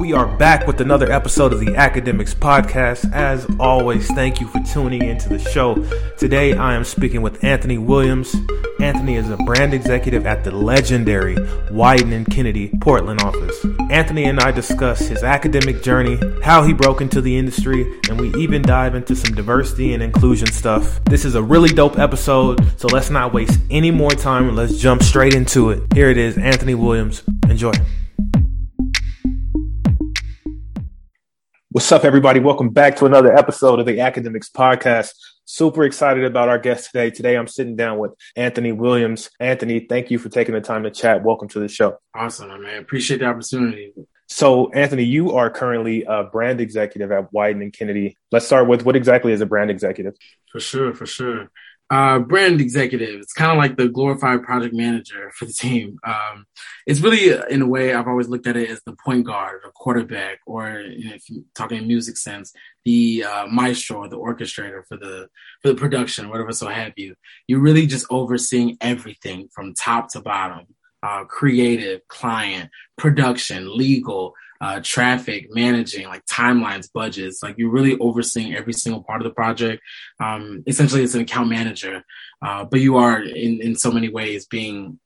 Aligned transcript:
We 0.00 0.14
are 0.14 0.24
back 0.38 0.66
with 0.66 0.80
another 0.80 1.12
episode 1.12 1.52
of 1.52 1.60
the 1.60 1.76
Academics 1.76 2.32
Podcast. 2.32 3.12
As 3.12 3.46
always, 3.60 4.06
thank 4.06 4.40
you 4.40 4.48
for 4.48 4.58
tuning 4.60 5.04
into 5.04 5.28
the 5.28 5.38
show. 5.38 5.74
Today, 6.16 6.54
I 6.54 6.74
am 6.74 6.84
speaking 6.84 7.20
with 7.20 7.44
Anthony 7.44 7.76
Williams. 7.76 8.34
Anthony 8.80 9.16
is 9.16 9.28
a 9.28 9.36
brand 9.36 9.74
executive 9.74 10.24
at 10.24 10.42
the 10.42 10.52
legendary 10.52 11.34
Wieden 11.34 12.14
and 12.14 12.26
Kennedy 12.26 12.72
Portland 12.80 13.20
office. 13.20 13.62
Anthony 13.90 14.24
and 14.24 14.40
I 14.40 14.52
discuss 14.52 15.00
his 15.00 15.22
academic 15.22 15.82
journey, 15.82 16.18
how 16.42 16.62
he 16.62 16.72
broke 16.72 17.02
into 17.02 17.20
the 17.20 17.36
industry, 17.36 18.00
and 18.08 18.18
we 18.18 18.34
even 18.42 18.62
dive 18.62 18.94
into 18.94 19.14
some 19.14 19.34
diversity 19.34 19.92
and 19.92 20.02
inclusion 20.02 20.50
stuff. 20.50 21.04
This 21.04 21.26
is 21.26 21.34
a 21.34 21.42
really 21.42 21.68
dope 21.68 21.98
episode, 21.98 22.80
so 22.80 22.88
let's 22.88 23.10
not 23.10 23.34
waste 23.34 23.60
any 23.70 23.90
more 23.90 24.12
time 24.12 24.48
and 24.48 24.56
let's 24.56 24.78
jump 24.78 25.02
straight 25.02 25.34
into 25.34 25.68
it. 25.68 25.92
Here 25.92 26.08
it 26.08 26.16
is, 26.16 26.38
Anthony 26.38 26.74
Williams. 26.74 27.22
Enjoy. 27.50 27.74
What's 31.72 31.92
up, 31.92 32.04
everybody? 32.04 32.40
Welcome 32.40 32.70
back 32.70 32.96
to 32.96 33.06
another 33.06 33.32
episode 33.32 33.78
of 33.78 33.86
the 33.86 34.00
Academics 34.00 34.48
Podcast. 34.50 35.12
Super 35.44 35.84
excited 35.84 36.24
about 36.24 36.48
our 36.48 36.58
guest 36.58 36.86
today. 36.86 37.10
Today, 37.10 37.36
I'm 37.36 37.46
sitting 37.46 37.76
down 37.76 37.98
with 37.98 38.10
Anthony 38.34 38.72
Williams. 38.72 39.30
Anthony, 39.38 39.78
thank 39.78 40.10
you 40.10 40.18
for 40.18 40.30
taking 40.30 40.52
the 40.52 40.60
time 40.60 40.82
to 40.82 40.90
chat. 40.90 41.22
Welcome 41.22 41.46
to 41.50 41.60
the 41.60 41.68
show. 41.68 41.98
Awesome, 42.12 42.48
man. 42.60 42.82
Appreciate 42.82 43.20
the 43.20 43.26
opportunity. 43.26 43.92
So, 44.26 44.72
Anthony, 44.72 45.04
you 45.04 45.36
are 45.36 45.48
currently 45.48 46.02
a 46.08 46.24
brand 46.24 46.60
executive 46.60 47.12
at 47.12 47.32
Wieden 47.32 47.62
and 47.62 47.72
Kennedy. 47.72 48.16
Let's 48.32 48.46
start 48.46 48.66
with 48.66 48.84
what 48.84 48.96
exactly 48.96 49.30
is 49.30 49.40
a 49.40 49.46
brand 49.46 49.70
executive? 49.70 50.16
For 50.50 50.58
sure, 50.58 50.92
for 50.92 51.06
sure 51.06 51.52
uh, 51.90 52.20
brand 52.20 52.60
executive. 52.60 53.20
It's 53.20 53.32
kind 53.32 53.50
of 53.50 53.58
like 53.58 53.76
the 53.76 53.88
glorified 53.88 54.44
project 54.44 54.74
manager 54.74 55.32
for 55.34 55.44
the 55.44 55.52
team. 55.52 55.98
Um, 56.06 56.46
it's 56.86 57.00
really, 57.00 57.32
uh, 57.32 57.44
in 57.46 57.62
a 57.62 57.66
way, 57.66 57.92
I've 57.92 58.06
always 58.06 58.28
looked 58.28 58.46
at 58.46 58.56
it 58.56 58.70
as 58.70 58.80
the 58.86 58.94
point 59.04 59.26
guard 59.26 59.62
or 59.64 59.72
quarterback, 59.72 60.38
or 60.46 60.80
you 60.80 61.08
know, 61.08 61.14
if 61.14 61.28
you're 61.28 61.42
talking 61.54 61.78
in 61.78 61.88
music 61.88 62.16
sense, 62.16 62.52
the 62.84 63.24
uh, 63.24 63.46
maestro 63.48 63.98
or 63.98 64.08
the 64.08 64.18
orchestrator 64.18 64.86
for 64.86 64.96
the 64.96 65.28
for 65.62 65.68
the 65.68 65.74
production, 65.74 66.28
whatever 66.28 66.52
so 66.52 66.68
have 66.68 66.92
you. 66.96 67.14
You're 67.48 67.60
really 67.60 67.86
just 67.86 68.06
overseeing 68.10 68.76
everything 68.80 69.48
from 69.52 69.74
top 69.74 70.10
to 70.12 70.20
bottom. 70.20 70.66
Uh, 71.02 71.24
creative, 71.24 72.06
client, 72.08 72.68
production, 72.98 73.74
legal, 73.74 74.34
uh, 74.60 74.80
traffic, 74.82 75.46
managing 75.50 76.06
like 76.06 76.24
timelines, 76.26 76.90
budgets. 76.92 77.42
Like 77.42 77.56
you're 77.58 77.70
really 77.70 77.98
overseeing 77.98 78.54
every 78.54 78.72
single 78.72 79.02
part 79.02 79.20
of 79.20 79.24
the 79.24 79.34
project. 79.34 79.82
Um, 80.20 80.62
essentially, 80.66 81.02
it's 81.02 81.14
an 81.14 81.22
account 81.22 81.48
manager, 81.48 82.04
uh, 82.42 82.64
but 82.64 82.80
you 82.80 82.96
are 82.96 83.22
in 83.22 83.60
in 83.60 83.74
so 83.74 83.90
many 83.90 84.08
ways 84.08 84.46
being 84.46 84.98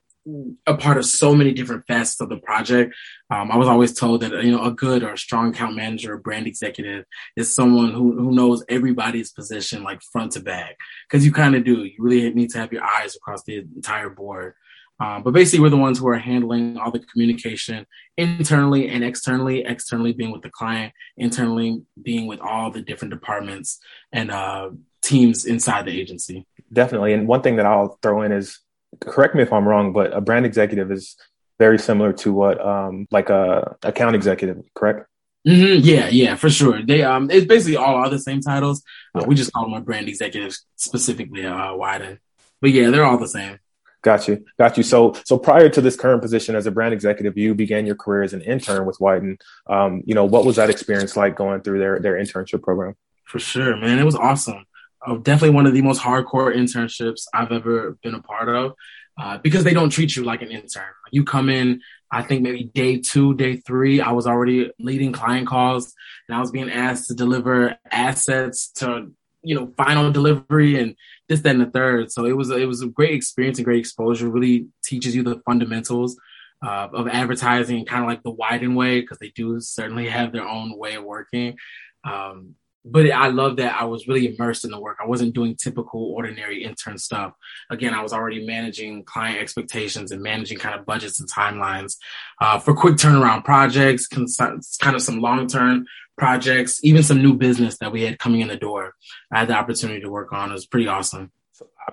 a 0.66 0.74
part 0.74 0.96
of 0.96 1.04
so 1.04 1.34
many 1.34 1.52
different 1.52 1.86
facets 1.86 2.20
of 2.20 2.30
the 2.30 2.38
project. 2.38 2.94
Um, 3.30 3.50
I 3.50 3.56
was 3.56 3.68
always 3.68 3.92
told 3.92 4.22
that 4.22 4.32
you 4.42 4.52
know 4.52 4.64
a 4.64 4.70
good 4.70 5.02
or 5.02 5.12
a 5.12 5.18
strong 5.18 5.50
account 5.50 5.76
manager 5.76 6.14
or 6.14 6.18
brand 6.18 6.46
executive 6.46 7.04
is 7.36 7.54
someone 7.54 7.92
who 7.92 8.16
who 8.16 8.32
knows 8.32 8.64
everybody's 8.68 9.32
position 9.32 9.82
like 9.82 10.00
front 10.02 10.32
to 10.32 10.40
back 10.40 10.76
because 11.08 11.24
you 11.24 11.32
kind 11.32 11.54
of 11.54 11.64
do. 11.64 11.84
You 11.84 11.96
really 11.98 12.32
need 12.32 12.50
to 12.50 12.58
have 12.58 12.72
your 12.72 12.84
eyes 12.84 13.14
across 13.16 13.44
the 13.44 13.58
entire 13.58 14.10
board. 14.10 14.54
Um, 15.00 15.22
but 15.22 15.32
basically, 15.32 15.60
we're 15.60 15.70
the 15.70 15.76
ones 15.76 15.98
who 15.98 16.08
are 16.08 16.18
handling 16.18 16.78
all 16.78 16.90
the 16.90 17.00
communication 17.00 17.86
internally 18.16 18.88
and 18.88 19.02
externally. 19.02 19.64
Externally 19.64 20.12
being 20.12 20.30
with 20.30 20.42
the 20.42 20.50
client, 20.50 20.92
internally 21.16 21.82
being 22.00 22.26
with 22.26 22.40
all 22.40 22.70
the 22.70 22.80
different 22.80 23.12
departments 23.12 23.80
and 24.12 24.30
uh, 24.30 24.70
teams 25.02 25.44
inside 25.44 25.86
the 25.86 26.00
agency. 26.00 26.46
Definitely. 26.72 27.12
And 27.12 27.26
one 27.26 27.42
thing 27.42 27.56
that 27.56 27.66
I'll 27.66 27.98
throw 28.02 28.22
in 28.22 28.32
is, 28.32 28.60
correct 29.00 29.34
me 29.34 29.42
if 29.42 29.52
I'm 29.52 29.66
wrong, 29.66 29.92
but 29.92 30.12
a 30.12 30.20
brand 30.20 30.46
executive 30.46 30.90
is 30.92 31.16
very 31.58 31.78
similar 31.78 32.12
to 32.12 32.32
what 32.32 32.64
um, 32.64 33.06
like 33.10 33.30
a 33.30 33.76
account 33.82 34.16
executive, 34.16 34.62
correct? 34.74 35.06
Mm-hmm. 35.46 35.80
Yeah, 35.82 36.08
yeah, 36.08 36.36
for 36.36 36.48
sure. 36.48 36.82
They 36.82 37.02
um, 37.02 37.30
it's 37.30 37.46
basically 37.46 37.76
all 37.76 37.96
are 37.96 38.08
the 38.08 38.18
same 38.18 38.40
titles. 38.40 38.82
Uh, 39.14 39.24
we 39.26 39.34
just 39.34 39.52
call 39.52 39.64
them 39.64 39.74
a 39.74 39.80
brand 39.80 40.08
executive 40.08 40.56
specifically, 40.76 41.44
uh, 41.44 41.72
Wieden. 41.72 42.18
But 42.60 42.70
yeah, 42.70 42.90
they're 42.90 43.04
all 43.04 43.18
the 43.18 43.28
same. 43.28 43.58
Got 44.04 44.28
you. 44.28 44.44
Got 44.58 44.76
you. 44.76 44.82
So, 44.82 45.14
so 45.24 45.38
prior 45.38 45.70
to 45.70 45.80
this 45.80 45.96
current 45.96 46.20
position 46.20 46.54
as 46.54 46.66
a 46.66 46.70
brand 46.70 46.92
executive, 46.92 47.38
you 47.38 47.54
began 47.54 47.86
your 47.86 47.96
career 47.96 48.22
as 48.22 48.34
an 48.34 48.42
intern 48.42 48.84
with 48.84 48.98
Wieden. 48.98 49.40
Um, 49.66 50.02
you 50.04 50.14
know, 50.14 50.26
what 50.26 50.44
was 50.44 50.56
that 50.56 50.68
experience 50.68 51.16
like 51.16 51.36
going 51.36 51.62
through 51.62 51.78
their, 51.78 51.98
their 51.98 52.14
internship 52.14 52.62
program? 52.62 52.96
For 53.24 53.38
sure, 53.38 53.76
man. 53.78 53.98
It 53.98 54.04
was 54.04 54.14
awesome. 54.14 54.66
Uh, 55.04 55.14
definitely 55.16 55.54
one 55.54 55.64
of 55.66 55.72
the 55.72 55.80
most 55.80 56.02
hardcore 56.02 56.54
internships 56.54 57.22
I've 57.32 57.50
ever 57.50 57.96
been 58.02 58.14
a 58.14 58.20
part 58.20 58.50
of 58.50 58.74
uh, 59.18 59.38
because 59.38 59.64
they 59.64 59.72
don't 59.72 59.90
treat 59.90 60.14
you 60.14 60.22
like 60.22 60.42
an 60.42 60.50
intern. 60.50 60.84
You 61.10 61.24
come 61.24 61.48
in, 61.48 61.80
I 62.10 62.22
think 62.22 62.42
maybe 62.42 62.64
day 62.64 62.98
two, 62.98 63.34
day 63.34 63.56
three, 63.56 64.02
I 64.02 64.12
was 64.12 64.26
already 64.26 64.70
leading 64.78 65.12
client 65.12 65.48
calls 65.48 65.94
and 66.28 66.36
I 66.36 66.40
was 66.40 66.50
being 66.50 66.70
asked 66.70 67.08
to 67.08 67.14
deliver 67.14 67.78
assets 67.90 68.68
to, 68.76 69.10
you 69.42 69.54
know, 69.54 69.72
final 69.78 70.12
delivery 70.12 70.78
and 70.78 70.94
this, 71.28 71.40
that, 71.40 71.54
and 71.54 71.60
the 71.60 71.70
third. 71.70 72.10
So 72.12 72.26
it 72.26 72.36
was 72.36 72.50
it 72.50 72.68
was 72.68 72.82
a 72.82 72.86
great 72.86 73.14
experience 73.14 73.58
and 73.58 73.64
great 73.64 73.80
exposure. 73.80 74.28
Really 74.28 74.66
teaches 74.84 75.14
you 75.14 75.22
the 75.22 75.40
fundamentals 75.46 76.16
uh, 76.64 76.88
of 76.92 77.08
advertising, 77.08 77.84
kind 77.84 78.02
of 78.02 78.08
like 78.08 78.22
the 78.22 78.32
Wieden 78.32 78.74
way, 78.74 79.00
because 79.00 79.18
they 79.18 79.32
do 79.34 79.60
certainly 79.60 80.08
have 80.08 80.32
their 80.32 80.46
own 80.46 80.76
way 80.76 80.94
of 80.94 81.04
working. 81.04 81.56
Um, 82.04 82.54
but 82.84 83.10
I 83.10 83.28
love 83.28 83.56
that 83.56 83.80
I 83.80 83.84
was 83.84 84.06
really 84.06 84.34
immersed 84.34 84.64
in 84.64 84.70
the 84.70 84.80
work. 84.80 84.98
I 85.02 85.06
wasn't 85.06 85.34
doing 85.34 85.56
typical, 85.56 86.12
ordinary 86.12 86.64
intern 86.64 86.98
stuff. 86.98 87.32
Again, 87.70 87.94
I 87.94 88.02
was 88.02 88.12
already 88.12 88.46
managing 88.46 89.04
client 89.04 89.38
expectations 89.38 90.12
and 90.12 90.22
managing 90.22 90.58
kind 90.58 90.78
of 90.78 90.84
budgets 90.84 91.18
and 91.18 91.30
timelines 91.30 91.96
uh, 92.42 92.58
for 92.58 92.74
quick 92.74 92.96
turnaround 92.96 93.44
projects, 93.44 94.06
kind 94.06 94.94
of 94.94 95.02
some 95.02 95.20
long 95.20 95.46
term 95.46 95.86
projects, 96.18 96.80
even 96.84 97.02
some 97.02 97.22
new 97.22 97.34
business 97.34 97.78
that 97.78 97.90
we 97.90 98.02
had 98.02 98.18
coming 98.18 98.42
in 98.42 98.48
the 98.48 98.56
door. 98.56 98.94
I 99.32 99.40
had 99.40 99.48
the 99.48 99.54
opportunity 99.54 100.00
to 100.02 100.10
work 100.10 100.32
on. 100.32 100.50
It 100.50 100.54
was 100.54 100.66
pretty 100.66 100.86
awesome. 100.86 101.32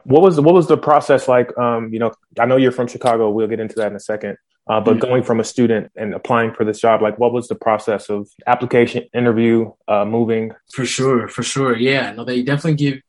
What 0.04 0.22
was 0.22 0.40
what 0.40 0.54
was 0.54 0.68
the 0.68 0.78
process 0.78 1.28
like? 1.28 1.58
Um, 1.58 1.94
you 1.94 2.00
know, 2.00 2.12
I 2.40 2.46
know 2.46 2.58
you're 2.58 2.72
from 2.72 2.88
Chicago. 2.88 3.30
We'll 3.30 3.48
get 3.48 3.60
into 3.60 3.76
that 3.76 3.92
in 3.92 3.96
a 3.96 4.00
second. 4.00 4.38
Uh, 4.70 4.80
but 4.80 4.98
mm-hmm. 4.98 5.00
going 5.00 5.24
from 5.24 5.40
a 5.40 5.44
student 5.44 5.92
and 5.96 6.14
applying 6.14 6.54
for 6.54 6.64
this 6.64 6.80
job, 6.80 7.02
like 7.02 7.18
what 7.18 7.34
was 7.34 7.48
the 7.48 7.56
process 7.56 8.10
of 8.10 8.30
application, 8.46 9.04
interview, 9.14 9.72
uh, 9.88 10.06
moving? 10.06 10.52
For 10.74 10.86
sure, 10.86 11.28
for 11.28 11.44
sure. 11.44 11.76
Yeah, 11.76 12.12
no, 12.12 12.24
they 12.24 12.44
definitely 12.44 12.76
give. 12.76 13.02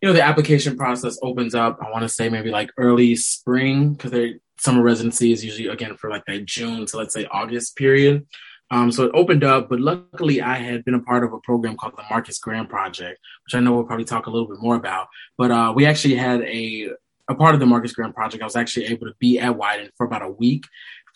You 0.00 0.08
know, 0.08 0.12
the 0.12 0.22
application 0.22 0.76
process 0.76 1.18
opens 1.22 1.56
up. 1.56 1.78
I 1.84 1.90
want 1.90 2.02
to 2.02 2.08
say 2.08 2.28
maybe 2.28 2.50
like 2.50 2.70
early 2.76 3.16
spring 3.16 3.94
because 3.94 4.12
their 4.12 4.34
summer 4.58 4.82
residency 4.82 5.32
is 5.32 5.44
usually 5.44 5.68
again 5.68 5.96
for 5.96 6.10
like 6.10 6.24
that 6.26 6.44
June 6.44 6.86
to 6.86 6.96
let's 6.96 7.14
say 7.14 7.26
August 7.26 7.76
period. 7.76 8.26
Um, 8.70 8.92
so 8.92 9.04
it 9.04 9.12
opened 9.14 9.44
up, 9.44 9.70
but 9.70 9.80
luckily 9.80 10.42
I 10.42 10.56
had 10.56 10.84
been 10.84 10.94
a 10.94 11.00
part 11.00 11.24
of 11.24 11.32
a 11.32 11.38
program 11.38 11.76
called 11.76 11.94
the 11.96 12.04
Marcus 12.10 12.38
Graham 12.38 12.66
Project, 12.66 13.18
which 13.46 13.54
I 13.54 13.60
know 13.60 13.72
we'll 13.72 13.84
probably 13.84 14.04
talk 14.04 14.26
a 14.26 14.30
little 14.30 14.46
bit 14.46 14.60
more 14.60 14.76
about. 14.76 15.08
But 15.38 15.50
uh, 15.50 15.72
we 15.74 15.86
actually 15.86 16.16
had 16.16 16.42
a 16.42 16.90
a 17.28 17.34
part 17.34 17.54
of 17.54 17.60
the 17.60 17.66
Marcus 17.66 17.92
Graham 17.92 18.12
Project. 18.12 18.42
I 18.42 18.46
was 18.46 18.56
actually 18.56 18.86
able 18.86 19.06
to 19.06 19.14
be 19.18 19.38
at 19.38 19.54
Wieden 19.54 19.90
for 19.96 20.06
about 20.06 20.22
a 20.22 20.30
week, 20.30 20.64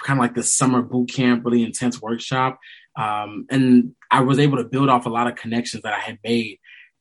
kind 0.03 0.19
of 0.19 0.23
like 0.23 0.35
the 0.35 0.43
summer 0.43 0.83
boot 0.83 1.11
camp, 1.11 1.45
really 1.45 1.63
intense 1.63 2.01
workshop. 2.01 2.59
Um, 2.97 3.47
and 3.51 3.95
I 4.11 4.21
was 4.21 4.39
able 4.39 4.59
to 4.59 4.65
build 4.65 4.89
off 4.89 5.07
a 5.07 5.11
lot 5.11 5.27
of 5.27 5.37
connections 5.37 5.83
that 5.83 5.95
I 5.95 5.99
had 5.99 6.19
made 6.25 6.59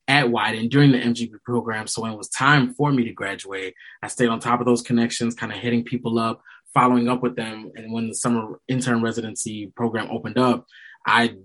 at 0.07 0.25
Wieden 0.25 0.69
during 0.69 0.91
the 0.91 0.97
MGP 0.99 1.41
program. 1.43 1.87
So 1.87 2.01
when 2.01 2.11
it 2.11 2.17
was 2.17 2.29
time 2.29 2.73
for 2.73 2.91
me 2.91 3.05
to 3.05 3.13
graduate, 3.13 3.73
I 4.01 4.07
stayed 4.07 4.29
on 4.29 4.39
top 4.39 4.59
of 4.59 4.65
those 4.65 4.81
connections, 4.81 5.35
kind 5.35 5.51
of 5.51 5.59
hitting 5.59 5.83
people 5.83 6.19
up, 6.19 6.41
following 6.73 7.07
up 7.07 7.21
with 7.21 7.35
them. 7.35 7.71
And 7.75 7.93
when 7.93 8.07
the 8.07 8.15
summer 8.15 8.59
intern 8.67 9.01
residency 9.01 9.71
program 9.75 10.09
opened 10.11 10.37
up, 10.37 10.65
I 11.05 11.35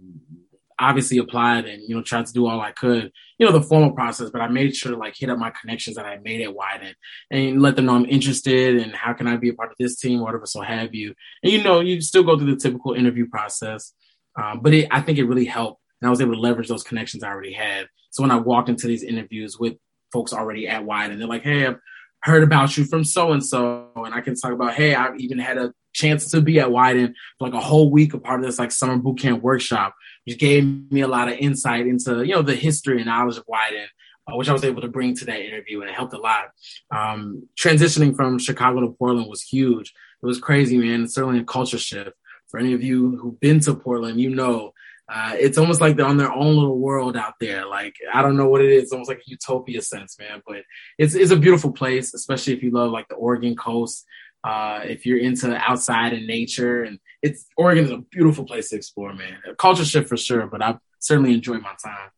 obviously 0.78 1.18
applied 1.18 1.64
and, 1.66 1.82
you 1.82 1.94
know, 1.94 2.02
tried 2.02 2.26
to 2.26 2.32
do 2.32 2.46
all 2.46 2.60
I 2.60 2.72
could, 2.72 3.10
you 3.38 3.46
know, 3.46 3.52
the 3.52 3.62
formal 3.62 3.92
process, 3.92 4.30
but 4.30 4.40
I 4.40 4.48
made 4.48 4.74
sure 4.76 4.92
to 4.92 4.98
like 4.98 5.14
hit 5.16 5.30
up 5.30 5.38
my 5.38 5.50
connections 5.50 5.96
that 5.96 6.04
I 6.04 6.18
made 6.18 6.42
at 6.42 6.54
Wieden 6.54 6.94
and 7.30 7.62
let 7.62 7.76
them 7.76 7.86
know 7.86 7.94
I'm 7.94 8.04
interested 8.06 8.76
and 8.76 8.94
how 8.94 9.12
can 9.12 9.26
I 9.26 9.36
be 9.36 9.48
a 9.48 9.54
part 9.54 9.70
of 9.70 9.76
this 9.78 9.98
team, 9.98 10.20
whatever, 10.20 10.46
so 10.46 10.60
have 10.60 10.94
you. 10.94 11.14
And, 11.42 11.52
you 11.52 11.62
know, 11.62 11.80
you 11.80 12.00
still 12.00 12.22
go 12.22 12.38
through 12.38 12.54
the 12.54 12.60
typical 12.60 12.92
interview 12.92 13.26
process. 13.28 13.92
Um, 14.40 14.60
but 14.60 14.74
it, 14.74 14.88
I 14.90 15.00
think 15.00 15.18
it 15.18 15.24
really 15.24 15.46
helped. 15.46 15.80
And 16.00 16.08
I 16.08 16.10
was 16.10 16.20
able 16.20 16.34
to 16.34 16.40
leverage 16.40 16.68
those 16.68 16.82
connections 16.82 17.22
I 17.22 17.30
already 17.30 17.54
had. 17.54 17.88
So 18.10 18.22
when 18.22 18.30
I 18.30 18.36
walked 18.36 18.68
into 18.68 18.86
these 18.86 19.02
interviews 19.02 19.58
with 19.58 19.74
folks 20.12 20.32
already 20.32 20.68
at 20.68 20.84
Wieden, 20.84 21.18
they're 21.18 21.26
like, 21.26 21.42
Hey, 21.42 21.66
I've 21.66 21.78
heard 22.22 22.42
about 22.42 22.76
you 22.76 22.84
from 22.84 23.04
so 23.04 23.32
and 23.32 23.44
so, 23.44 23.90
and 23.96 24.14
I 24.14 24.20
can 24.20 24.34
talk 24.34 24.52
about, 24.52 24.74
hey, 24.74 24.94
I've 24.94 25.18
even 25.18 25.38
had 25.38 25.58
a 25.58 25.72
chance 25.96 26.30
to 26.30 26.40
be 26.40 26.60
at 26.60 26.68
Wieden 26.68 27.14
for 27.38 27.48
like 27.48 27.54
a 27.54 27.64
whole 27.64 27.90
week, 27.90 28.14
a 28.14 28.18
part 28.18 28.40
of 28.40 28.46
this 28.46 28.58
like 28.58 28.70
summer 28.70 28.96
boot 28.96 29.18
camp 29.18 29.42
workshop, 29.42 29.94
which 30.24 30.38
gave 30.38 30.64
me 30.92 31.00
a 31.00 31.08
lot 31.08 31.28
of 31.28 31.38
insight 31.38 31.86
into 31.86 32.24
you 32.24 32.34
know 32.34 32.42
the 32.42 32.54
history 32.54 32.98
and 32.98 33.06
knowledge 33.06 33.38
of 33.38 33.46
Wieden. 33.46 33.86
Uh, 34.28 34.34
which 34.34 34.48
I 34.48 34.52
was 34.52 34.64
able 34.64 34.82
to 34.82 34.88
bring 34.88 35.14
to 35.14 35.24
that 35.26 35.40
interview, 35.40 35.80
and 35.80 35.88
it 35.88 35.94
helped 35.94 36.12
a 36.12 36.18
lot. 36.18 36.46
Um, 36.90 37.48
transitioning 37.56 38.16
from 38.16 38.40
Chicago 38.40 38.80
to 38.80 38.88
Portland 38.88 39.28
was 39.30 39.40
huge. 39.40 39.94
It 40.20 40.26
was 40.26 40.40
crazy, 40.40 40.78
man. 40.78 41.04
It's 41.04 41.14
certainly 41.14 41.38
a 41.38 41.44
culture 41.44 41.78
shift. 41.78 42.10
For 42.48 42.58
any 42.58 42.72
of 42.72 42.82
you 42.82 43.18
who've 43.18 43.38
been 43.38 43.60
to 43.60 43.74
Portland, 43.74 44.20
you 44.20 44.30
know 44.30 44.72
uh, 45.08 45.34
it's 45.34 45.56
almost 45.56 45.80
like 45.80 45.96
they're 45.96 46.06
on 46.06 46.16
their 46.16 46.32
own 46.32 46.56
little 46.56 46.78
world 46.78 47.16
out 47.16 47.34
there. 47.40 47.66
Like 47.66 47.94
I 48.12 48.22
don't 48.22 48.36
know 48.36 48.48
what 48.48 48.60
it 48.60 48.72
is. 48.72 48.84
It's 48.84 48.92
almost 48.92 49.08
like 49.08 49.18
a 49.18 49.30
utopia 49.30 49.80
sense, 49.80 50.18
man. 50.18 50.42
But 50.46 50.62
it's 50.98 51.14
it's 51.14 51.30
a 51.30 51.36
beautiful 51.36 51.72
place, 51.72 52.12
especially 52.12 52.54
if 52.54 52.62
you 52.62 52.70
love 52.70 52.90
like 52.90 53.08
the 53.08 53.14
Oregon 53.14 53.54
coast. 53.54 54.04
Uh, 54.46 54.80
if 54.84 55.04
you're 55.04 55.18
into 55.18 55.48
the 55.48 55.56
outside 55.56 56.12
and 56.12 56.24
nature, 56.26 56.84
and 56.84 57.00
it's 57.20 57.46
Oregon 57.56 57.84
is 57.84 57.90
a 57.90 57.98
beautiful 57.98 58.44
place 58.44 58.68
to 58.68 58.76
explore, 58.76 59.12
man. 59.12 59.38
A 59.50 59.56
culture 59.56 59.84
shift 59.84 60.08
for 60.08 60.16
sure, 60.16 60.46
but 60.46 60.62
I've 60.62 60.78
certainly 61.00 61.34
enjoyed 61.34 61.62
my 61.62 61.74
time. 61.82 62.10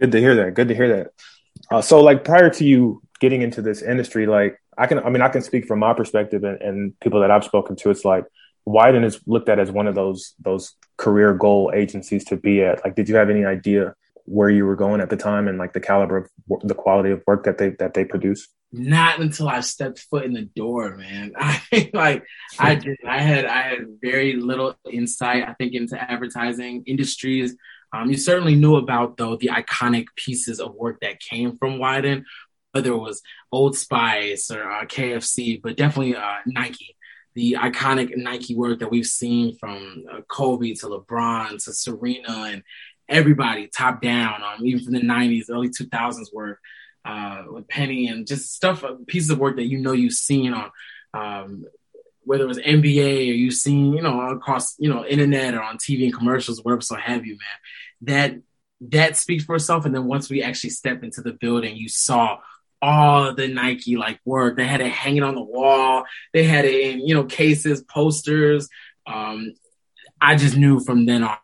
Good 0.00 0.10
to 0.12 0.18
hear 0.18 0.34
that. 0.34 0.54
Good 0.54 0.66
to 0.66 0.74
hear 0.74 0.96
that. 0.96 1.12
Uh, 1.70 1.80
so, 1.80 2.02
like 2.02 2.24
prior 2.24 2.50
to 2.50 2.64
you 2.64 3.02
getting 3.20 3.42
into 3.42 3.62
this 3.62 3.82
industry, 3.82 4.26
like 4.26 4.60
I 4.76 4.88
can, 4.88 4.98
I 4.98 5.10
mean, 5.10 5.22
I 5.22 5.28
can 5.28 5.42
speak 5.42 5.66
from 5.66 5.78
my 5.78 5.94
perspective 5.94 6.42
and, 6.42 6.60
and 6.60 7.00
people 7.00 7.20
that 7.20 7.30
I've 7.30 7.44
spoken 7.44 7.76
to. 7.76 7.90
It's 7.90 8.04
like 8.04 8.24
Wieden 8.66 9.04
is 9.04 9.20
looked 9.26 9.48
at 9.48 9.60
as 9.60 9.70
one 9.70 9.86
of 9.86 9.94
those 9.94 10.34
those 10.40 10.74
career 10.96 11.34
goal 11.34 11.70
agencies 11.72 12.24
to 12.26 12.36
be 12.36 12.64
at. 12.64 12.84
Like, 12.84 12.96
did 12.96 13.08
you 13.08 13.14
have 13.14 13.30
any 13.30 13.44
idea 13.44 13.94
where 14.24 14.50
you 14.50 14.66
were 14.66 14.76
going 14.76 15.00
at 15.00 15.10
the 15.10 15.16
time 15.16 15.46
and 15.46 15.58
like 15.58 15.72
the 15.72 15.80
caliber 15.80 16.16
of 16.16 16.30
the 16.62 16.74
quality 16.74 17.10
of 17.10 17.22
work 17.28 17.44
that 17.44 17.58
they 17.58 17.70
that 17.78 17.94
they 17.94 18.04
produce? 18.04 18.48
Not 18.76 19.20
until 19.20 19.48
I 19.48 19.60
stepped 19.60 20.00
foot 20.00 20.24
in 20.24 20.32
the 20.32 20.42
door, 20.42 20.96
man. 20.96 21.32
I 21.38 21.90
like 21.92 22.24
I 22.58 22.74
did. 22.74 22.98
I 23.06 23.20
had 23.20 23.44
I 23.44 23.62
had 23.62 23.86
very 24.02 24.34
little 24.34 24.76
insight. 24.90 25.48
I 25.48 25.52
think 25.52 25.74
into 25.74 26.00
advertising 26.00 26.82
industries. 26.84 27.54
Um, 27.92 28.10
you 28.10 28.16
certainly 28.16 28.56
knew 28.56 28.74
about 28.74 29.16
though 29.16 29.36
the 29.36 29.50
iconic 29.52 30.06
pieces 30.16 30.58
of 30.58 30.74
work 30.74 30.98
that 31.02 31.20
came 31.20 31.56
from 31.56 31.78
Wieden, 31.78 32.24
whether 32.72 32.90
it 32.90 32.98
was 32.98 33.22
Old 33.52 33.76
Spice 33.76 34.50
or 34.50 34.68
uh, 34.68 34.86
KFC, 34.86 35.62
but 35.62 35.76
definitely 35.76 36.16
uh, 36.16 36.38
Nike 36.44 36.96
the 37.34 37.56
iconic 37.60 38.16
Nike 38.16 38.56
work 38.56 38.80
that 38.80 38.90
we've 38.90 39.06
seen 39.06 39.56
from 39.56 40.04
uh, 40.12 40.20
Kobe 40.28 40.74
to 40.74 40.86
LeBron 40.86 41.62
to 41.64 41.72
Serena 41.72 42.48
and 42.48 42.62
everybody 43.08 43.68
top 43.68 44.00
down, 44.00 44.42
um, 44.42 44.64
even 44.64 44.84
from 44.84 44.94
the 44.94 45.00
90s, 45.00 45.50
early 45.50 45.68
2000s 45.68 46.32
work 46.32 46.58
uh, 47.04 47.44
with 47.50 47.68
Penny 47.68 48.08
and 48.08 48.26
just 48.26 48.54
stuff, 48.54 48.84
uh, 48.84 48.94
pieces 49.06 49.30
of 49.30 49.38
work 49.38 49.56
that 49.56 49.66
you 49.66 49.78
know 49.78 49.92
you've 49.92 50.14
seen 50.14 50.54
on, 50.54 50.70
um, 51.12 51.64
whether 52.22 52.44
it 52.44 52.48
was 52.48 52.58
NBA 52.58 53.30
or 53.30 53.34
you've 53.34 53.54
seen, 53.54 53.92
you 53.92 54.02
know, 54.02 54.20
across, 54.30 54.74
you 54.78 54.88
know, 54.88 55.04
internet 55.04 55.54
or 55.54 55.62
on 55.62 55.76
TV 55.76 56.04
and 56.04 56.14
commercials, 56.14 56.62
whatever 56.62 56.80
so 56.80 56.96
have 56.96 57.26
you, 57.26 57.32
man. 57.32 58.02
That 58.02 58.40
that 58.90 59.16
speaks 59.16 59.44
for 59.44 59.56
itself. 59.56 59.84
And 59.84 59.94
then 59.94 60.06
once 60.06 60.30
we 60.30 60.42
actually 60.42 60.70
stepped 60.70 61.04
into 61.04 61.22
the 61.22 61.32
building, 61.32 61.76
you 61.76 61.88
saw 61.88 62.38
all 62.82 63.34
the 63.34 63.48
Nike 63.48 63.96
like 63.96 64.20
work. 64.24 64.56
They 64.56 64.66
had 64.66 64.80
it 64.80 64.90
hanging 64.90 65.22
on 65.22 65.34
the 65.34 65.42
wall. 65.42 66.04
They 66.32 66.44
had 66.44 66.64
it 66.64 66.74
in, 66.74 67.06
you 67.06 67.14
know, 67.14 67.24
cases, 67.24 67.82
posters. 67.82 68.68
Um, 69.06 69.54
I 70.20 70.36
just 70.36 70.56
knew 70.56 70.80
from 70.80 71.06
then 71.06 71.24
on, 71.24 71.36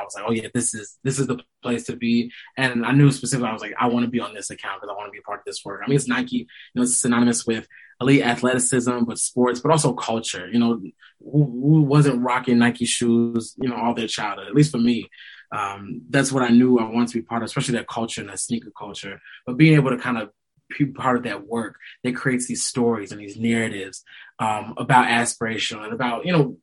I 0.00 0.04
was 0.04 0.14
like, 0.14 0.24
oh 0.26 0.32
yeah, 0.32 0.48
this 0.52 0.74
is 0.74 0.98
this 1.04 1.18
is 1.18 1.26
the 1.26 1.38
place 1.62 1.84
to 1.84 1.96
be. 1.96 2.32
And 2.56 2.84
I 2.84 2.92
knew 2.92 3.10
specifically, 3.10 3.48
I 3.48 3.52
was 3.52 3.62
like, 3.62 3.74
I 3.78 3.88
want 3.88 4.04
to 4.04 4.10
be 4.10 4.20
on 4.20 4.34
this 4.34 4.50
account 4.50 4.80
because 4.80 4.92
I 4.92 4.96
want 4.96 5.08
to 5.08 5.16
be 5.16 5.20
part 5.20 5.40
of 5.40 5.44
this 5.44 5.64
work. 5.64 5.82
I 5.84 5.88
mean, 5.88 5.96
it's 5.96 6.08
Nike, 6.08 6.36
you 6.36 6.46
know, 6.74 6.82
it's 6.82 7.00
synonymous 7.00 7.46
with 7.46 7.66
elite 8.00 8.22
athleticism, 8.22 9.04
but 9.04 9.18
sports, 9.18 9.60
but 9.60 9.70
also 9.70 9.92
culture. 9.92 10.48
You 10.50 10.58
know, 10.58 10.80
who, 11.20 11.44
who 11.44 11.82
wasn't 11.82 12.22
rocking 12.22 12.58
Nike 12.58 12.84
shoes, 12.84 13.54
you 13.58 13.68
know, 13.68 13.76
all 13.76 13.94
their 13.94 14.08
childhood, 14.08 14.48
at 14.48 14.54
least 14.54 14.72
for 14.72 14.78
me. 14.78 15.08
Um, 15.52 16.02
that's 16.10 16.32
what 16.32 16.42
I 16.42 16.48
knew 16.48 16.78
I 16.78 16.90
wanted 16.90 17.08
to 17.10 17.18
be 17.18 17.22
part 17.22 17.42
of, 17.42 17.46
especially 17.46 17.74
that 17.74 17.86
culture 17.86 18.20
and 18.20 18.30
that 18.30 18.40
sneaker 18.40 18.72
culture. 18.76 19.20
But 19.46 19.56
being 19.56 19.74
able 19.74 19.90
to 19.90 19.98
kind 19.98 20.18
of 20.18 20.30
be 20.78 20.86
part 20.86 21.16
of 21.16 21.22
that 21.24 21.46
work 21.46 21.76
that 22.02 22.16
creates 22.16 22.46
these 22.46 22.64
stories 22.64 23.12
and 23.12 23.20
these 23.20 23.36
narratives 23.36 24.02
um, 24.38 24.74
about 24.76 25.08
aspiration 25.08 25.82
and 25.82 25.92
about 25.92 26.26
you 26.26 26.32
know 26.32 26.56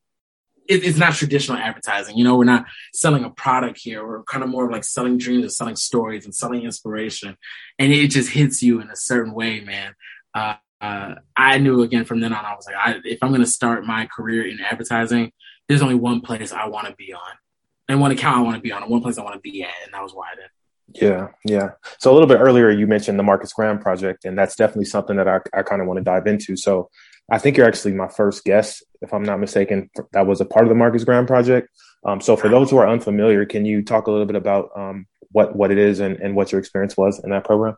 it, 0.71 0.85
it's 0.85 0.97
not 0.97 1.13
traditional 1.13 1.57
advertising 1.57 2.17
you 2.17 2.23
know 2.23 2.37
we're 2.37 2.45
not 2.45 2.65
selling 2.93 3.23
a 3.23 3.29
product 3.29 3.79
here 3.81 4.05
we're 4.05 4.23
kind 4.23 4.43
of 4.43 4.49
more 4.49 4.65
of 4.65 4.71
like 4.71 4.83
selling 4.83 5.17
dreams 5.17 5.43
and 5.43 5.51
selling 5.51 5.75
stories 5.75 6.25
and 6.25 6.33
selling 6.33 6.63
inspiration 6.63 7.35
and 7.77 7.91
it 7.91 8.07
just 8.07 8.29
hits 8.29 8.63
you 8.63 8.79
in 8.79 8.89
a 8.89 8.95
certain 8.95 9.33
way 9.33 9.59
man 9.59 9.93
uh, 10.33 10.55
uh, 10.79 11.15
I 11.35 11.59
knew 11.59 11.81
again 11.81 12.05
from 12.05 12.21
then 12.21 12.33
on 12.33 12.45
I 12.45 12.55
was 12.55 12.65
like 12.65 12.75
I, 12.75 12.95
if 13.03 13.19
I'm 13.21 13.29
going 13.29 13.41
to 13.41 13.47
start 13.47 13.85
my 13.85 14.07
career 14.07 14.47
in 14.47 14.59
advertising 14.61 15.31
there's 15.67 15.81
only 15.81 15.95
one 15.95 16.21
place 16.21 16.51
I 16.51 16.67
want 16.67 16.87
to 16.87 16.95
be 16.95 17.13
on 17.13 17.19
and 17.87 17.99
one 17.99 18.11
account 18.11 18.37
I 18.37 18.41
want 18.41 18.55
to 18.55 18.61
be 18.61 18.71
on 18.71 18.81
and 18.81 18.91
one 18.91 19.01
place 19.01 19.17
I 19.17 19.23
want 19.23 19.35
to 19.35 19.41
be 19.41 19.61
at 19.63 19.69
and 19.83 19.93
that 19.93 20.01
was 20.01 20.13
why 20.13 20.27
I 20.31 20.35
did. 20.35 21.01
yeah, 21.01 21.27
yeah. 21.45 21.69
So 21.99 22.11
a 22.11 22.13
little 22.13 22.27
bit 22.27 22.39
earlier, 22.39 22.69
you 22.69 22.87
mentioned 22.87 23.19
the 23.19 23.23
Marcus 23.23 23.53
Graham 23.53 23.79
project, 23.79 24.25
and 24.25 24.37
that's 24.37 24.55
definitely 24.55 24.85
something 24.85 25.15
that 25.17 25.27
I, 25.27 25.39
I 25.53 25.61
kind 25.63 25.81
of 25.81 25.87
want 25.87 25.99
to 25.99 26.03
dive 26.03 26.27
into. 26.27 26.57
So 26.57 26.89
I 27.31 27.37
think 27.39 27.55
you're 27.55 27.65
actually 27.65 27.93
my 27.93 28.09
first 28.09 28.43
guest, 28.43 28.83
if 29.01 29.13
I'm 29.13 29.23
not 29.23 29.39
mistaken, 29.39 29.89
that 30.11 30.27
was 30.27 30.41
a 30.41 30.45
part 30.45 30.65
of 30.65 30.69
the 30.69 30.75
Marcus 30.75 31.05
Graham 31.05 31.25
project. 31.25 31.69
Um, 32.05 32.19
so 32.19 32.35
for 32.35 32.49
those 32.49 32.69
who 32.69 32.77
are 32.77 32.87
unfamiliar, 32.87 33.45
can 33.45 33.65
you 33.65 33.81
talk 33.83 34.07
a 34.07 34.11
little 34.11 34.25
bit 34.25 34.35
about 34.35 34.69
um, 34.75 35.07
what 35.31 35.55
what 35.55 35.71
it 35.71 35.77
is 35.77 36.01
and, 36.01 36.17
and 36.17 36.35
what 36.35 36.51
your 36.51 36.59
experience 36.59 36.97
was 36.97 37.23
in 37.23 37.29
that 37.29 37.45
program? 37.45 37.77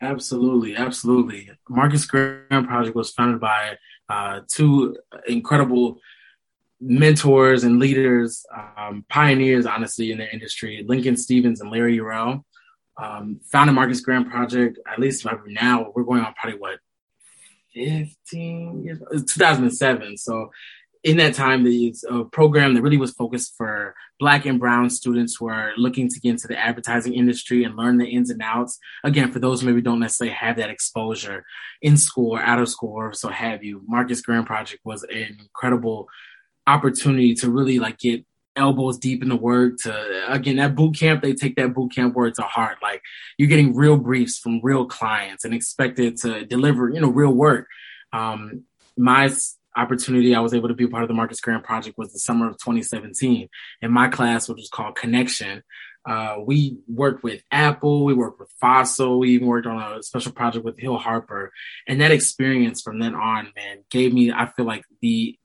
Absolutely, 0.00 0.76
absolutely. 0.76 1.50
Marcus 1.68 2.06
Graham 2.06 2.66
project 2.66 2.96
was 2.96 3.10
founded 3.10 3.40
by 3.40 3.76
uh, 4.08 4.40
two 4.48 4.96
incredible 5.28 6.00
mentors 6.80 7.64
and 7.64 7.78
leaders, 7.78 8.44
um, 8.76 9.04
pioneers, 9.08 9.66
honestly, 9.66 10.12
in 10.12 10.18
the 10.18 10.30
industry, 10.32 10.84
Lincoln 10.86 11.16
Stephens 11.16 11.60
and 11.60 11.70
Larry 11.70 11.98
Yarrell. 11.98 12.44
Um, 12.98 13.40
founded 13.44 13.74
Marcus 13.74 14.00
Graham 14.00 14.30
Project, 14.30 14.78
at 14.90 14.98
least 14.98 15.26
now, 15.46 15.92
we're 15.94 16.02
going 16.02 16.22
on 16.22 16.32
probably 16.32 16.58
what, 16.58 16.78
15 17.76 18.84
years, 18.84 19.00
2007. 19.24 20.16
So 20.16 20.50
in 21.04 21.18
that 21.18 21.34
time, 21.34 21.64
it's 21.66 22.02
a 22.04 22.24
program 22.24 22.74
that 22.74 22.82
really 22.82 22.96
was 22.96 23.12
focused 23.12 23.54
for 23.56 23.94
Black 24.18 24.44
and 24.44 24.58
Brown 24.58 24.90
students 24.90 25.36
who 25.36 25.48
are 25.48 25.72
looking 25.76 26.08
to 26.08 26.18
get 26.18 26.30
into 26.30 26.48
the 26.48 26.58
advertising 26.58 27.14
industry 27.14 27.62
and 27.62 27.76
learn 27.76 27.98
the 27.98 28.06
ins 28.06 28.30
and 28.30 28.42
outs. 28.42 28.78
Again, 29.04 29.30
for 29.30 29.38
those 29.38 29.60
who 29.60 29.68
maybe 29.68 29.82
don't 29.82 30.00
necessarily 30.00 30.34
have 30.34 30.56
that 30.56 30.70
exposure 30.70 31.44
in 31.80 31.96
school 31.96 32.32
or 32.32 32.40
out 32.40 32.58
of 32.58 32.68
school 32.68 32.94
or 32.94 33.12
so 33.12 33.28
have 33.28 33.62
you, 33.62 33.82
Marcus 33.86 34.20
Graham 34.20 34.44
Project 34.44 34.80
was 34.84 35.04
an 35.04 35.36
incredible 35.38 36.08
opportunity 36.66 37.34
to 37.34 37.50
really 37.50 37.78
like 37.78 37.98
get 37.98 38.24
elbows 38.56 38.98
deep 38.98 39.22
in 39.22 39.28
the 39.28 39.36
work 39.36 39.76
to 39.78 40.32
again 40.32 40.56
that 40.56 40.74
boot 40.74 40.96
camp 40.96 41.22
they 41.22 41.34
take 41.34 41.56
that 41.56 41.74
boot 41.74 41.94
camp 41.94 42.14
word 42.14 42.34
to 42.34 42.42
heart 42.42 42.78
like 42.82 43.02
you're 43.38 43.48
getting 43.48 43.74
real 43.74 43.96
briefs 43.96 44.38
from 44.38 44.60
real 44.62 44.86
clients 44.86 45.44
and 45.44 45.54
expected 45.54 46.16
to 46.16 46.44
deliver 46.44 46.88
you 46.88 47.00
know 47.00 47.10
real 47.10 47.32
work 47.32 47.66
um 48.12 48.62
my 48.96 49.30
opportunity 49.76 50.34
i 50.34 50.40
was 50.40 50.54
able 50.54 50.68
to 50.68 50.74
be 50.74 50.86
part 50.86 51.02
of 51.02 51.08
the 51.08 51.14
marcus 51.14 51.40
graham 51.40 51.62
project 51.62 51.98
was 51.98 52.12
the 52.12 52.18
summer 52.18 52.48
of 52.48 52.54
2017 52.54 53.48
in 53.82 53.90
my 53.90 54.08
class 54.08 54.48
which 54.48 54.56
was 54.56 54.70
called 54.70 54.96
connection 54.96 55.62
uh, 56.06 56.36
we 56.38 56.78
worked 56.86 57.24
with 57.24 57.42
Apple, 57.50 58.04
we 58.04 58.14
worked 58.14 58.38
with 58.38 58.48
Fossil, 58.60 59.18
we 59.18 59.30
even 59.30 59.48
worked 59.48 59.66
on 59.66 59.98
a 59.98 60.02
special 60.04 60.30
project 60.30 60.64
with 60.64 60.78
Hill 60.78 60.96
Harper. 60.96 61.52
And 61.88 62.00
that 62.00 62.12
experience 62.12 62.80
from 62.80 63.00
then 63.00 63.16
on, 63.16 63.52
man, 63.56 63.78
gave 63.90 64.14
me, 64.14 64.30
I 64.30 64.46
feel 64.46 64.66
like 64.66 64.84
the 65.02 65.36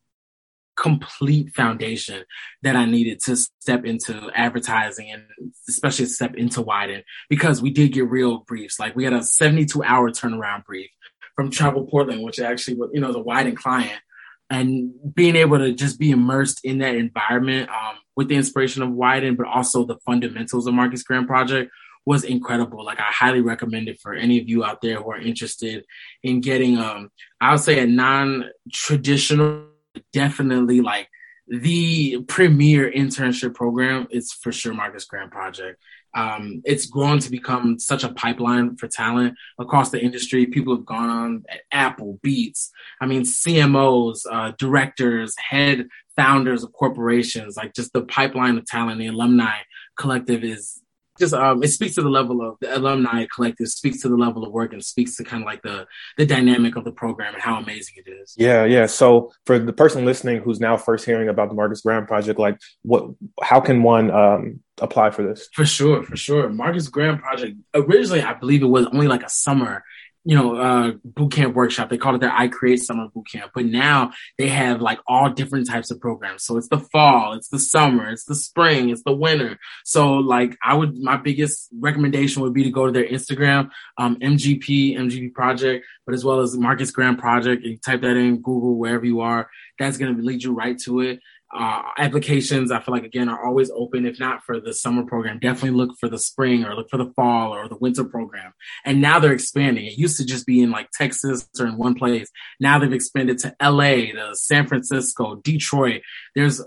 complete 0.82 1.54
foundation 1.54 2.24
that 2.64 2.76
I 2.76 2.86
needed 2.86 3.20
to 3.26 3.36
step 3.36 3.86
into 3.86 4.32
advertising 4.34 5.12
and 5.12 5.24
especially 5.70 6.06
step 6.06 6.34
into 6.36 6.64
Wieden 6.64 7.04
because 7.30 7.62
we 7.62 7.70
did 7.70 7.94
get 7.94 8.10
real 8.10 8.40
briefs. 8.40 8.80
Like 8.80 8.96
we 8.96 9.04
had 9.04 9.14
a 9.14 9.22
72 9.22 9.84
hour 9.84 10.10
turnaround 10.10 10.66
brief 10.66 10.90
from 11.36 11.52
Travel 11.52 11.86
Portland, 11.86 12.24
which 12.24 12.40
actually 12.40 12.78
was, 12.78 12.90
you 12.94 13.00
know, 13.00 13.14
the 13.14 13.24
Wieden 13.24 13.56
client. 13.56 14.02
And 14.50 14.92
being 15.14 15.36
able 15.36 15.60
to 15.60 15.72
just 15.72 16.00
be 16.00 16.12
immersed 16.12 16.66
in 16.66 16.80
that 16.80 16.96
environment 16.96 17.70
um, 17.70 17.98
with 18.16 18.28
the 18.28 18.36
inspiration 18.36 18.82
of 18.82 18.90
Wieden, 18.90 19.38
but 19.38 19.48
also 19.48 19.86
the 19.86 20.00
fundamentals 20.06 20.66
of 20.68 20.74
Marcus 20.74 21.04
Graham 21.04 21.28
Project 21.28 21.72
was 22.06 22.24
incredible. 22.24 22.84
Like 22.84 23.00
I 23.00 23.12
highly 23.12 23.42
recommend 23.42 23.88
it 23.88 24.02
for 24.02 24.14
any 24.14 24.42
of 24.42 24.50
you 24.50 24.66
out 24.66 24.82
there 24.82 24.98
who 25.02 25.12
are 25.12 25.20
interested 25.20 25.86
in 26.24 26.42
getting, 26.42 26.80
um, 26.80 27.12
I 27.40 27.52
would 27.52 27.62
say 27.62 27.80
a 27.80 27.86
non-traditional 27.86 29.71
definitely 30.14 30.82
like 30.82 31.10
the 31.48 32.22
premier 32.28 32.90
internship 32.92 33.54
program 33.54 34.08
is 34.10 34.32
for 34.32 34.52
sure 34.52 34.74
Marcus 34.74 35.06
Graham 35.06 35.30
Project. 35.30 35.82
Um, 36.14 36.62
it's 36.66 36.86
grown 36.86 37.20
to 37.20 37.32
become 37.32 37.80
such 37.80 38.04
a 38.04 38.14
pipeline 38.14 38.76
for 38.76 38.88
talent 38.88 39.36
across 39.60 39.92
the 39.92 40.02
industry. 40.02 40.46
People 40.46 40.76
have 40.76 40.86
gone 40.86 41.10
on 41.10 41.44
at 41.50 41.62
Apple, 41.72 42.20
Beats. 42.22 42.72
I 43.00 43.06
mean, 43.06 43.24
CMOs, 43.24 44.22
uh, 44.30 44.52
directors, 44.58 45.36
head 45.38 45.88
founders 46.16 46.64
of 46.64 46.74
corporations. 46.74 47.56
Like 47.56 47.74
just 47.74 47.94
the 47.94 48.04
pipeline 48.04 48.58
of 48.58 48.66
talent, 48.66 49.00
the 49.00 49.08
alumni 49.08 49.60
collective 49.98 50.44
is 50.44 50.81
just 51.22 51.34
um, 51.34 51.64
it 51.64 51.70
speaks 51.70 51.96
to 51.96 52.02
the 52.02 52.10
level 52.10 52.42
of 52.42 52.58
the 52.60 52.76
alumni 52.76 53.26
collective 53.34 53.68
speaks 53.68 54.02
to 54.02 54.10
the 54.10 54.18
level 54.18 54.44
of 54.44 54.52
work 54.52 54.74
and 54.74 54.84
speaks 54.84 55.16
to 55.16 55.24
kind 55.24 55.44
of 55.44 55.46
like 55.46 55.62
the 55.62 55.88
the 56.18 56.26
dynamic 56.26 56.76
of 56.76 56.84
the 56.84 56.92
program 56.92 57.34
and 57.34 57.42
how 57.42 57.58
amazing 57.58 57.96
it 58.04 58.10
is. 58.10 58.34
Yeah 58.38 58.66
yeah. 58.66 58.88
So 58.88 59.32
for 59.46 59.60
the 59.60 59.72
person 59.72 60.04
listening 60.04 60.42
who's 60.42 60.60
now 60.60 60.76
first 60.78 61.06
hearing 61.06 61.30
about 61.30 61.50
the 61.50 61.56
marcus 61.56 61.82
graham 61.82 62.08
project 62.08 62.40
like 62.40 62.60
what 62.82 63.06
how 63.42 63.60
can 63.60 63.84
one 63.84 64.10
um, 64.12 64.60
apply 64.82 65.12
for 65.12 65.22
this? 65.22 65.48
For 65.54 65.66
sure 65.66 66.02
for 66.04 66.18
sure. 66.18 66.50
Marcus 66.50 66.88
graham 66.90 67.20
project 67.20 67.56
originally 67.76 68.22
i 68.22 68.34
believe 68.34 68.64
it 68.64 68.68
was 68.68 68.88
only 68.88 69.08
like 69.08 69.24
a 69.24 69.30
summer 69.30 69.84
you 70.24 70.36
know, 70.36 70.56
uh, 70.56 70.92
boot 71.04 71.32
camp 71.32 71.56
workshop. 71.56 71.90
They 71.90 71.98
called 71.98 72.16
it 72.16 72.22
their 72.22 72.32
I 72.32 72.48
Create 72.48 72.78
Summer 72.78 73.08
Boot 73.14 73.26
Camp. 73.32 73.52
But 73.56 73.66
now 73.66 74.12
they 74.38 74.50
have 74.50 74.82
like 74.82 75.00
all 75.08 75.30
different 75.30 75.68
types 75.68 75.90
of 75.90 76.00
programs. 76.00 76.44
So 76.44 76.58
it's 76.58 76.68
the 76.68 76.80
fall, 76.80 77.34
it's 77.34 77.50
the 77.50 77.60
summer, 77.60 78.10
it's 78.10 78.26
the 78.26 78.36
spring, 78.36 78.90
it's 78.90 79.04
the 79.04 79.14
winter. 79.14 79.58
So 79.84 80.14
like 80.14 80.58
I 80.64 80.76
would, 80.76 80.98
my 80.98 81.18
biggest 81.18 81.70
recommendation 81.80 82.42
would 82.44 82.54
be 82.54 82.64
to 82.64 82.72
go 82.72 82.86
to 82.86 82.92
their 82.92 83.08
Instagram, 83.08 83.70
um, 83.98 84.18
MGP, 84.18 84.98
MGP 84.98 85.34
Project, 85.34 85.86
but 86.06 86.14
as 86.14 86.24
well 86.24 86.42
as 86.42 86.58
Marcus 86.58 86.92
Graham 86.92 87.18
Project. 87.18 87.64
You 87.64 87.78
type 87.78 88.02
that 88.02 88.18
in 88.18 88.42
Google, 88.42 88.76
wherever 88.78 89.06
you 89.06 89.22
are. 89.22 89.50
That's 89.80 89.98
going 89.98 90.16
to 90.16 90.22
lead 90.22 90.44
you 90.44 90.54
right 90.54 90.78
to 90.80 91.00
it 91.02 91.20
uh, 91.54 91.82
applications, 91.98 92.72
I 92.72 92.80
feel 92.80 92.94
like 92.94 93.04
again 93.04 93.30
are 93.30 93.44
always 93.46 93.70
open. 93.72 94.06
If 94.06 94.20
not 94.20 94.44
for 94.44 94.60
the 94.60 94.74
summer 94.74 95.04
program, 95.04 95.40
definitely 95.40 95.78
look 95.78 95.98
for 96.00 96.08
the 96.08 96.18
spring 96.18 96.64
or 96.64 96.76
look 96.76 96.90
for 96.90 96.98
the 96.98 97.12
fall 97.16 97.54
or 97.54 97.68
the 97.68 97.78
winter 97.78 98.04
program. 98.04 98.54
And 98.86 99.02
now 99.02 99.20
they're 99.20 99.34
expanding. 99.34 99.86
It 99.86 99.98
used 99.98 100.18
to 100.18 100.26
just 100.26 100.46
be 100.46 100.62
in 100.62 100.72
like 100.72 100.90
Texas 100.92 101.48
or 101.60 101.68
in 101.68 101.78
one 101.78 101.96
place. 101.96 102.30
Now 102.60 102.80
they've 102.80 102.94
expanded 102.94 103.40
to 103.40 103.56
LA, 103.62 104.12
to 104.14 104.32
San 104.34 104.68
Francisco, 104.68 105.36
Detroit. 105.36 106.02
There's 106.36 106.62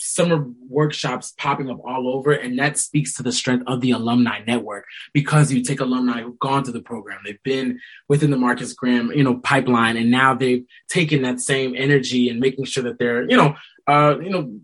summer 0.00 0.46
workshops 0.68 1.34
popping 1.38 1.70
up 1.70 1.78
all 1.84 2.08
over, 2.08 2.32
and 2.32 2.58
that 2.58 2.78
speaks 2.78 3.14
to 3.14 3.22
the 3.22 3.32
strength 3.32 3.64
of 3.66 3.80
the 3.80 3.92
alumni 3.92 4.40
network 4.46 4.84
because 5.12 5.52
you 5.52 5.62
take 5.62 5.80
alumni 5.80 6.22
who've 6.22 6.38
gone 6.38 6.64
to 6.64 6.72
the 6.72 6.80
program, 6.80 7.20
they've 7.24 7.42
been 7.42 7.80
within 8.08 8.30
the 8.30 8.36
Marcus 8.36 8.72
Graham, 8.72 9.10
you 9.12 9.24
know, 9.24 9.36
pipeline, 9.38 9.96
and 9.96 10.10
now 10.10 10.34
they've 10.34 10.64
taken 10.88 11.22
that 11.22 11.40
same 11.40 11.74
energy 11.76 12.28
and 12.28 12.40
making 12.40 12.64
sure 12.64 12.84
that 12.84 12.98
they're, 12.98 13.28
you 13.28 13.36
know, 13.36 13.54
uh, 13.86 14.18
you 14.20 14.30
know, 14.30 14.60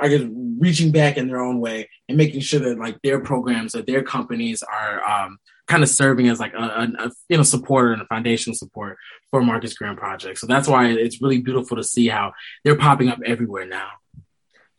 I 0.00 0.08
guess 0.08 0.22
reaching 0.58 0.90
back 0.90 1.16
in 1.16 1.28
their 1.28 1.40
own 1.40 1.60
way 1.60 1.88
and 2.08 2.16
making 2.16 2.40
sure 2.40 2.60
that 2.60 2.78
like 2.78 3.00
their 3.02 3.20
programs 3.20 3.74
or 3.74 3.82
their 3.82 4.02
companies 4.02 4.62
are 4.62 5.04
um, 5.04 5.38
kind 5.66 5.82
of 5.82 5.88
serving 5.88 6.28
as 6.28 6.40
like 6.40 6.54
a, 6.54 6.58
a, 6.58 7.06
a, 7.06 7.10
you 7.28 7.36
know 7.36 7.42
supporter 7.42 7.92
and 7.92 8.02
a 8.02 8.06
foundational 8.06 8.54
support 8.54 8.98
for 9.30 9.42
Marcus 9.42 9.74
Graham 9.74 9.96
Project. 9.96 10.38
So 10.38 10.46
that's 10.46 10.68
why 10.68 10.88
it's 10.88 11.22
really 11.22 11.40
beautiful 11.40 11.76
to 11.76 11.84
see 11.84 12.08
how 12.08 12.32
they're 12.64 12.76
popping 12.76 13.08
up 13.08 13.18
everywhere 13.24 13.66
now. 13.66 13.88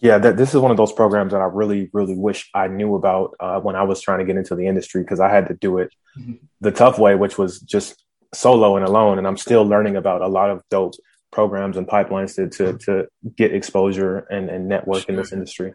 Yeah, 0.03 0.17
that, 0.17 0.35
this 0.35 0.53
is 0.53 0.59
one 0.59 0.69
of 0.69 0.75
those 0.75 0.91
programs 0.91 1.31
that 1.31 1.39
I 1.39 1.45
really, 1.45 1.89
really 1.93 2.13
wish 2.13 2.49
I 2.53 2.67
knew 2.67 2.95
about 2.95 3.35
uh, 3.39 3.61
when 3.61 3.77
I 3.77 3.83
was 3.83 4.01
trying 4.01 4.19
to 4.19 4.25
get 4.25 4.35
into 4.35 4.53
the 4.53 4.67
industry 4.67 5.01
because 5.01 5.21
I 5.21 5.29
had 5.29 5.47
to 5.47 5.53
do 5.53 5.77
it 5.77 5.93
mm-hmm. 6.19 6.33
the 6.59 6.71
tough 6.71 6.99
way, 6.99 7.15
which 7.15 7.37
was 7.37 7.61
just 7.61 8.03
solo 8.33 8.75
and 8.75 8.85
alone. 8.85 9.17
And 9.17 9.25
I'm 9.25 9.37
still 9.37 9.63
learning 9.63 9.95
about 9.95 10.21
a 10.21 10.27
lot 10.27 10.49
of 10.49 10.61
dope 10.69 10.95
programs 11.31 11.77
and 11.77 11.87
pipelines 11.87 12.35
to 12.35 12.49
to, 12.49 12.77
to 12.79 13.07
get 13.37 13.55
exposure 13.55 14.19
and, 14.29 14.49
and 14.49 14.67
network 14.67 15.03
sure. 15.03 15.05
in 15.07 15.15
this 15.15 15.31
industry. 15.31 15.73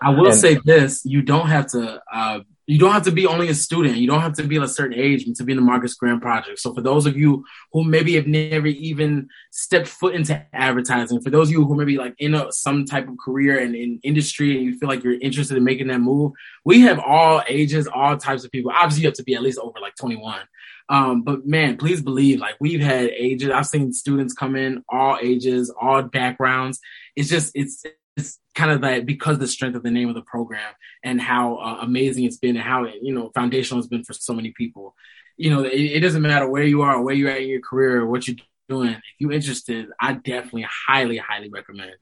I 0.00 0.10
will 0.10 0.26
and, 0.26 0.36
say 0.36 0.56
this: 0.64 1.04
you 1.04 1.22
don't 1.22 1.48
have 1.48 1.66
to. 1.72 2.00
Uh, 2.12 2.40
you 2.66 2.78
don't 2.78 2.92
have 2.92 3.04
to 3.04 3.12
be 3.12 3.26
only 3.26 3.48
a 3.48 3.54
student. 3.54 3.96
You 3.96 4.06
don't 4.06 4.20
have 4.20 4.34
to 4.34 4.42
be 4.42 4.56
a 4.56 4.66
certain 4.66 4.98
age 4.98 5.24
to 5.24 5.44
be 5.44 5.52
in 5.52 5.56
the 5.56 5.64
Marcus 5.64 5.94
Graham 5.94 6.20
Project. 6.20 6.58
So 6.58 6.72
for 6.72 6.80
those 6.80 7.04
of 7.04 7.16
you 7.16 7.44
who 7.72 7.84
maybe 7.84 8.14
have 8.14 8.26
never 8.26 8.66
even 8.66 9.28
stepped 9.50 9.88
foot 9.88 10.14
into 10.14 10.44
advertising, 10.52 11.20
for 11.20 11.30
those 11.30 11.48
of 11.48 11.52
you 11.52 11.64
who 11.64 11.74
maybe 11.74 11.96
like 11.96 12.14
in 12.18 12.34
a, 12.34 12.50
some 12.52 12.86
type 12.86 13.08
of 13.08 13.16
career 13.22 13.58
and 13.58 13.74
in 13.74 14.00
industry 14.02 14.56
and 14.56 14.64
you 14.64 14.78
feel 14.78 14.88
like 14.88 15.04
you're 15.04 15.20
interested 15.20 15.56
in 15.56 15.64
making 15.64 15.88
that 15.88 16.00
move, 16.00 16.32
we 16.64 16.80
have 16.80 16.98
all 16.98 17.42
ages, 17.48 17.86
all 17.86 18.16
types 18.16 18.44
of 18.44 18.50
people. 18.50 18.72
Obviously, 18.74 19.02
you 19.02 19.08
have 19.08 19.16
to 19.16 19.24
be 19.24 19.34
at 19.34 19.42
least 19.42 19.58
over 19.58 19.78
like 19.80 19.96
21. 19.96 20.40
Um, 20.88 21.22
but 21.22 21.46
man, 21.46 21.76
please 21.76 22.02
believe, 22.02 22.40
like 22.40 22.56
we've 22.60 22.80
had 22.80 23.08
ages. 23.10 23.50
I've 23.50 23.66
seen 23.66 23.92
students 23.92 24.34
come 24.34 24.56
in 24.56 24.84
all 24.88 25.18
ages, 25.20 25.72
all 25.80 26.02
backgrounds. 26.02 26.80
It's 27.16 27.28
just 27.28 27.52
it's 27.54 27.84
it's 28.16 28.38
kind 28.54 28.70
of 28.70 28.80
that 28.82 29.06
because 29.06 29.38
the 29.38 29.48
strength 29.48 29.74
of 29.74 29.82
the 29.82 29.90
name 29.90 30.08
of 30.08 30.14
the 30.14 30.22
program 30.22 30.72
and 31.02 31.20
how 31.20 31.56
uh, 31.56 31.78
amazing 31.82 32.24
it's 32.24 32.36
been 32.36 32.56
and 32.56 32.64
how 32.64 32.86
you 32.86 33.12
know 33.14 33.30
foundational 33.34 33.82
has 33.82 33.88
been 33.88 34.04
for 34.04 34.12
so 34.12 34.32
many 34.32 34.52
people. 34.52 34.94
You 35.36 35.50
know, 35.50 35.64
it, 35.64 35.72
it 35.72 36.00
doesn't 36.00 36.22
matter 36.22 36.48
where 36.48 36.62
you 36.62 36.82
are, 36.82 37.02
where 37.02 37.14
you're 37.14 37.30
at 37.30 37.42
in 37.42 37.48
your 37.48 37.60
career, 37.60 38.02
or 38.02 38.06
what 38.06 38.28
you're 38.28 38.36
doing. 38.68 38.90
If 38.90 39.02
you're 39.18 39.32
interested, 39.32 39.88
I 40.00 40.12
definitely 40.12 40.66
highly, 40.86 41.18
highly 41.18 41.48
recommend 41.48 41.92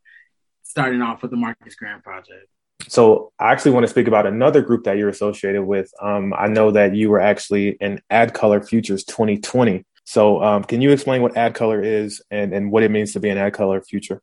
starting 0.63 1.03
off 1.03 1.23
with 1.23 1.31
the 1.31 1.37
Marcus 1.37 1.75
Graham 1.75 2.03
Project. 2.03 2.47
So 2.89 3.33
I 3.39 3.53
actually 3.53 3.73
want 3.73 3.85
to 3.85 3.91
speak 3.91 4.09
about 4.09 4.27
another 4.27 4.61
group 4.61 4.85
that 4.85 4.97
you're 4.97 5.09
associated 5.09 5.63
with. 5.63 5.91
Um, 6.01 6.35
I 6.37 6.49
know 6.49 6.71
that 6.73 6.95
you 6.95 7.11
were 7.11 7.21
actually 7.21 7.77
in 7.81 8.01
ad 8.11 8.35
color 8.35 8.61
Futures 8.63 9.05
2020. 9.05 9.85
So 10.05 10.43
um, 10.43 10.65
can 10.65 10.81
you 10.81 10.91
explain 10.91 11.23
what 11.23 11.37
ad 11.37 11.55
color 11.55 11.81
is 11.83 12.23
and, 12.31 12.53
and 12.53 12.73
what 12.73 12.83
it 12.83 12.91
means 12.91 13.13
to 13.13 13.21
be 13.21 13.29
an 13.29 13.39
ad 13.39 13.53
color 13.53 13.81
Future? 13.81 14.21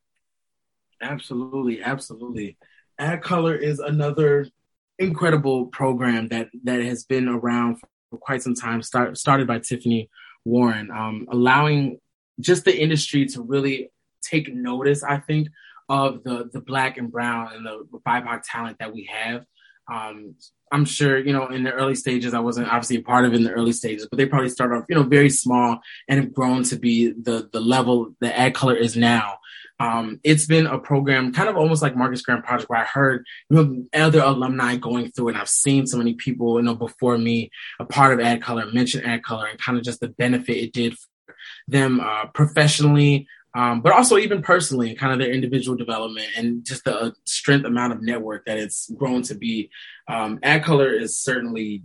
Absolutely, 1.01 1.82
absolutely. 1.82 2.58
Ad 2.98 3.22
Color 3.22 3.56
is 3.56 3.79
another 3.79 4.48
incredible 4.98 5.68
program 5.68 6.27
that 6.27 6.50
that 6.63 6.82
has 6.82 7.06
been 7.06 7.27
around 7.27 7.77
for 8.10 8.18
quite 8.18 8.41
some 8.41 8.56
time. 8.56 8.82
Start, 8.82 9.18
started 9.18 9.48
by 9.48 9.60
Tiffany 9.60 10.10
Warren, 10.44 10.91
um, 10.91 11.27
allowing 11.32 12.00
just 12.39 12.65
the 12.65 12.77
industry 12.77 13.25
to 13.27 13.41
really 13.41 13.91
take 14.22 14.53
notice. 14.53 15.03
I 15.03 15.18
think 15.18 15.50
of 15.88 16.24
the 16.24 16.50
the 16.51 16.62
black 16.62 16.98
and 16.98 17.12
brown 17.12 17.53
and 17.53 17.65
the 17.65 17.86
BIPOC 18.06 18.41
talent 18.44 18.77
that 18.79 18.94
we 18.94 19.10
have. 19.12 19.46
Um, 19.91 20.36
I'm 20.72 20.86
sure, 20.86 21.18
you 21.18 21.34
know, 21.34 21.48
in 21.48 21.63
the 21.63 21.72
early 21.72 21.96
stages, 21.96 22.36
I 22.36 22.39
wasn't 22.39 22.68
obviously 22.68 22.98
a 22.98 23.01
part 23.01 23.25
of 23.25 23.34
in 23.34 23.44
the 23.44 23.51
early 23.51 23.72
stages, 23.72 24.08
but 24.10 24.18
they 24.18 24.27
probably 24.27 24.50
started 24.50 24.75
off, 24.75 24.86
you 24.88 24.96
know, 24.96 25.01
very 25.03 25.32
small 25.32 25.79
and 26.08 26.20
have 26.20 26.34
grown 26.34 26.63
to 26.63 26.75
be 26.75 27.12
the 27.12 27.50
the 27.51 27.60
level 27.60 28.13
the 28.20 28.27
AdColor 28.29 28.79
is 28.79 28.96
now. 28.96 29.38
Um, 29.79 30.19
it's 30.24 30.45
been 30.45 30.65
a 30.65 30.77
program 30.77 31.31
kind 31.31 31.50
of 31.50 31.55
almost 31.55 31.81
like 31.81 31.95
Marcus 31.95 32.21
Graham 32.21 32.41
Project 32.41 32.69
where 32.69 32.79
I 32.81 32.86
heard 32.86 33.25
you 33.50 33.55
know 33.57 33.86
other 33.93 34.21
alumni 34.21 34.75
going 34.75 35.12
through 35.12 35.29
and 35.29 35.38
I've 35.38 35.50
seen 35.50 35.88
so 35.88 35.98
many 35.98 36.15
people, 36.15 36.57
you 36.57 36.63
know, 36.63 36.75
before 36.75 37.17
me, 37.17 37.50
a 37.79 37.86
part 37.86 38.13
of 38.13 38.19
Ad 38.19 38.41
Color 38.41 38.71
mention 38.74 39.05
Ad 39.05 39.24
Color 39.24 39.48
and 39.48 39.59
kind 39.59 39.77
of 39.77 39.83
just 39.83 40.00
the 40.01 40.09
benefit 40.09 40.57
it 40.57 40.74
did 40.74 40.98
for 40.98 41.36
them 41.67 42.00
uh, 42.00 42.25
professionally, 42.27 43.27
um, 43.55 43.81
but 43.81 43.93
also 43.93 44.17
even 44.17 44.41
personally, 44.41 44.89
and 44.89 45.00
kind 45.00 45.13
of 45.13 45.19
their 45.19 45.31
individual 45.31 45.77
development 45.77 46.27
and 46.38 46.63
just 46.65 46.83
the 46.83 47.13
strength 47.25 47.65
amount 47.65 47.93
of 47.93 48.01
network 48.01 48.45
that 48.45 48.57
it's 48.57 48.91
grown 48.91 49.21
to 49.24 49.36
be. 49.36 49.69
Um, 50.07 50.39
AdColor 50.39 51.00
is 51.00 51.17
certainly, 51.17 51.83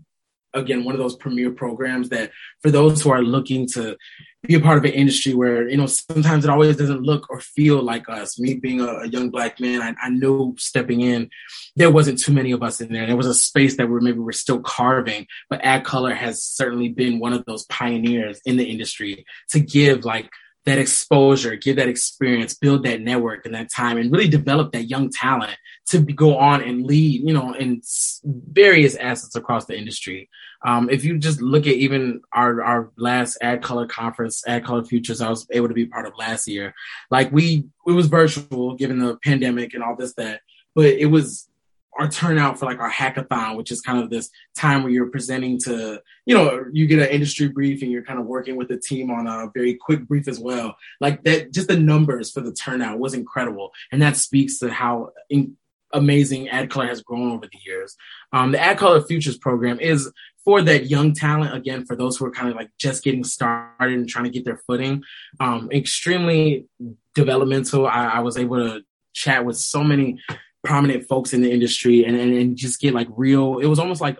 again, 0.54 0.84
one 0.84 0.94
of 0.94 1.00
those 1.00 1.16
premier 1.16 1.50
programs 1.50 2.08
that 2.10 2.30
for 2.62 2.70
those 2.70 3.02
who 3.02 3.10
are 3.10 3.22
looking 3.22 3.66
to 3.68 3.96
be 4.42 4.54
a 4.54 4.60
part 4.60 4.78
of 4.78 4.84
an 4.84 4.92
industry 4.92 5.34
where, 5.34 5.68
you 5.68 5.76
know, 5.76 5.86
sometimes 5.86 6.44
it 6.44 6.50
always 6.50 6.76
doesn't 6.76 7.02
look 7.02 7.28
or 7.30 7.40
feel 7.40 7.82
like 7.82 8.08
us. 8.08 8.38
Me 8.38 8.54
being 8.54 8.80
a, 8.80 8.86
a 8.86 9.08
young 9.08 9.30
black 9.30 9.58
man, 9.58 9.82
I, 9.82 9.94
I, 10.02 10.10
knew 10.10 10.54
stepping 10.58 11.00
in, 11.00 11.30
there 11.76 11.90
wasn't 11.90 12.18
too 12.18 12.32
many 12.32 12.52
of 12.52 12.62
us 12.62 12.80
in 12.80 12.92
there. 12.92 13.06
There 13.06 13.16
was 13.16 13.26
a 13.26 13.34
space 13.34 13.76
that 13.76 13.88
we're 13.88 14.00
maybe 14.00 14.18
we're 14.18 14.32
still 14.32 14.60
carving, 14.60 15.26
but 15.48 15.64
ad 15.64 15.84
color 15.84 16.14
has 16.14 16.42
certainly 16.42 16.90
been 16.90 17.20
one 17.20 17.32
of 17.32 17.44
those 17.46 17.64
pioneers 17.66 18.40
in 18.44 18.56
the 18.56 18.64
industry 18.64 19.24
to 19.50 19.60
give 19.60 20.04
like 20.04 20.30
that 20.66 20.78
exposure, 20.78 21.56
give 21.56 21.76
that 21.76 21.88
experience, 21.88 22.54
build 22.54 22.84
that 22.84 23.02
network 23.02 23.44
in 23.44 23.52
that 23.52 23.70
time, 23.70 23.98
and 23.98 24.10
really 24.10 24.28
develop 24.28 24.72
that 24.72 24.84
young 24.84 25.10
talent 25.10 25.56
to 25.86 26.00
go 26.00 26.38
on 26.38 26.62
and 26.62 26.86
lead, 26.86 27.20
you 27.22 27.34
know, 27.34 27.52
in 27.52 27.82
various 28.24 28.94
assets 28.96 29.36
across 29.36 29.66
the 29.66 29.76
industry. 29.76 30.30
Um, 30.64 30.88
if 30.88 31.04
you 31.04 31.18
just 31.18 31.42
look 31.42 31.66
at 31.66 31.74
even 31.74 32.22
our 32.32 32.62
our 32.62 32.90
last 32.96 33.36
ad 33.42 33.62
color 33.62 33.86
conference, 33.86 34.42
ad 34.46 34.64
color 34.64 34.82
Futures, 34.84 35.20
I 35.20 35.28
was 35.28 35.46
able 35.50 35.68
to 35.68 35.74
be 35.74 35.84
part 35.84 36.06
of 36.06 36.16
last 36.16 36.48
year. 36.48 36.74
Like 37.10 37.30
we, 37.30 37.66
it 37.86 37.92
was 37.92 38.06
virtual 38.06 38.74
given 38.74 38.98
the 38.98 39.18
pandemic 39.18 39.74
and 39.74 39.82
all 39.82 39.96
this 39.96 40.14
that, 40.14 40.40
but 40.74 40.86
it 40.86 41.10
was 41.10 41.48
our 41.98 42.08
turnout 42.08 42.58
for 42.58 42.66
like 42.66 42.80
our 42.80 42.90
hackathon, 42.90 43.56
which 43.56 43.70
is 43.70 43.80
kind 43.80 44.02
of 44.02 44.10
this 44.10 44.30
time 44.56 44.82
where 44.82 44.92
you're 44.92 45.10
presenting 45.10 45.58
to, 45.60 46.00
you 46.26 46.34
know, 46.34 46.64
you 46.72 46.86
get 46.86 46.98
an 46.98 47.08
industry 47.08 47.48
brief 47.48 47.82
and 47.82 47.90
you're 47.90 48.04
kind 48.04 48.18
of 48.18 48.26
working 48.26 48.56
with 48.56 48.68
the 48.68 48.78
team 48.78 49.10
on 49.10 49.26
a 49.26 49.50
very 49.54 49.74
quick 49.74 50.06
brief 50.06 50.28
as 50.28 50.40
well. 50.40 50.76
Like 51.00 51.22
that, 51.24 51.52
just 51.52 51.68
the 51.68 51.78
numbers 51.78 52.30
for 52.30 52.40
the 52.40 52.52
turnout 52.52 52.98
was 52.98 53.14
incredible. 53.14 53.72
And 53.92 54.02
that 54.02 54.16
speaks 54.16 54.58
to 54.58 54.70
how 54.70 55.10
in- 55.30 55.56
amazing 55.92 56.48
AdColor 56.48 56.88
has 56.88 57.02
grown 57.02 57.30
over 57.30 57.46
the 57.46 57.58
years. 57.64 57.96
Um, 58.32 58.52
the 58.52 58.58
AdColor 58.58 59.06
Futures 59.06 59.38
program 59.38 59.78
is 59.80 60.10
for 60.44 60.60
that 60.60 60.90
young 60.90 61.14
talent, 61.14 61.54
again, 61.54 61.86
for 61.86 61.96
those 61.96 62.16
who 62.16 62.26
are 62.26 62.30
kind 62.30 62.50
of 62.50 62.56
like 62.56 62.70
just 62.78 63.02
getting 63.02 63.24
started 63.24 63.94
and 63.94 64.08
trying 64.08 64.24
to 64.24 64.30
get 64.30 64.44
their 64.44 64.60
footing. 64.66 65.02
Um, 65.40 65.70
extremely 65.72 66.66
developmental. 67.14 67.86
I, 67.86 68.06
I 68.06 68.20
was 68.20 68.36
able 68.36 68.56
to 68.56 68.82
chat 69.14 69.44
with 69.44 69.56
so 69.56 69.82
many 69.82 70.18
prominent 70.64 71.06
folks 71.06 71.32
in 71.32 71.42
the 71.42 71.52
industry 71.52 72.04
and, 72.04 72.16
and, 72.16 72.36
and 72.36 72.56
just 72.56 72.80
get 72.80 72.94
like 72.94 73.08
real, 73.10 73.58
it 73.58 73.66
was 73.66 73.78
almost 73.78 74.00
like 74.00 74.18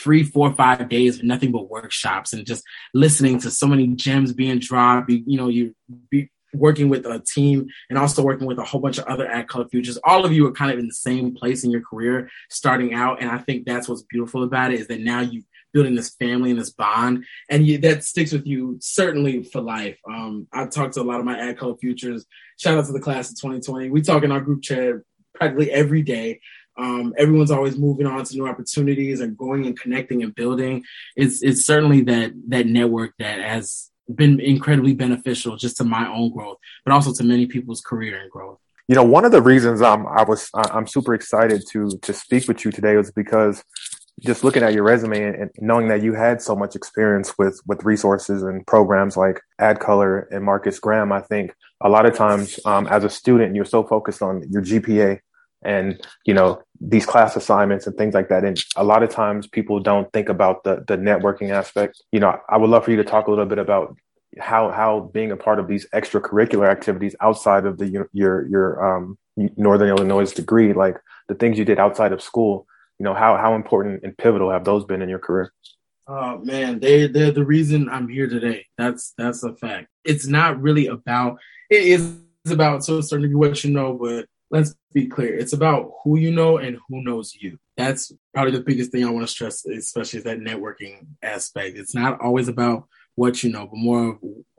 three, 0.00 0.22
four, 0.22 0.52
five 0.52 0.88
days 0.88 1.18
of 1.18 1.24
nothing 1.24 1.52
but 1.52 1.70
workshops 1.70 2.32
and 2.32 2.46
just 2.46 2.62
listening 2.94 3.38
to 3.40 3.50
so 3.50 3.66
many 3.66 3.86
gems 3.88 4.32
being 4.32 4.58
dropped. 4.58 5.10
You, 5.10 5.22
you 5.26 5.36
know, 5.36 5.48
you 5.48 5.74
be 6.10 6.30
working 6.54 6.88
with 6.88 7.04
a 7.04 7.20
team 7.20 7.68
and 7.90 7.98
also 7.98 8.22
working 8.22 8.46
with 8.46 8.58
a 8.58 8.64
whole 8.64 8.80
bunch 8.80 8.98
of 8.98 9.04
other 9.04 9.26
AdColor 9.26 9.70
futures. 9.70 9.98
All 10.04 10.24
of 10.24 10.32
you 10.32 10.46
are 10.46 10.52
kind 10.52 10.70
of 10.70 10.78
in 10.78 10.86
the 10.86 10.94
same 10.94 11.34
place 11.34 11.64
in 11.64 11.70
your 11.70 11.82
career 11.82 12.30
starting 12.48 12.94
out. 12.94 13.20
And 13.20 13.30
I 13.30 13.38
think 13.38 13.66
that's 13.66 13.88
what's 13.88 14.02
beautiful 14.02 14.44
about 14.44 14.72
it 14.72 14.80
is 14.80 14.86
that 14.88 15.00
now 15.00 15.20
you 15.20 15.42
building 15.74 15.94
this 15.94 16.14
family 16.14 16.50
and 16.50 16.58
this 16.58 16.70
bond 16.70 17.24
and 17.50 17.66
you, 17.66 17.76
that 17.78 18.02
sticks 18.02 18.32
with 18.32 18.46
you 18.46 18.78
certainly 18.80 19.42
for 19.42 19.60
life. 19.60 19.98
Um, 20.08 20.46
I've 20.52 20.70
talked 20.70 20.94
to 20.94 21.02
a 21.02 21.02
lot 21.02 21.20
of 21.20 21.26
my 21.26 21.36
AdColor 21.36 21.78
futures. 21.78 22.24
Shout 22.58 22.78
out 22.78 22.86
to 22.86 22.92
the 22.92 23.00
class 23.00 23.30
of 23.30 23.36
2020. 23.36 23.90
We 23.90 24.00
talk 24.00 24.22
in 24.22 24.32
our 24.32 24.40
group 24.40 24.62
chat 24.62 24.94
practically 25.38 25.70
every 25.70 26.02
day. 26.02 26.40
Um, 26.76 27.12
everyone's 27.18 27.50
always 27.50 27.76
moving 27.76 28.06
on 28.06 28.24
to 28.24 28.36
new 28.36 28.46
opportunities 28.46 29.20
and 29.20 29.36
going 29.36 29.66
and 29.66 29.78
connecting 29.78 30.22
and 30.22 30.34
building. 30.34 30.84
It's 31.16 31.42
it's 31.42 31.64
certainly 31.64 32.02
that 32.02 32.32
that 32.48 32.66
network 32.66 33.14
that 33.18 33.40
has 33.40 33.90
been 34.14 34.40
incredibly 34.40 34.94
beneficial 34.94 35.56
just 35.56 35.76
to 35.78 35.84
my 35.84 36.08
own 36.08 36.30
growth, 36.30 36.58
but 36.84 36.92
also 36.92 37.12
to 37.12 37.24
many 37.24 37.46
people's 37.46 37.80
career 37.80 38.20
and 38.20 38.30
growth. 38.30 38.58
You 38.86 38.94
know, 38.94 39.02
one 39.02 39.24
of 39.24 39.32
the 39.32 39.42
reasons 39.42 39.82
I'm 39.82 40.06
I 40.06 40.22
was 40.22 40.50
I'm 40.54 40.86
super 40.86 41.14
excited 41.14 41.62
to 41.72 41.98
to 42.00 42.12
speak 42.12 42.46
with 42.46 42.64
you 42.64 42.70
today 42.70 42.96
was 42.96 43.10
because 43.10 43.62
just 44.20 44.42
looking 44.42 44.62
at 44.62 44.72
your 44.72 44.82
resume 44.82 45.22
and 45.22 45.50
knowing 45.58 45.88
that 45.88 46.02
you 46.02 46.14
had 46.14 46.42
so 46.42 46.56
much 46.56 46.74
experience 46.74 47.34
with 47.38 47.60
with 47.66 47.84
resources 47.84 48.42
and 48.42 48.66
programs 48.66 49.16
like 49.16 49.40
AdColor 49.60 50.26
and 50.30 50.44
Marcus 50.44 50.78
Graham, 50.78 51.12
I 51.12 51.20
think 51.20 51.52
a 51.80 51.88
lot 51.88 52.06
of 52.06 52.14
times 52.14 52.58
um, 52.64 52.86
as 52.86 53.04
a 53.04 53.10
student 53.10 53.54
you're 53.54 53.64
so 53.64 53.82
focused 53.84 54.22
on 54.22 54.42
your 54.50 54.62
GPA 54.62 55.20
and 55.62 56.00
you 56.24 56.34
know 56.34 56.60
these 56.80 57.06
class 57.06 57.36
assignments 57.36 57.86
and 57.86 57.96
things 57.96 58.14
like 58.14 58.28
that 58.28 58.44
and 58.44 58.62
a 58.76 58.84
lot 58.84 59.02
of 59.02 59.10
times 59.10 59.46
people 59.46 59.80
don't 59.80 60.12
think 60.12 60.28
about 60.28 60.62
the 60.64 60.84
the 60.86 60.96
networking 60.96 61.50
aspect 61.50 62.02
you 62.12 62.20
know 62.20 62.38
i 62.48 62.56
would 62.56 62.70
love 62.70 62.84
for 62.84 62.90
you 62.90 62.96
to 62.96 63.04
talk 63.04 63.26
a 63.26 63.30
little 63.30 63.46
bit 63.46 63.58
about 63.58 63.96
how 64.38 64.70
how 64.70 65.10
being 65.12 65.32
a 65.32 65.36
part 65.36 65.58
of 65.58 65.66
these 65.66 65.88
extracurricular 65.90 66.68
activities 66.68 67.16
outside 67.20 67.66
of 67.66 67.78
the 67.78 68.06
your 68.12 68.46
your 68.46 68.96
um, 68.96 69.18
northern 69.56 69.88
illinois 69.88 70.32
degree 70.32 70.72
like 70.72 70.96
the 71.28 71.34
things 71.34 71.58
you 71.58 71.64
did 71.64 71.78
outside 71.78 72.12
of 72.12 72.22
school 72.22 72.66
you 72.98 73.04
know 73.04 73.14
how 73.14 73.36
how 73.36 73.54
important 73.54 74.02
and 74.04 74.16
pivotal 74.16 74.50
have 74.50 74.64
those 74.64 74.84
been 74.84 75.02
in 75.02 75.08
your 75.08 75.18
career 75.18 75.52
Oh 76.10 76.38
man, 76.38 76.80
they 76.80 77.06
they're 77.06 77.30
the 77.30 77.44
reason 77.44 77.90
I'm 77.90 78.08
here 78.08 78.26
today. 78.26 78.64
That's 78.78 79.12
that's 79.18 79.42
a 79.42 79.54
fact. 79.54 79.88
It's 80.04 80.26
not 80.26 80.58
really 80.58 80.86
about 80.86 81.38
it 81.68 81.82
is 81.82 82.16
about 82.46 82.82
certain 82.82 83.20
degree 83.20 83.34
what 83.36 83.62
you 83.62 83.72
know, 83.72 83.92
but 83.92 84.26
let's 84.50 84.74
be 84.92 85.06
clear. 85.06 85.36
It's 85.36 85.52
about 85.52 85.92
who 86.02 86.18
you 86.18 86.30
know 86.30 86.58
and 86.58 86.78
who 86.88 87.02
knows 87.02 87.34
you. 87.34 87.58
That's 87.76 88.12
probably 88.32 88.52
the 88.52 88.64
biggest 88.64 88.90
thing 88.90 89.04
I 89.04 89.10
want 89.10 89.26
to 89.26 89.32
stress, 89.32 89.64
especially 89.66 90.20
that 90.20 90.38
networking 90.38 91.06
aspect. 91.22 91.76
It's 91.76 91.94
not 91.94 92.20
always 92.20 92.48
about 92.48 92.88
what 93.14 93.42
you 93.42 93.50
know, 93.50 93.66
but 93.66 93.76
more 93.76 94.10
of 94.10 94.18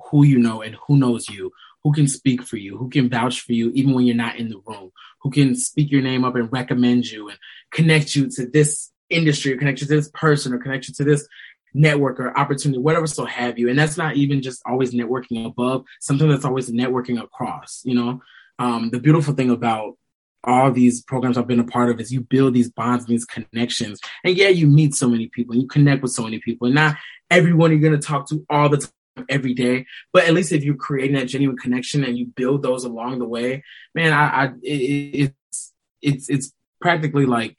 who 0.10 0.26
you 0.26 0.38
know 0.38 0.62
and 0.62 0.76
who 0.88 0.98
knows 0.98 1.30
you, 1.30 1.52
who 1.84 1.94
can 1.94 2.08
speak 2.08 2.44
for 2.44 2.58
you, 2.58 2.78
who 2.78 2.90
can 2.90 3.10
vouch 3.10 3.42
for 3.42 3.54
you 3.54 3.72
even 3.72 3.94
when 3.94 4.06
you're 4.06 4.16
not 4.16 4.36
in 4.36 4.50
the 4.50 4.62
room, 4.66 4.92
who 5.22 5.32
can 5.32 5.56
speak 5.56 5.92
your 5.92 6.02
name 6.02 6.24
up 6.24 6.36
and 6.36 6.52
recommend 6.52 7.06
you 7.10 7.30
and 7.30 7.38
connect 7.72 8.16
you 8.16 8.30
to 8.30 8.48
this 8.48 8.92
industry 9.10 9.54
or 9.54 9.58
connect 9.58 9.82
you 9.82 9.88
to 9.88 9.96
this 9.96 10.12
person 10.14 10.54
or 10.54 10.60
connect 10.60 10.88
you 10.88 10.94
to 10.94 11.04
this 11.04 11.28
network 11.74 12.20
or 12.20 12.38
opportunity, 12.38 12.80
whatever 12.80 13.08
so 13.08 13.26
have 13.26 13.58
you. 13.58 13.70
And 13.70 13.78
that's 13.78 13.98
not 13.98 14.16
even 14.16 14.42
just 14.42 14.62
always 14.66 14.94
networking 14.94 15.46
above, 15.46 15.86
something 16.00 16.30
that's 16.30 16.46
always 16.46 16.70
networking 16.70 17.22
across, 17.22 17.82
you 17.84 17.96
know? 17.96 18.22
um, 18.60 18.90
the 18.90 19.00
beautiful 19.00 19.34
thing 19.34 19.50
about 19.50 19.98
all 20.44 20.72
these 20.72 21.02
programs 21.02 21.38
I've 21.38 21.48
been 21.48 21.60
a 21.60 21.66
part 21.66 21.90
of 21.90 22.00
is 22.00 22.12
you 22.12 22.22
build 22.22 22.54
these 22.54 22.70
bonds 22.70 23.06
and 23.06 23.14
these 23.14 23.26
connections. 23.26 24.00
And 24.24 24.36
yeah, 24.38 24.48
you 24.48 24.68
meet 24.68 24.96
so 24.96 25.10
many 25.10 25.28
people 25.28 25.54
and 25.54 25.62
you 25.62 25.68
connect 25.68 26.02
with 26.02 26.12
so 26.12 26.24
many 26.24 26.40
people. 26.40 26.68
And 26.68 26.76
not 26.76 26.96
everyone 27.30 27.72
you're 27.72 27.80
going 27.80 28.00
to 28.00 28.08
talk 28.08 28.28
to 28.30 28.46
all 28.50 28.70
the 28.70 28.78
time, 28.78 28.92
every 29.28 29.54
day. 29.54 29.86
But 30.14 30.26
at 30.26 30.34
least 30.34 30.52
if 30.52 30.64
you're 30.64 30.76
creating 30.76 31.16
that 31.18 31.26
genuine 31.26 31.58
connection 31.58 32.04
and 32.04 32.18
you 32.18 32.28
build 32.28 32.64
those 32.64 32.86
along 32.86 33.20
the 33.20 33.28
way, 33.28 33.64
man, 33.94 34.14
I, 34.14 34.28
I 34.28 34.46
it, 34.64 35.34
it's 35.52 35.74
it's 36.02 36.30
it's 36.30 36.54
practically 36.80 37.26
like 37.26 37.58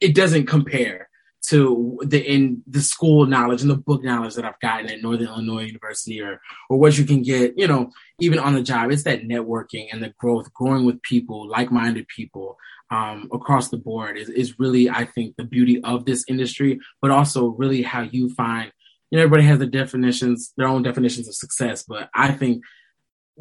it 0.00 0.14
doesn't 0.14 0.46
compare 0.46 1.09
to 1.42 1.98
the 2.04 2.20
in 2.20 2.62
the 2.66 2.80
school 2.80 3.26
knowledge 3.26 3.62
and 3.62 3.70
the 3.70 3.76
book 3.76 4.04
knowledge 4.04 4.34
that 4.34 4.44
I've 4.44 4.60
gotten 4.60 4.90
at 4.90 5.02
Northern 5.02 5.28
Illinois 5.28 5.64
University 5.64 6.20
or 6.20 6.40
or 6.68 6.78
what 6.78 6.98
you 6.98 7.04
can 7.04 7.22
get, 7.22 7.58
you 7.58 7.66
know, 7.66 7.90
even 8.20 8.38
on 8.38 8.54
the 8.54 8.62
job. 8.62 8.90
It's 8.90 9.04
that 9.04 9.22
networking 9.22 9.88
and 9.92 10.02
the 10.02 10.12
growth, 10.18 10.52
growing 10.52 10.84
with 10.84 11.02
people, 11.02 11.48
like-minded 11.48 12.08
people 12.08 12.58
um, 12.90 13.28
across 13.32 13.68
the 13.68 13.78
board 13.78 14.18
is 14.18 14.28
is 14.28 14.58
really, 14.58 14.90
I 14.90 15.04
think, 15.04 15.36
the 15.36 15.44
beauty 15.44 15.82
of 15.82 16.04
this 16.04 16.24
industry, 16.28 16.80
but 17.00 17.10
also 17.10 17.46
really 17.46 17.82
how 17.82 18.02
you 18.02 18.30
find. 18.34 18.72
You 19.10 19.16
know, 19.16 19.24
everybody 19.24 19.44
has 19.44 19.58
their 19.58 19.68
definitions, 19.68 20.52
their 20.56 20.68
own 20.68 20.82
definitions 20.82 21.26
of 21.26 21.34
success, 21.34 21.82
but 21.82 22.10
I 22.14 22.30
think 22.32 22.62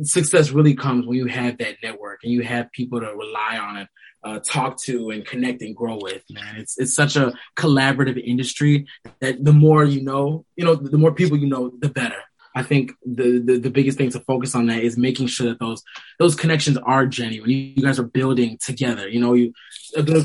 success 0.04 0.52
really 0.52 0.76
comes 0.76 1.06
when 1.06 1.18
you 1.18 1.28
have 1.28 1.58
that 1.58 1.76
network 1.84 2.22
and 2.24 2.32
you 2.32 2.42
have 2.42 2.72
people 2.72 3.00
to 3.02 3.08
rely 3.08 3.58
on 3.58 3.78
and 3.78 3.88
uh, 4.24 4.40
talk 4.40 4.78
to 4.78 5.10
and 5.12 5.26
connect 5.26 5.62
and 5.62 5.76
grow 5.76 5.98
with. 6.02 6.24
Man, 6.30 6.56
it's 6.58 6.78
it's 6.78 6.94
such 6.94 7.16
a 7.16 7.34
collaborative 7.58 8.22
industry 8.24 8.88
that 9.22 9.44
the 9.44 9.54
more 9.54 9.84
you 9.84 10.02
know, 10.02 10.46
you 10.56 10.66
know, 10.66 10.76
the 10.76 10.98
more 10.98 11.14
people 11.14 11.38
you 11.38 11.48
know, 11.48 11.72
the 11.80 11.90
better. 11.90 12.22
I 12.56 12.64
think 12.64 12.94
the, 13.06 13.40
the, 13.40 13.60
the 13.60 13.70
biggest 13.70 13.98
thing 13.98 14.10
to 14.10 14.20
focus 14.22 14.56
on 14.56 14.66
that 14.68 14.84
is 14.84 14.98
making 14.98 15.28
sure 15.28 15.48
that 15.50 15.60
those 15.60 15.84
those 16.18 16.36
connections 16.36 16.78
are 16.78 17.06
genuine. 17.06 17.50
You, 17.50 17.74
you 17.76 17.84
guys 17.84 18.00
are 18.00 18.04
building 18.04 18.58
together. 18.64 19.08
You 19.08 19.22
know, 19.22 19.34
you 19.34 19.54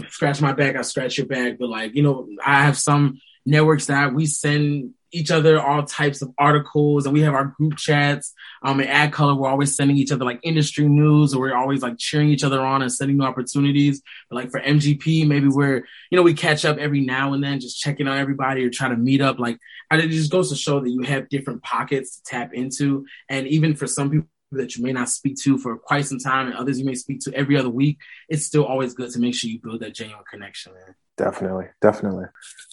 scratch 0.09 0.41
my 0.41 0.53
back, 0.53 0.77
I 0.77 0.83
scratch 0.83 1.19
your 1.19 1.27
back, 1.27 1.59
but 1.59 1.69
like 1.69 1.95
you 1.95 2.03
know, 2.03 2.29
I 2.45 2.63
have 2.65 2.79
some 2.79 3.21
networks 3.47 3.87
that 3.87 4.15
we 4.15 4.27
send 4.27 4.95
each 5.15 5.31
other 5.31 5.61
all 5.61 5.85
types 5.85 6.23
of 6.23 6.31
articles 6.39 7.07
and 7.07 7.13
we 7.13 7.21
have 7.21 7.35
our 7.35 7.47
group 7.47 7.77
chats. 7.77 8.35
Um, 8.63 8.81
ad 8.81 9.13
color, 9.13 9.35
we're 9.35 9.49
always 9.49 9.75
sending 9.75 9.97
each 9.97 10.13
other 10.13 10.25
like 10.25 10.41
industry 10.43 10.89
news 10.89 11.35
or 11.35 11.41
we're 11.41 11.57
always 11.57 11.83
like 11.83 11.99
cheering 11.99 12.31
each 12.31 12.45
other 12.45 12.61
on 12.61 12.83
and 12.83 12.93
sending 12.93 13.17
new 13.17 13.25
opportunities. 13.25 14.03
But 14.29 14.37
like 14.37 14.51
for 14.51 14.61
MGP, 14.61 15.27
maybe 15.27 15.49
we're, 15.49 15.87
you 16.11 16.17
know, 16.17 16.23
we 16.23 16.35
catch 16.35 16.65
up 16.65 16.79
every 16.79 17.01
now 17.01 17.33
and 17.33 17.43
then, 17.43 17.61
just 17.61 17.79
checking 17.79 18.09
on 18.09 18.19
everybody 18.19 18.65
or 18.65 18.71
trying 18.71 18.91
to 18.91 18.97
meet 18.97 19.21
up. 19.21 19.39
Like, 19.39 19.59
it 19.93 20.09
just 20.09 20.33
goes 20.33 20.51
to 20.51 20.57
show 20.57 20.81
that 20.81 20.91
you 20.91 21.03
have 21.03 21.29
different 21.29 21.63
pockets 21.63 22.17
to 22.17 22.23
tap 22.25 22.53
into. 22.53 23.07
And 23.29 23.47
even 23.47 23.77
for 23.77 23.87
some 23.87 24.11
people, 24.11 24.29
that 24.53 24.77
you 24.77 24.85
may 24.85 24.93
not 24.93 25.09
speak 25.09 25.37
to 25.37 25.59
for 25.59 25.77
quite 25.77 26.07
some 26.07 26.19
time 26.19 26.47
and 26.47 26.57
others 26.57 26.79
you 26.79 26.85
may 26.85 26.95
speak 26.95 27.21
to 27.21 27.35
every 27.35 27.57
other 27.57 27.71
week, 27.71 27.99
it's 28.29 28.45
still 28.45 28.65
always 28.65 28.95
good 28.95 29.11
to 29.11 29.19
make 29.19 29.35
sure 29.35 29.51
you 29.51 29.59
build 29.59 29.81
that 29.81 29.95
genuine 29.95 30.25
connection, 30.31 30.73
man. 30.75 30.95
Definitely, 31.17 31.67
definitely. 31.81 32.27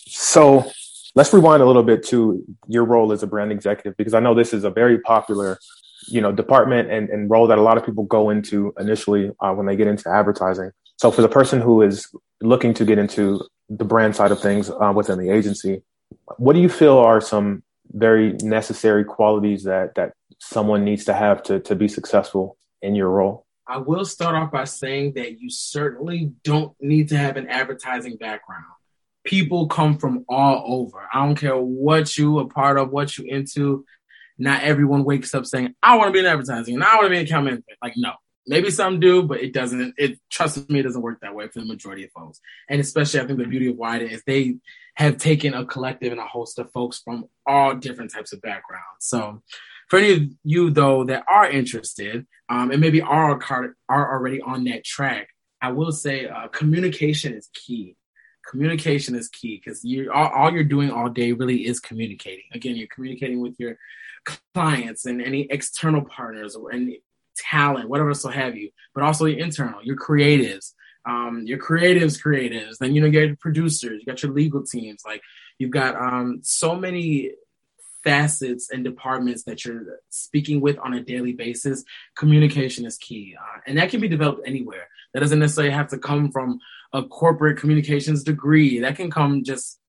So 0.08 0.72
let's 1.16 1.34
rewind 1.34 1.62
a 1.62 1.66
little 1.66 1.84
bit 1.84 2.04
to 2.08 2.44
your 2.68 2.86
role 2.86 3.12
as 3.12 3.24
a 3.24 3.28
brand 3.28 3.52
executive 3.52 3.96
because 3.98 4.14
I 4.14 4.20
know 4.20 4.34
this 4.34 4.54
is 4.54 4.64
a 4.64 4.70
very 4.70 5.00
popular, 5.00 5.58
you 6.08 6.22
know, 6.22 6.32
department 6.32 6.90
and, 6.92 7.10
and 7.10 7.30
role 7.30 7.48
that 7.48 7.58
a 7.58 7.62
lot 7.62 7.78
of 7.78 7.86
people 7.86 8.04
go 8.04 8.30
into 8.30 8.74
initially 8.80 9.32
uh, 9.40 9.54
when 9.54 9.66
they 9.66 9.76
get 9.76 9.88
into 9.88 10.10
advertising. 10.10 10.72
So 10.98 11.12
for 11.12 11.22
the 11.22 11.30
person 11.30 11.62
who 11.62 11.82
is 11.82 12.08
looking 12.42 12.74
to 12.76 12.86
get 12.86 12.98
into 12.98 13.42
the 13.70 13.86
brand 13.86 14.16
side 14.16 14.32
of 14.32 14.42
things 14.42 14.70
uh, 14.70 14.94
within 14.96 15.20
the 15.20 15.30
agency, 15.30 15.84
what 16.38 16.54
do 16.54 16.60
you 16.60 16.70
feel 16.70 16.98
are 16.98 17.22
some 17.22 17.64
very 17.92 18.34
necessary 18.42 19.04
qualities 19.04 19.64
that 19.64 19.96
that 19.96 20.14
someone 20.40 20.84
needs 20.84 21.06
to 21.06 21.14
have 21.14 21.44
to 21.44 21.60
to 21.60 21.76
be 21.76 21.88
successful 21.88 22.58
in 22.82 22.96
your 22.96 23.10
role? 23.10 23.46
I 23.68 23.78
will 23.78 24.06
start 24.06 24.36
off 24.36 24.52
by 24.52 24.66
saying 24.66 25.14
that 25.14 25.40
you 25.40 25.50
certainly 25.50 26.34
don't 26.44 26.76
need 26.82 27.10
to 27.10 27.18
have 27.18 27.38
an 27.38 27.48
advertising 27.48 28.18
background 28.18 28.66
people 29.24 29.68
come 29.68 29.98
from 29.98 30.26
all 30.28 30.64
over. 30.66 31.08
I 31.14 31.26
don't 31.26 31.36
care 31.36 31.58
what 31.58 32.18
you 32.18 32.40
a 32.40 32.48
part 32.48 32.78
of, 32.78 32.92
what 32.92 33.18
you 33.18 33.26
into. 33.26 33.86
Not 34.38 34.64
everyone 34.64 35.04
wakes 35.04 35.36
up 35.36 35.46
saying, 35.46 35.76
I 35.84 35.98
want 35.98 36.10
to 36.10 36.14
be 36.14 36.20
in 36.20 36.26
advertising 36.26 36.76
and 36.76 36.84
I 36.84 36.96
want 36.96 37.06
to 37.06 37.10
be 37.10 37.18
in 37.18 37.26
account. 37.26 37.64
Like, 37.82 37.94
no. 37.96 38.14
Maybe 38.48 38.72
some 38.72 39.00
do, 39.00 39.22
but 39.22 39.40
it 39.42 39.54
doesn't. 39.54 39.94
It 40.00 40.20
trust 40.32 40.68
me, 40.68 40.80
it 40.80 40.84
doesn't 40.84 41.02
work 41.02 41.20
that 41.22 41.36
way 41.36 41.48
for 41.48 41.60
the 41.60 41.66
majority 41.66 42.06
of 42.06 42.12
folks. 42.12 42.42
And 42.68 42.82
especially, 42.82 43.20
I 43.20 43.28
think 43.28 43.38
the 43.38 43.46
beauty 43.46 43.68
of 43.68 43.76
Wieden 43.76 44.10
is 44.10 44.24
they 44.26 44.56
have 44.96 45.18
taken 45.18 45.54
a 45.54 45.64
collective 45.64 46.12
and 46.12 46.20
a 46.20 46.26
host 46.26 46.58
of 46.58 46.72
folks 46.72 47.00
from 47.00 47.26
all 47.46 47.76
different 47.76 48.12
types 48.12 48.34
of 48.34 48.42
backgrounds. 48.42 48.84
So, 49.02 49.44
for 49.90 50.00
any 50.00 50.12
of 50.14 50.24
you 50.44 50.72
though 50.72 51.04
that 51.04 51.24
are 51.30 51.48
interested 51.48 52.26
um, 52.50 52.72
and 52.72 52.82
maybe 52.82 53.00
are 53.00 53.40
are 53.88 54.12
already 54.12 54.42
on 54.42 54.64
that 54.64 54.84
track, 54.84 55.28
I 55.62 55.72
will 55.72 55.92
say 55.92 56.28
uh, 56.28 56.48
communication 56.48 57.36
is 57.36 57.48
key 57.54 57.96
communication 58.52 59.16
is 59.16 59.30
key 59.30 59.62
because 59.64 59.84
you 59.86 60.12
all, 60.12 60.28
all, 60.28 60.52
you're 60.52 60.64
doing 60.66 60.92
all 60.92 61.08
day 61.08 61.32
really 61.32 61.66
is 61.66 61.80
communicating. 61.80 62.44
Again, 62.54 62.76
you're 62.76 62.90
communicating 62.94 63.40
with 63.40 63.56
your 63.58 63.78
clients 64.54 65.06
and 65.06 65.22
any 65.22 65.48
external 65.50 66.04
partners 66.04 66.56
or 66.56 66.74
any 66.74 67.02
talent, 67.38 67.88
whatever 67.88 68.14
so 68.14 68.28
have 68.30 68.58
you, 68.58 68.70
but 68.94 69.04
also 69.04 69.26
your 69.26 69.40
internal, 69.40 69.82
your 69.82 69.96
creatives, 69.96 70.74
um, 71.06 71.44
your 71.46 71.60
creatives, 71.60 72.22
creatives. 72.22 72.78
Then 72.78 72.94
you 72.94 73.00
know 73.00 73.08
you 73.08 73.14
got 73.14 73.28
your 73.28 73.36
producers, 73.38 74.02
you 74.02 74.06
got 74.06 74.22
your 74.22 74.34
legal 74.34 74.64
teams. 74.64 75.04
Like 75.06 75.22
you've 75.58 75.72
got 75.72 75.96
um, 75.96 76.42
so 76.44 76.76
many 76.76 77.32
facets 78.04 78.70
and 78.70 78.84
departments 78.84 79.44
that 79.44 79.64
you're 79.64 80.00
speaking 80.10 80.60
with 80.60 80.78
on 80.80 80.94
a 80.94 81.02
daily 81.02 81.32
basis. 81.32 81.86
Communication 82.18 82.86
is 82.86 82.98
key, 82.98 83.38
uh, 83.40 83.62
and 83.66 83.78
that 83.78 83.92
can 83.92 84.02
be 84.02 84.10
developed 84.10 84.42
anywhere. 84.46 84.90
That 85.14 85.22
doesn't 85.22 85.40
necessarily 85.40 85.74
have 85.74 85.88
to 85.90 85.98
come 85.98 86.32
from 86.32 86.60
a 86.94 87.04
corporate 87.04 87.58
communications 87.58 88.24
degree. 88.24 88.80
That 88.80 88.96
can 88.96 89.12
come 89.12 89.44
just 89.44 89.80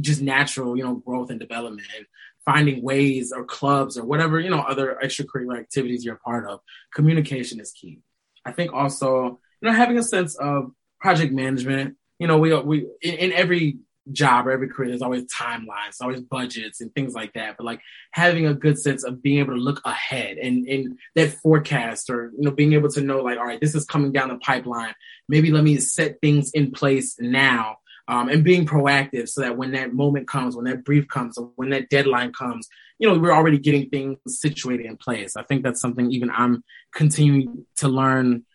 just 0.00 0.20
natural, 0.22 0.76
you 0.76 0.84
know, 0.84 0.94
growth 0.94 1.30
and 1.30 1.38
development 1.38 1.86
and 1.96 2.06
finding 2.44 2.82
ways 2.82 3.32
or 3.32 3.44
clubs 3.44 3.98
or 3.98 4.04
whatever, 4.04 4.40
you 4.40 4.50
know, 4.50 4.60
other 4.60 4.98
extracurricular 5.02 5.58
activities 5.60 6.04
you're 6.04 6.14
a 6.14 6.18
part 6.18 6.48
of. 6.48 6.60
Communication 6.94 7.60
is 7.60 7.72
key. 7.72 8.00
I 8.44 8.52
think 8.52 8.72
also, 8.72 9.38
you 9.60 9.68
know, 9.68 9.72
having 9.72 9.98
a 9.98 10.02
sense 10.02 10.36
of 10.36 10.72
project 11.00 11.32
management. 11.32 11.96
You 12.18 12.26
know, 12.26 12.38
we 12.38 12.54
we 12.60 12.86
in, 13.02 13.14
in 13.14 13.32
every 13.32 13.78
job 14.12 14.46
or 14.46 14.50
every 14.50 14.68
career, 14.68 14.88
there's 14.88 15.02
always 15.02 15.24
timelines, 15.26 16.00
always 16.00 16.20
budgets 16.20 16.80
and 16.80 16.94
things 16.94 17.14
like 17.14 17.32
that. 17.34 17.56
But 17.56 17.64
like 17.64 17.80
having 18.12 18.46
a 18.46 18.54
good 18.54 18.78
sense 18.78 19.04
of 19.04 19.22
being 19.22 19.38
able 19.38 19.54
to 19.54 19.60
look 19.60 19.80
ahead 19.84 20.38
and, 20.38 20.66
and 20.66 20.98
that 21.14 21.32
forecast 21.32 22.10
or, 22.10 22.32
you 22.36 22.44
know, 22.44 22.50
being 22.50 22.72
able 22.72 22.90
to 22.90 23.00
know 23.00 23.20
like, 23.20 23.38
all 23.38 23.46
right, 23.46 23.60
this 23.60 23.74
is 23.74 23.84
coming 23.84 24.12
down 24.12 24.28
the 24.28 24.38
pipeline. 24.38 24.94
Maybe 25.28 25.50
let 25.50 25.64
me 25.64 25.78
set 25.78 26.20
things 26.20 26.50
in 26.52 26.70
place 26.70 27.16
now. 27.18 27.76
Um, 28.06 28.30
and 28.30 28.42
being 28.42 28.64
proactive 28.64 29.28
so 29.28 29.42
that 29.42 29.58
when 29.58 29.72
that 29.72 29.92
moment 29.92 30.26
comes, 30.26 30.56
when 30.56 30.64
that 30.64 30.82
brief 30.82 31.06
comes, 31.08 31.36
or 31.36 31.50
when 31.56 31.68
that 31.70 31.90
deadline 31.90 32.32
comes, 32.32 32.66
you 32.98 33.06
know, 33.06 33.18
we're 33.18 33.34
already 33.34 33.58
getting 33.58 33.90
things 33.90 34.16
situated 34.26 34.86
in 34.86 34.96
place. 34.96 35.36
I 35.36 35.42
think 35.42 35.62
that's 35.62 35.80
something 35.80 36.10
even 36.10 36.30
I'm 36.30 36.64
continuing 36.90 37.66
to 37.76 37.88
learn 37.88 38.46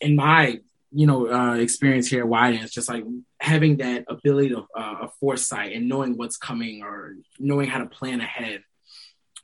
in 0.00 0.14
my 0.14 0.60
you 0.94 1.06
know 1.06 1.30
uh, 1.30 1.54
experience 1.56 2.06
here 2.06 2.22
at 2.22 2.30
Wieden 2.30 2.62
is 2.62 2.70
just 2.70 2.88
like 2.88 3.04
having 3.40 3.78
that 3.78 4.04
ability 4.08 4.54
of, 4.54 4.66
uh, 4.76 5.08
foresight 5.20 5.72
and 5.72 5.88
knowing 5.88 6.16
what's 6.16 6.36
coming 6.36 6.82
or 6.82 7.16
knowing 7.38 7.68
how 7.68 7.78
to 7.78 7.86
plan 7.86 8.20
ahead. 8.20 8.62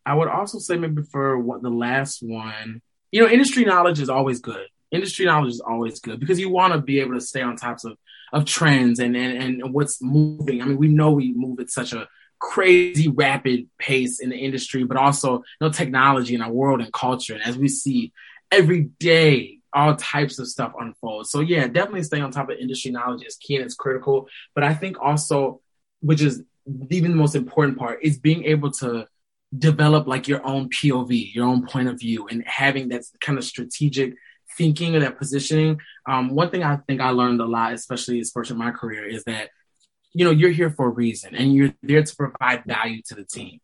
I 0.06 0.14
would 0.14 0.28
also 0.28 0.58
say 0.58 0.76
maybe 0.76 1.02
for 1.02 1.38
what 1.38 1.62
the 1.62 1.70
last 1.70 2.22
one, 2.22 2.80
you 3.10 3.20
know, 3.20 3.28
industry 3.28 3.64
knowledge 3.64 4.00
is 4.00 4.08
always 4.08 4.40
good. 4.40 4.66
Industry 4.90 5.26
knowledge 5.26 5.52
is 5.52 5.60
always 5.60 6.00
good 6.00 6.20
because 6.20 6.40
you 6.40 6.50
want 6.50 6.72
to 6.72 6.80
be 6.80 7.00
able 7.00 7.14
to 7.14 7.20
stay 7.20 7.42
on 7.42 7.56
tops 7.56 7.84
of 7.84 7.98
of 8.32 8.44
trends 8.44 9.00
and, 9.00 9.16
and 9.16 9.62
and 9.62 9.74
what's 9.74 10.00
moving. 10.00 10.62
I 10.62 10.66
mean, 10.66 10.78
we 10.78 10.88
know 10.88 11.10
we 11.10 11.32
move 11.34 11.58
at 11.60 11.70
such 11.70 11.92
a 11.92 12.08
crazy 12.38 13.08
rapid 13.08 13.68
pace 13.78 14.20
in 14.20 14.30
the 14.30 14.36
industry, 14.36 14.84
but 14.84 14.96
also 14.96 15.38
you 15.38 15.42
know 15.60 15.70
technology 15.70 16.34
in 16.34 16.42
our 16.42 16.52
world 16.52 16.80
and 16.80 16.92
culture. 16.92 17.34
And 17.34 17.42
as 17.42 17.58
we 17.58 17.68
see 17.68 18.12
every 18.50 18.84
day, 18.98 19.59
all 19.72 19.94
types 19.96 20.38
of 20.38 20.48
stuff 20.48 20.72
unfold. 20.78 21.28
So 21.28 21.40
yeah, 21.40 21.66
definitely 21.66 22.02
staying 22.02 22.22
on 22.22 22.30
top 22.30 22.50
of 22.50 22.58
industry 22.58 22.90
knowledge 22.90 23.24
is 23.24 23.36
key 23.36 23.56
and 23.56 23.64
it's 23.64 23.74
critical. 23.74 24.28
But 24.54 24.64
I 24.64 24.74
think 24.74 25.00
also, 25.00 25.60
which 26.00 26.22
is 26.22 26.42
even 26.90 27.12
the 27.12 27.16
most 27.16 27.34
important 27.34 27.78
part, 27.78 28.00
is 28.02 28.18
being 28.18 28.44
able 28.44 28.70
to 28.72 29.06
develop 29.56 30.06
like 30.06 30.28
your 30.28 30.44
own 30.46 30.68
POV, 30.68 31.34
your 31.34 31.46
own 31.46 31.66
point 31.66 31.88
of 31.88 31.98
view, 31.98 32.28
and 32.28 32.44
having 32.46 32.88
that 32.88 33.02
kind 33.20 33.38
of 33.38 33.44
strategic 33.44 34.14
thinking 34.56 34.94
and 34.94 35.04
that 35.04 35.18
positioning. 35.18 35.80
Um, 36.08 36.30
one 36.30 36.50
thing 36.50 36.62
I 36.62 36.76
think 36.76 37.00
I 37.00 37.10
learned 37.10 37.40
a 37.40 37.46
lot, 37.46 37.72
especially 37.72 38.20
as 38.20 38.28
especially 38.28 38.54
in 38.54 38.58
my 38.58 38.70
career, 38.70 39.06
is 39.06 39.24
that 39.24 39.50
you 40.12 40.24
know 40.24 40.30
you're 40.30 40.50
here 40.50 40.70
for 40.70 40.86
a 40.86 40.90
reason 40.90 41.34
and 41.34 41.54
you're 41.54 41.72
there 41.82 42.02
to 42.02 42.16
provide 42.16 42.64
value 42.64 43.02
to 43.06 43.14
the 43.14 43.24
team 43.24 43.60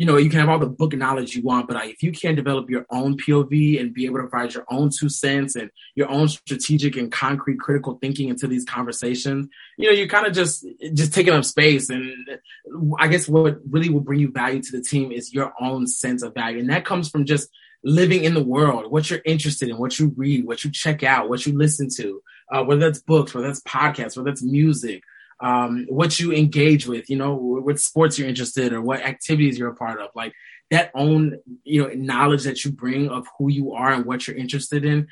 you 0.00 0.06
know, 0.06 0.16
you 0.16 0.30
can 0.30 0.40
have 0.40 0.48
all 0.48 0.58
the 0.58 0.66
book 0.66 0.94
knowledge 0.94 1.36
you 1.36 1.42
want, 1.42 1.68
but 1.68 1.76
uh, 1.76 1.80
if 1.84 2.02
you 2.02 2.10
can't 2.10 2.34
develop 2.34 2.70
your 2.70 2.86
own 2.88 3.18
POV 3.18 3.78
and 3.78 3.92
be 3.92 4.06
able 4.06 4.16
to 4.16 4.28
provide 4.28 4.54
your 4.54 4.64
own 4.70 4.88
two 4.88 5.10
cents 5.10 5.56
and 5.56 5.70
your 5.94 6.10
own 6.10 6.26
strategic 6.26 6.96
and 6.96 7.12
concrete 7.12 7.60
critical 7.60 7.98
thinking 8.00 8.30
into 8.30 8.46
these 8.46 8.64
conversations, 8.64 9.46
you 9.76 9.86
know, 9.86 9.92
you're 9.92 10.08
kind 10.08 10.26
of 10.26 10.32
just 10.32 10.66
just 10.94 11.12
taking 11.12 11.34
up 11.34 11.44
space. 11.44 11.90
And 11.90 12.14
I 12.98 13.08
guess 13.08 13.28
what 13.28 13.58
really 13.68 13.90
will 13.90 14.00
bring 14.00 14.20
you 14.20 14.32
value 14.32 14.62
to 14.62 14.72
the 14.72 14.82
team 14.82 15.12
is 15.12 15.34
your 15.34 15.52
own 15.60 15.86
sense 15.86 16.22
of 16.22 16.32
value, 16.32 16.60
and 16.60 16.70
that 16.70 16.86
comes 16.86 17.10
from 17.10 17.26
just 17.26 17.50
living 17.84 18.24
in 18.24 18.32
the 18.32 18.42
world, 18.42 18.90
what 18.90 19.10
you're 19.10 19.20
interested 19.26 19.68
in, 19.68 19.76
what 19.76 19.98
you 19.98 20.14
read, 20.16 20.46
what 20.46 20.64
you 20.64 20.70
check 20.70 21.02
out, 21.02 21.28
what 21.28 21.44
you 21.44 21.54
listen 21.54 21.90
to, 21.96 22.22
uh, 22.50 22.64
whether 22.64 22.80
that's 22.80 23.02
books, 23.02 23.34
whether 23.34 23.48
that's 23.48 23.60
podcasts, 23.64 24.16
whether 24.16 24.30
that's 24.30 24.42
music, 24.42 25.02
um, 25.40 25.86
what 25.88 26.20
you 26.20 26.32
engage 26.32 26.86
with, 26.86 27.08
you 27.08 27.16
know, 27.16 27.34
what 27.34 27.80
sports 27.80 28.18
you're 28.18 28.28
interested 28.28 28.72
or 28.72 28.82
what 28.82 29.00
activities 29.00 29.58
you're 29.58 29.70
a 29.70 29.74
part 29.74 30.00
of. 30.00 30.10
Like 30.14 30.34
that 30.70 30.90
own, 30.94 31.38
you 31.64 31.82
know, 31.82 31.92
knowledge 31.94 32.44
that 32.44 32.64
you 32.64 32.72
bring 32.72 33.08
of 33.08 33.26
who 33.38 33.50
you 33.50 33.72
are 33.72 33.92
and 33.92 34.04
what 34.04 34.26
you're 34.26 34.36
interested 34.36 34.84
in 34.84 35.08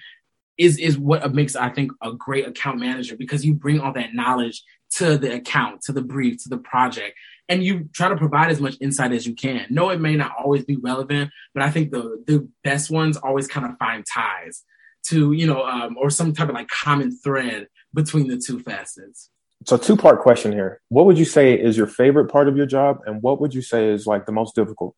is 0.57 0.77
is 0.79 0.99
what 0.99 1.33
makes 1.33 1.57
I 1.57 1.71
think 1.71 1.93
a 2.03 2.13
great 2.13 2.47
account 2.47 2.81
manager 2.81 3.17
because 3.17 3.45
you 3.45 3.55
bring 3.55 3.81
all 3.81 3.93
that 3.93 4.15
knowledge 4.15 4.63
to 4.97 5.17
the 5.19 5.35
account, 5.35 5.83
to 5.83 5.93
the 5.93 6.03
brief, 6.03 6.43
to 6.43 6.49
the 6.49 6.59
project, 6.59 7.17
and 7.49 7.63
you 7.63 7.89
try 7.93 8.09
to 8.09 8.17
provide 8.17 8.51
as 8.51 8.61
much 8.61 8.77
insight 8.81 9.13
as 9.13 9.27
you 9.27 9.35
can. 9.35 9.67
No, 9.71 9.91
it 9.91 10.01
may 10.01 10.17
not 10.17 10.33
always 10.39 10.65
be 10.65 10.77
relevant, 10.77 11.31
but 11.55 11.63
I 11.63 11.71
think 11.71 11.91
the 11.91 12.23
the 12.27 12.49
best 12.65 12.91
ones 12.91 13.17
always 13.17 13.47
kind 13.47 13.67
of 13.67 13.79
find 13.79 14.05
ties 14.05 14.65
to 15.07 15.33
you 15.33 15.47
know 15.47 15.65
um, 15.65 15.97
or 15.97 16.11
some 16.11 16.33
type 16.33 16.49
of 16.49 16.55
like 16.55 16.69
common 16.69 17.17
thread 17.17 17.69
between 17.95 18.29
the 18.29 18.37
two 18.37 18.61
facets 18.61 19.31
so 19.65 19.77
two 19.77 19.97
part 19.97 20.21
question 20.21 20.53
here. 20.53 20.81
What 20.89 21.07
would 21.07 21.19
you 21.19 21.25
say 21.25 21.55
is 21.55 21.77
your 21.77 21.87
favorite 21.87 22.31
part 22.31 22.49
of 22.49 22.57
your 22.57 22.67
job, 22.67 23.01
and 23.07 23.23
what 23.23 23.41
would 23.41 23.55
you 23.55 23.63
say 23.63 23.91
is 23.91 24.07
like 24.07 24.27
the 24.27 24.33
most 24.33 24.55
difficult? 24.55 24.95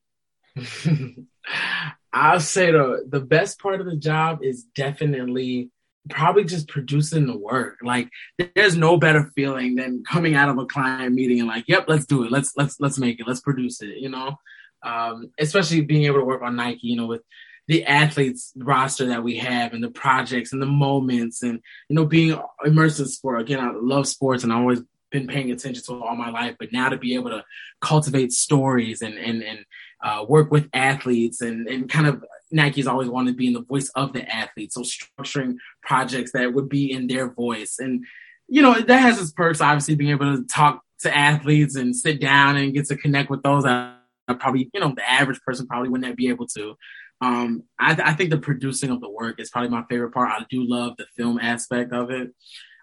I'll 2.12 2.40
say 2.40 2.70
the 2.70 3.05
the 3.09 3.20
best 3.20 3.61
part 3.61 3.81
of 3.81 3.87
the 3.87 3.96
job 3.96 4.40
is 4.42 4.64
definitely 4.75 5.70
probably 6.09 6.44
just 6.44 6.68
producing 6.68 7.27
the 7.27 7.37
work. 7.37 7.79
Like 7.83 8.09
there's 8.55 8.77
no 8.77 8.96
better 8.96 9.31
feeling 9.35 9.77
than 9.77 10.05
coming 10.05 10.35
out 10.35 10.49
of 10.49 10.59
a 10.59 10.66
client 10.66 11.14
meeting 11.14 11.40
and 11.40 11.49
like, 11.49 11.64
yep, 11.68 11.85
let's 11.88 12.07
do 12.07 12.25
it. 12.25 12.33
Let's 12.33 12.53
let's 12.57 12.79
let's 12.81 12.99
make 12.99 13.20
it. 13.20 13.27
Let's 13.27 13.40
produce 13.40 13.81
it. 13.83 13.99
You 13.99 14.09
know, 14.09 14.37
um, 14.83 15.31
especially 15.38 15.83
being 15.83 16.05
able 16.05 16.20
to 16.20 16.25
work 16.25 16.42
on 16.42 16.57
Nike. 16.57 16.88
You 16.88 16.96
know, 16.96 17.07
with 17.07 17.23
the 17.70 17.85
athletes 17.85 18.52
roster 18.56 19.06
that 19.06 19.22
we 19.22 19.37
have 19.37 19.72
and 19.72 19.83
the 19.83 19.90
projects 19.90 20.52
and 20.52 20.61
the 20.61 20.66
moments 20.66 21.40
and 21.44 21.61
you 21.88 21.94
know 21.94 22.04
being 22.04 22.37
immersed 22.64 22.98
in 22.98 23.06
sport. 23.06 23.40
Again 23.40 23.61
i 23.61 23.70
love 23.72 24.09
sports 24.09 24.42
and 24.42 24.52
I've 24.52 24.59
always 24.59 24.83
been 25.12 25.28
paying 25.28 25.52
attention 25.52 25.85
to 25.85 26.02
all 26.02 26.16
my 26.16 26.30
life 26.30 26.56
but 26.59 26.72
now 26.72 26.88
to 26.88 26.96
be 26.96 27.14
able 27.14 27.30
to 27.30 27.44
cultivate 27.80 28.33
stories 28.33 29.02
and 29.02 29.14
and 29.14 29.44
and 29.44 29.64
uh, 30.02 30.24
work 30.28 30.50
with 30.50 30.68
athletes 30.74 31.42
and 31.42 31.68
and 31.68 31.88
kind 31.88 32.09
of 32.09 32.24
Nike's 32.50 32.88
always 32.88 33.09
wanted 33.09 33.30
to 33.30 33.37
be 33.37 33.46
in 33.46 33.52
the 33.52 33.62
voice 33.62 33.88
of 33.90 34.12
the 34.12 34.28
athlete. 34.28 34.72
So 34.72 34.83
structuring 34.83 35.59
projects 35.80 36.33
that 36.33 36.52
would 36.52 36.68
be 36.68 36.90
in 36.90 37.06
their 37.06 37.30
voice 37.30 37.78
and 37.78 38.04
you 38.48 38.62
know 38.62 38.80
that 38.80 39.00
has 39.00 39.22
its 39.22 39.30
perks 39.30 39.61
obviously 39.61 39.94
being 39.94 40.11
able 40.11 40.37
to 40.37 40.42
talk 40.46 40.83
to 41.02 41.16
athletes 41.16 41.76
and 41.76 41.94
sit 41.94 42.20
down 42.20 42.56
and 42.56 42.74
get 42.74 42.87
to 42.87 42.96
connect 42.96 43.30
with 43.30 43.44
those 43.44 43.62
that 43.62 43.96
probably 44.40 44.68
you 44.74 44.80
know 44.80 44.92
the 44.92 45.09
average 45.09 45.40
person 45.42 45.68
probably 45.68 45.88
wouldn't 45.88 46.16
be 46.16 46.30
able 46.30 46.48
to 46.48 46.74
um, 47.20 47.64
I, 47.78 47.96
I, 48.02 48.14
think 48.14 48.30
the 48.30 48.38
producing 48.38 48.90
of 48.90 49.00
the 49.00 49.11
work 49.11 49.40
is 49.40 49.50
probably 49.50 49.68
my 49.68 49.85
favorite 49.90 50.12
part. 50.12 50.30
I 50.30 50.44
do 50.48 50.66
love 50.66 50.96
the 50.96 51.06
film 51.16 51.38
aspect 51.38 51.92
of 51.92 52.11
it. 52.11 52.30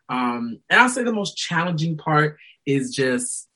Um, 0.10 0.60
and 0.69 0.80
I'll 0.80 0.89
say 0.89 1.04
the 1.04 1.12
most 1.12 1.36
challenging 1.36 1.97
part 1.97 2.38
is 2.65 2.93
just, 2.93 3.50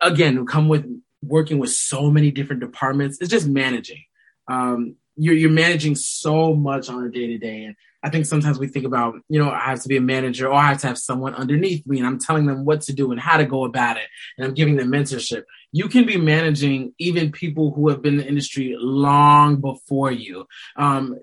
again, 0.00 0.46
come 0.46 0.68
with 0.68 0.86
working 1.22 1.58
with 1.58 1.70
so 1.70 2.10
many 2.10 2.30
different 2.30 2.60
departments. 2.60 3.18
It's 3.20 3.30
just 3.30 3.46
managing. 3.46 4.02
Um, 4.48 4.96
you're, 5.16 5.34
you're 5.34 5.50
managing 5.50 5.94
so 5.94 6.54
much 6.54 6.88
on 6.88 7.04
a 7.04 7.10
day 7.10 7.26
to 7.28 7.38
day. 7.38 7.64
And 7.64 7.76
I 8.02 8.10
think 8.10 8.26
sometimes 8.26 8.58
we 8.58 8.68
think 8.68 8.84
about, 8.84 9.14
you 9.28 9.38
know, 9.38 9.50
I 9.50 9.60
have 9.60 9.82
to 9.82 9.88
be 9.88 9.96
a 9.96 10.00
manager 10.00 10.48
or 10.48 10.54
I 10.54 10.68
have 10.68 10.80
to 10.80 10.88
have 10.88 10.98
someone 10.98 11.34
underneath 11.34 11.86
me 11.86 11.98
and 11.98 12.06
I'm 12.06 12.18
telling 12.18 12.46
them 12.46 12.64
what 12.64 12.82
to 12.82 12.92
do 12.92 13.12
and 13.12 13.20
how 13.20 13.36
to 13.36 13.46
go 13.46 13.64
about 13.64 13.96
it. 13.96 14.04
And 14.36 14.46
I'm 14.46 14.54
giving 14.54 14.76
them 14.76 14.90
mentorship. 14.90 15.44
You 15.74 15.88
can 15.88 16.06
be 16.06 16.16
managing 16.16 16.94
even 17.00 17.32
people 17.32 17.72
who 17.74 17.88
have 17.88 18.00
been 18.00 18.14
in 18.14 18.18
the 18.20 18.28
industry 18.28 18.76
long 18.78 19.60
before 19.60 20.12
you. 20.12 20.46
Um, 20.76 21.18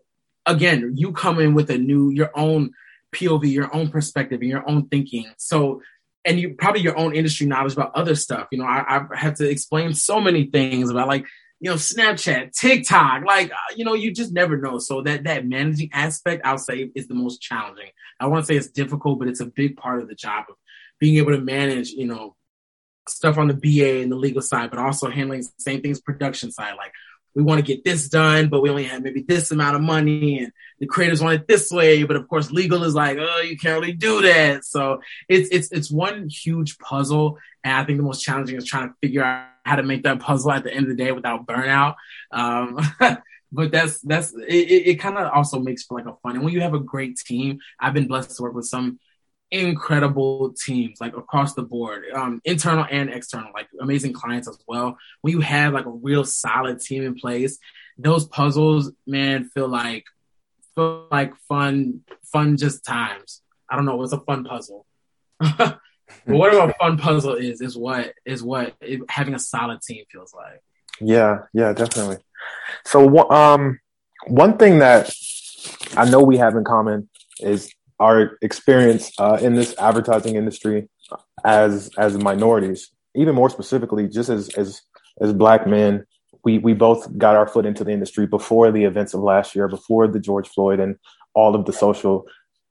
again, 0.45 0.91
you 0.97 1.13
come 1.13 1.39
in 1.39 1.53
with 1.53 1.69
a 1.69 1.77
new, 1.77 2.09
your 2.09 2.31
own 2.35 2.71
POV, 3.15 3.49
your 3.49 3.73
own 3.73 3.89
perspective 3.89 4.41
and 4.41 4.49
your 4.49 4.69
own 4.69 4.89
thinking. 4.89 5.31
So, 5.37 5.81
and 6.25 6.37
you 6.37 6.55
probably 6.55 6.81
your 6.81 6.97
own 6.97 7.15
industry 7.15 7.47
knowledge 7.47 7.71
about 7.71 7.95
other 7.95 8.13
stuff. 8.13 8.49
You 8.51 8.57
know, 8.57 8.65
I, 8.65 8.83
I've 8.87 9.17
had 9.17 9.37
to 9.37 9.49
explain 9.49 9.93
so 9.93 10.19
many 10.19 10.47
things 10.47 10.89
about 10.89 11.07
like 11.07 11.25
you 11.61 11.69
know, 11.69 11.77
Snapchat, 11.77 12.53
TikTok, 12.53 13.23
like, 13.23 13.51
uh, 13.51 13.73
you 13.75 13.85
know, 13.85 13.93
you 13.93 14.11
just 14.11 14.33
never 14.33 14.57
know. 14.57 14.79
So 14.79 15.03
that, 15.03 15.25
that 15.25 15.45
managing 15.45 15.91
aspect, 15.93 16.41
I'll 16.43 16.57
say 16.57 16.91
is 16.95 17.07
the 17.07 17.13
most 17.13 17.39
challenging. 17.39 17.91
I 18.19 18.25
want 18.25 18.41
to 18.41 18.47
say 18.47 18.57
it's 18.57 18.71
difficult, 18.71 19.19
but 19.19 19.27
it's 19.27 19.41
a 19.41 19.45
big 19.45 19.77
part 19.77 20.01
of 20.01 20.09
the 20.09 20.15
job 20.15 20.45
of 20.49 20.55
being 20.99 21.17
able 21.17 21.33
to 21.33 21.39
manage, 21.39 21.91
you 21.91 22.07
know, 22.07 22.35
stuff 23.11 23.37
on 23.37 23.47
the 23.47 23.53
BA 23.53 24.01
and 24.01 24.11
the 24.11 24.15
legal 24.15 24.41
side, 24.41 24.69
but 24.69 24.79
also 24.79 25.09
handling 25.09 25.41
the 25.41 25.49
same 25.57 25.81
things 25.81 26.01
production 26.01 26.51
side. 26.51 26.75
Like 26.77 26.93
we 27.33 27.43
want 27.43 27.59
to 27.59 27.65
get 27.65 27.83
this 27.83 28.09
done, 28.09 28.49
but 28.49 28.61
we 28.61 28.69
only 28.69 28.83
have 28.85 29.03
maybe 29.03 29.21
this 29.21 29.51
amount 29.51 29.75
of 29.75 29.81
money 29.81 30.39
and 30.39 30.51
the 30.79 30.85
creators 30.85 31.21
want 31.21 31.35
it 31.35 31.47
this 31.47 31.71
way. 31.71 32.03
But 32.03 32.17
of 32.17 32.27
course, 32.27 32.51
legal 32.51 32.83
is 32.83 32.95
like, 32.95 33.17
oh, 33.19 33.41
you 33.41 33.57
can't 33.57 33.79
really 33.79 33.93
do 33.93 34.21
that. 34.23 34.65
So 34.65 35.01
it's, 35.29 35.49
it's, 35.49 35.71
it's 35.71 35.91
one 35.91 36.27
huge 36.29 36.77
puzzle. 36.79 37.37
And 37.63 37.73
I 37.73 37.85
think 37.85 37.97
the 37.97 38.03
most 38.03 38.21
challenging 38.21 38.57
is 38.57 38.65
trying 38.65 38.89
to 38.89 38.95
figure 39.01 39.23
out 39.23 39.47
how 39.65 39.75
to 39.75 39.83
make 39.83 40.03
that 40.03 40.19
puzzle 40.19 40.51
at 40.51 40.63
the 40.63 40.73
end 40.73 40.89
of 40.89 40.97
the 40.97 41.03
day 41.03 41.11
without 41.11 41.45
burnout. 41.45 41.95
Um, 42.31 42.79
but 43.51 43.71
that's, 43.71 44.01
that's, 44.01 44.33
it, 44.33 44.53
it 44.87 44.99
kind 44.99 45.17
of 45.17 45.31
also 45.31 45.59
makes 45.59 45.83
for 45.83 45.97
like 45.97 46.07
a 46.07 46.17
fun. 46.23 46.35
And 46.35 46.43
when 46.43 46.53
you 46.53 46.61
have 46.61 46.73
a 46.73 46.79
great 46.79 47.17
team, 47.17 47.59
I've 47.79 47.93
been 47.93 48.07
blessed 48.07 48.35
to 48.35 48.43
work 48.43 48.55
with 48.55 48.65
some 48.65 48.99
incredible 49.51 50.53
teams 50.53 51.01
like 51.01 51.15
across 51.17 51.53
the 51.53 51.61
board 51.61 52.05
um, 52.13 52.41
internal 52.45 52.85
and 52.89 53.09
external 53.09 53.51
like 53.53 53.67
amazing 53.81 54.13
clients 54.13 54.47
as 54.47 54.57
well. 54.67 54.97
When 55.21 55.33
you 55.33 55.41
have 55.41 55.73
like 55.73 55.85
a 55.85 55.89
real 55.89 56.23
solid 56.23 56.79
team 56.79 57.03
in 57.03 57.15
place 57.15 57.59
those 57.97 58.25
puzzles 58.25 58.91
man 59.05 59.45
feel 59.45 59.67
like 59.67 60.05
feel 60.73 61.07
like 61.11 61.35
fun 61.49 62.01
fun 62.23 62.57
just 62.57 62.85
times. 62.85 63.41
I 63.69 63.75
don't 63.75 63.85
know 63.85 64.01
it's 64.03 64.13
a 64.13 64.19
fun 64.19 64.43
puzzle. 64.45 64.85
But 66.25 66.35
whatever 66.35 66.69
a 66.69 66.73
fun 66.73 66.97
puzzle 66.97 67.35
is 67.35 67.61
is 67.61 67.77
what 67.77 68.13
is 68.25 68.43
what 68.43 68.75
it, 68.81 68.99
having 69.09 69.33
a 69.33 69.39
solid 69.39 69.81
team 69.81 70.03
feels 70.11 70.33
like. 70.33 70.61
Yeah 70.99 71.43
yeah 71.53 71.71
definitely. 71.73 72.17
So 72.85 73.29
um 73.31 73.79
one 74.27 74.57
thing 74.57 74.79
that 74.79 75.11
i 75.97 76.09
know 76.09 76.21
we 76.21 76.37
have 76.37 76.55
in 76.55 76.63
common 76.63 77.09
is 77.39 77.73
our 78.01 78.37
experience 78.41 79.11
uh, 79.19 79.37
in 79.41 79.53
this 79.53 79.75
advertising 79.77 80.35
industry. 80.35 80.89
as 81.43 81.89
as 81.97 82.17
minorities, 82.17 82.91
even 83.15 83.35
more 83.35 83.49
specifically, 83.49 84.07
just 84.07 84.29
as 84.29 84.49
as 84.57 84.81
as 85.21 85.33
black 85.33 85.67
men, 85.67 86.05
we 86.43 86.57
we 86.57 86.73
both 86.73 87.17
got 87.17 87.35
our 87.35 87.47
foot 87.47 87.65
into 87.65 87.83
the 87.83 87.91
industry 87.91 88.25
before 88.25 88.71
the 88.71 88.83
events 88.83 89.13
of 89.13 89.21
last 89.21 89.55
year, 89.55 89.67
before 89.67 90.07
the 90.07 90.19
George 90.19 90.47
Floyd 90.47 90.79
and 90.79 90.95
all 91.33 91.55
of 91.55 91.65
the 91.65 91.73
social 91.73 92.25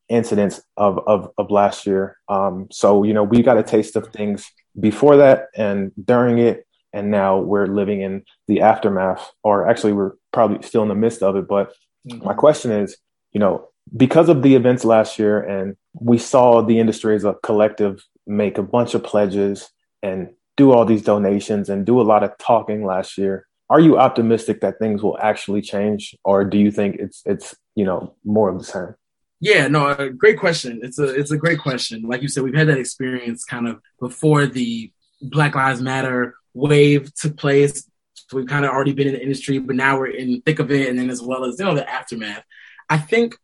incidents 0.09 0.61
of 0.77 0.99
of, 1.07 1.31
of 1.39 1.51
last 1.51 1.87
year. 1.87 2.17
Um, 2.29 2.69
so 2.71 3.03
you 3.05 3.15
know, 3.15 3.25
we 3.25 3.43
got 3.43 3.59
a 3.59 3.63
taste 3.63 3.97
of 3.97 4.09
things 4.09 4.51
before 4.79 5.17
that 5.17 5.49
and 5.57 5.93
during 6.03 6.39
it, 6.39 6.67
and 6.93 7.11
now 7.11 7.39
we're 7.39 7.67
living 7.67 8.01
in 8.03 8.25
the 8.49 8.61
aftermath, 8.61 9.31
or 9.43 9.69
actually, 9.69 9.93
we're 9.93 10.13
probably 10.33 10.67
still 10.67 10.83
in 10.83 10.89
the 10.89 10.95
midst 10.95 11.23
of 11.23 11.37
it. 11.37 11.47
But 11.49 11.73
mm-hmm. 12.09 12.25
my 12.25 12.35
question 12.35 12.71
is, 12.71 12.97
you 13.33 13.41
know, 13.41 13.70
because 13.97 14.29
of 14.29 14.43
the 14.43 14.55
events 14.55 14.85
last 14.85 15.19
year, 15.19 15.41
and 15.41 15.77
we 15.95 16.19
saw 16.19 16.63
the 16.63 16.79
industry 16.79 17.17
as 17.17 17.25
a 17.25 17.35
collective 17.43 18.05
make 18.27 18.59
a 18.59 18.63
bunch 18.63 18.95
of 18.95 19.03
pledges 19.03 19.71
and 20.03 20.31
do 20.57 20.73
all 20.73 20.85
these 20.85 21.03
donations 21.03 21.69
and 21.69 21.87
do 21.87 22.01
a 22.01 22.03
lot 22.03 22.23
of 22.23 22.37
talking 22.39 22.85
last 22.85 23.19
year. 23.19 23.47
Are 23.69 23.81
you 23.81 23.99
optimistic 23.99 24.61
that 24.61 24.79
things 24.79 25.03
will 25.03 25.19
actually 25.19 25.63
change, 25.63 26.17
or 26.25 26.45
do 26.45 26.59
you 26.59 26.71
think 26.71 26.97
it's 26.97 27.23
it's 27.25 27.55
you 27.75 27.85
know 27.85 28.15
more 28.25 28.49
of 28.49 28.59
the 28.59 28.65
same? 28.65 28.95
Yeah, 29.41 29.69
no, 29.69 29.87
uh, 29.87 30.09
great 30.09 30.39
question. 30.39 30.81
It's 30.83 30.99
a 30.99 31.09
it's 31.09 31.31
a 31.31 31.39
great 31.39 31.61
question. 31.61 32.03
Like 32.03 32.21
you 32.21 32.29
said, 32.29 32.43
we've 32.43 32.55
had 32.55 32.69
that 32.69 32.79
experience 32.79 33.45
kind 33.45 33.67
of 33.69 33.81
before 34.01 34.47
the 34.47 34.93
Black 35.23 35.55
Lives 35.55 35.81
Matter 35.81 36.35
wave 36.53 37.15
took 37.15 37.37
place. 37.37 37.89
So 38.15 38.37
we've 38.37 38.47
kind 38.47 38.65
of 38.65 38.71
already 38.71 38.93
been 38.93 39.09
in 39.09 39.15
the 39.15 39.23
industry, 39.23 39.59
but 39.59 39.77
now 39.77 39.99
we're 39.99 40.09
in 40.09 40.29
the 40.29 40.41
thick 40.41 40.59
of 40.59 40.71
it, 40.71 40.89
and 40.89 40.99
then 40.99 41.09
as 41.09 41.23
well 41.23 41.45
as 41.45 41.59
you 41.59 41.65
know 41.65 41.75
the 41.75 41.89
aftermath. 41.89 42.45
I 42.89 42.99
think 42.99 43.37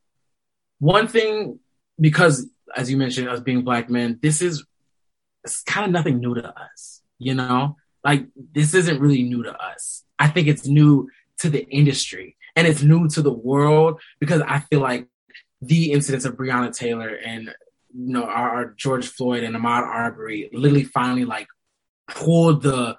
one 0.78 1.08
thing 1.08 1.58
because 1.98 2.46
as 2.76 2.90
you 2.90 2.96
mentioned, 2.96 3.28
us 3.28 3.40
being 3.40 3.62
black 3.62 3.88
men, 3.88 4.18
this 4.22 4.42
is 4.42 4.64
it's 5.44 5.62
kind 5.62 5.86
of 5.86 5.92
nothing 5.92 6.18
new 6.18 6.34
to 6.34 6.48
us, 6.60 7.02
you 7.18 7.34
know? 7.34 7.76
Like 8.04 8.26
this 8.52 8.74
isn't 8.74 9.00
really 9.00 9.22
new 9.22 9.42
to 9.44 9.56
us. 9.56 10.04
I 10.18 10.28
think 10.28 10.48
it's 10.48 10.66
new 10.66 11.08
to 11.38 11.50
the 11.50 11.66
industry 11.68 12.36
and 12.54 12.66
it's 12.66 12.82
new 12.82 13.08
to 13.08 13.22
the 13.22 13.32
world 13.32 14.00
because 14.20 14.42
I 14.42 14.60
feel 14.60 14.80
like 14.80 15.06
the 15.60 15.92
incidents 15.92 16.24
of 16.24 16.36
Breonna 16.36 16.74
Taylor 16.74 17.08
and 17.08 17.54
you 17.94 18.12
know 18.12 18.24
our, 18.24 18.50
our 18.50 18.64
George 18.76 19.06
Floyd 19.06 19.42
and 19.42 19.56
Ahmaud 19.56 19.82
Arbery 19.82 20.50
literally 20.52 20.84
finally 20.84 21.24
like 21.24 21.48
pulled 22.08 22.62
the 22.62 22.98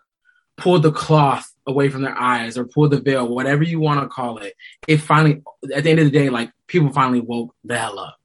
pulled 0.57 0.83
the 0.83 0.91
cloth 0.91 1.51
away 1.67 1.89
from 1.89 2.01
their 2.01 2.17
eyes 2.17 2.57
or 2.57 2.65
pull 2.65 2.89
the 2.89 3.01
veil, 3.01 3.27
whatever 3.27 3.63
you 3.63 3.79
want 3.79 4.01
to 4.01 4.07
call 4.07 4.37
it. 4.39 4.53
It 4.87 4.97
finally, 4.97 5.43
at 5.73 5.83
the 5.83 5.89
end 5.89 5.99
of 5.99 6.05
the 6.05 6.11
day, 6.11 6.29
like 6.29 6.51
people 6.67 6.91
finally 6.91 7.19
woke 7.19 7.53
the 7.63 7.77
hell 7.77 7.99
up. 7.99 8.17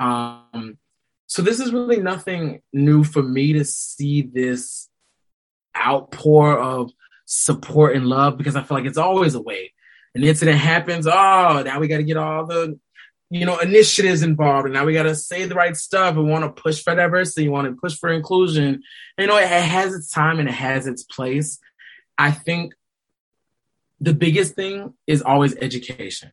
Um, 0.00 0.78
so 1.26 1.40
this 1.42 1.60
is 1.60 1.72
really 1.72 2.00
nothing 2.00 2.60
new 2.72 3.04
for 3.04 3.22
me 3.22 3.54
to 3.54 3.64
see 3.64 4.22
this 4.22 4.88
outpour 5.76 6.58
of 6.58 6.90
support 7.24 7.96
and 7.96 8.06
love 8.06 8.36
because 8.36 8.56
I 8.56 8.62
feel 8.62 8.76
like 8.76 8.86
it's 8.86 8.98
always 8.98 9.34
a 9.34 9.40
way. 9.40 9.72
An 10.14 10.24
incident 10.24 10.58
happens, 10.58 11.06
oh, 11.06 11.62
now 11.64 11.80
we 11.80 11.88
got 11.88 11.98
to 11.98 12.02
get 12.02 12.18
all 12.18 12.44
the 12.46 12.78
you 13.30 13.46
know 13.46 13.58
initiatives 13.60 14.22
involved, 14.22 14.66
and 14.66 14.74
now 14.74 14.84
we 14.84 14.92
got 14.92 15.04
to 15.04 15.14
say 15.14 15.46
the 15.46 15.54
right 15.54 15.74
stuff. 15.74 16.16
We 16.16 16.22
want 16.22 16.44
to 16.44 16.62
push 16.62 16.82
for 16.82 16.94
diversity, 16.94 17.48
want 17.48 17.66
to 17.66 17.80
push 17.80 17.96
for 17.96 18.12
inclusion. 18.12 18.82
You 19.16 19.26
know, 19.26 19.38
it 19.38 19.48
has 19.48 19.94
its 19.94 20.10
time 20.10 20.38
and 20.38 20.50
it 20.50 20.54
has 20.54 20.86
its 20.86 21.02
place. 21.02 21.58
I 22.22 22.30
think 22.30 22.74
the 24.00 24.14
biggest 24.14 24.54
thing 24.54 24.94
is 25.06 25.22
always 25.22 25.56
education, 25.56 26.32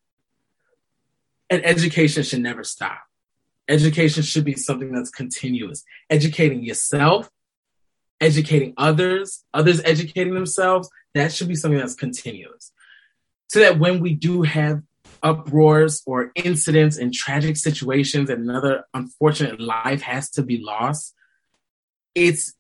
and 1.49 1.65
education 1.65 2.23
should 2.23 2.41
never 2.41 2.63
stop 2.63 3.01
Education 3.69 4.23
should 4.23 4.43
be 4.43 4.55
something 4.55 4.91
that's 4.91 5.11
continuous. 5.11 5.83
Educating 6.09 6.63
yourself, 6.63 7.29
educating 8.19 8.73
others, 8.77 9.45
others 9.53 9.79
educating 9.85 10.33
themselves, 10.33 10.89
that 11.13 11.31
should 11.31 11.47
be 11.47 11.55
something 11.55 11.79
that's 11.79 11.93
continuous. 11.93 12.71
So 13.47 13.59
that 13.59 13.77
when 13.77 13.99
we 13.99 14.15
do 14.15 14.41
have 14.41 14.81
uproars 15.21 16.01
or 16.07 16.31
incidents 16.33 16.97
and 16.97 17.13
tragic 17.13 17.57
situations 17.57 18.31
and 18.31 18.49
another 18.49 18.85
unfortunate 18.95 19.61
life 19.61 20.01
has 20.01 20.31
to 20.31 20.41
be 20.41 20.57
lost, 20.57 21.13
it's 22.15 22.55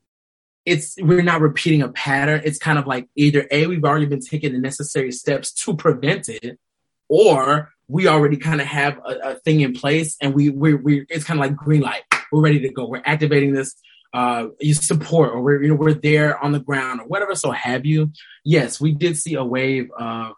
it's 0.65 0.95
we're 0.99 1.23
not 1.23 1.41
repeating 1.41 1.81
a 1.81 1.89
pattern. 1.89 2.41
It's 2.43 2.57
kind 2.57 2.77
of 2.77 2.87
like 2.87 3.07
either 3.15 3.47
A, 3.51 3.67
we've 3.67 3.83
already 3.83 4.05
been 4.05 4.21
taking 4.21 4.53
the 4.53 4.59
necessary 4.59 5.11
steps 5.11 5.51
to 5.63 5.75
prevent 5.75 6.29
it, 6.29 6.59
or 7.07 7.71
we 7.87 8.07
already 8.07 8.37
kind 8.37 8.61
of 8.61 8.67
have 8.67 8.99
a, 8.99 9.31
a, 9.31 9.35
thing 9.35 9.61
in 9.61 9.73
place 9.73 10.15
and 10.21 10.35
we 10.35 10.49
we 10.49 10.75
we 10.75 11.05
it's 11.09 11.23
kind 11.23 11.39
of 11.39 11.45
like 11.45 11.55
green 11.55 11.81
light. 11.81 12.03
We're 12.31 12.41
ready 12.41 12.59
to 12.61 12.69
go. 12.69 12.87
We're 12.87 13.01
activating 13.05 13.53
this 13.53 13.75
uh 14.13 14.47
you 14.59 14.73
support 14.73 15.31
or 15.33 15.41
we're 15.41 15.61
you 15.61 15.69
know 15.69 15.75
we're 15.75 15.93
there 15.93 16.43
on 16.43 16.51
the 16.51 16.59
ground 16.59 16.99
or 16.99 17.07
whatever 17.07 17.35
so 17.35 17.51
have 17.51 17.85
you. 17.85 18.11
Yes, 18.43 18.79
we 18.79 18.93
did 18.93 19.17
see 19.17 19.35
a 19.35 19.43
wave 19.43 19.89
of 19.97 20.33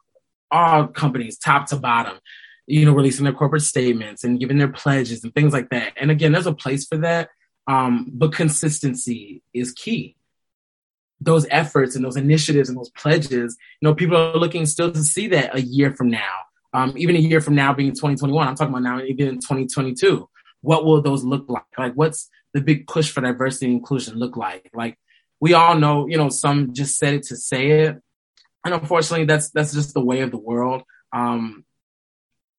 all 0.50 0.88
companies 0.88 1.38
top 1.38 1.68
to 1.68 1.78
bottom 1.78 2.20
you 2.68 2.86
know 2.86 2.94
releasing 2.94 3.24
their 3.24 3.34
corporate 3.34 3.62
statements 3.62 4.24
and 4.24 4.40
giving 4.40 4.58
their 4.58 4.72
pledges 4.72 5.24
and 5.24 5.34
things 5.34 5.54
like 5.54 5.70
that. 5.70 5.94
And 5.98 6.10
again, 6.12 6.32
there's 6.32 6.48
a 6.48 6.54
place 6.54 6.86
for 6.86 6.98
that. 6.98 7.30
Um 7.68 8.10
but 8.14 8.34
consistency 8.34 9.44
is 9.54 9.72
key 9.72 10.16
those 11.24 11.46
efforts 11.52 11.96
and 11.96 12.04
those 12.04 12.18
initiatives 12.18 12.68
and 12.68 12.76
those 12.76 12.90
pledges, 12.90 13.56
you 13.80 13.88
know, 13.88 13.94
people 13.94 14.18
are 14.18 14.36
looking 14.38 14.66
still 14.66 14.92
to 14.92 15.04
see 15.04 15.28
that 15.28 15.56
a 15.56 15.62
year 15.62 15.92
from 15.92 16.10
now 16.10 16.40
um, 16.74 16.94
even 16.98 17.16
a 17.16 17.20
year 17.20 17.42
from 17.42 17.56
now 17.56 17.74
being 17.74 17.92
2021, 17.92 18.48
I'm 18.48 18.56
talking 18.56 18.74
about 18.74 18.84
now 18.84 19.02
even 19.02 19.28
in 19.28 19.36
2022. 19.36 20.30
What 20.62 20.86
will 20.86 21.02
those 21.02 21.24
look 21.24 21.50
like? 21.50 21.64
Like, 21.78 21.94
what's 21.94 22.30
the 22.54 22.62
big 22.62 22.88
push 22.88 23.12
for 23.12 23.22
diversity 23.22 23.66
and 23.68 23.76
inclusion 23.76 24.18
look 24.18 24.38
like? 24.38 24.70
Like, 24.74 24.98
we 25.40 25.54
all 25.54 25.76
know, 25.76 26.08
you 26.08 26.18
know, 26.18 26.30
some 26.30 26.74
just 26.74 26.98
said 26.98 27.16
it 27.16 27.24
to 27.24 27.36
say 27.36 27.72
it, 27.72 28.02
and 28.64 28.74
unfortunately, 28.74 29.26
that's 29.26 29.50
that's 29.50 29.74
just 29.74 29.94
the 29.94 30.06
way 30.06 30.22
of 30.22 30.32
the 30.32 30.38
world. 30.38 30.84
Um, 31.12 31.66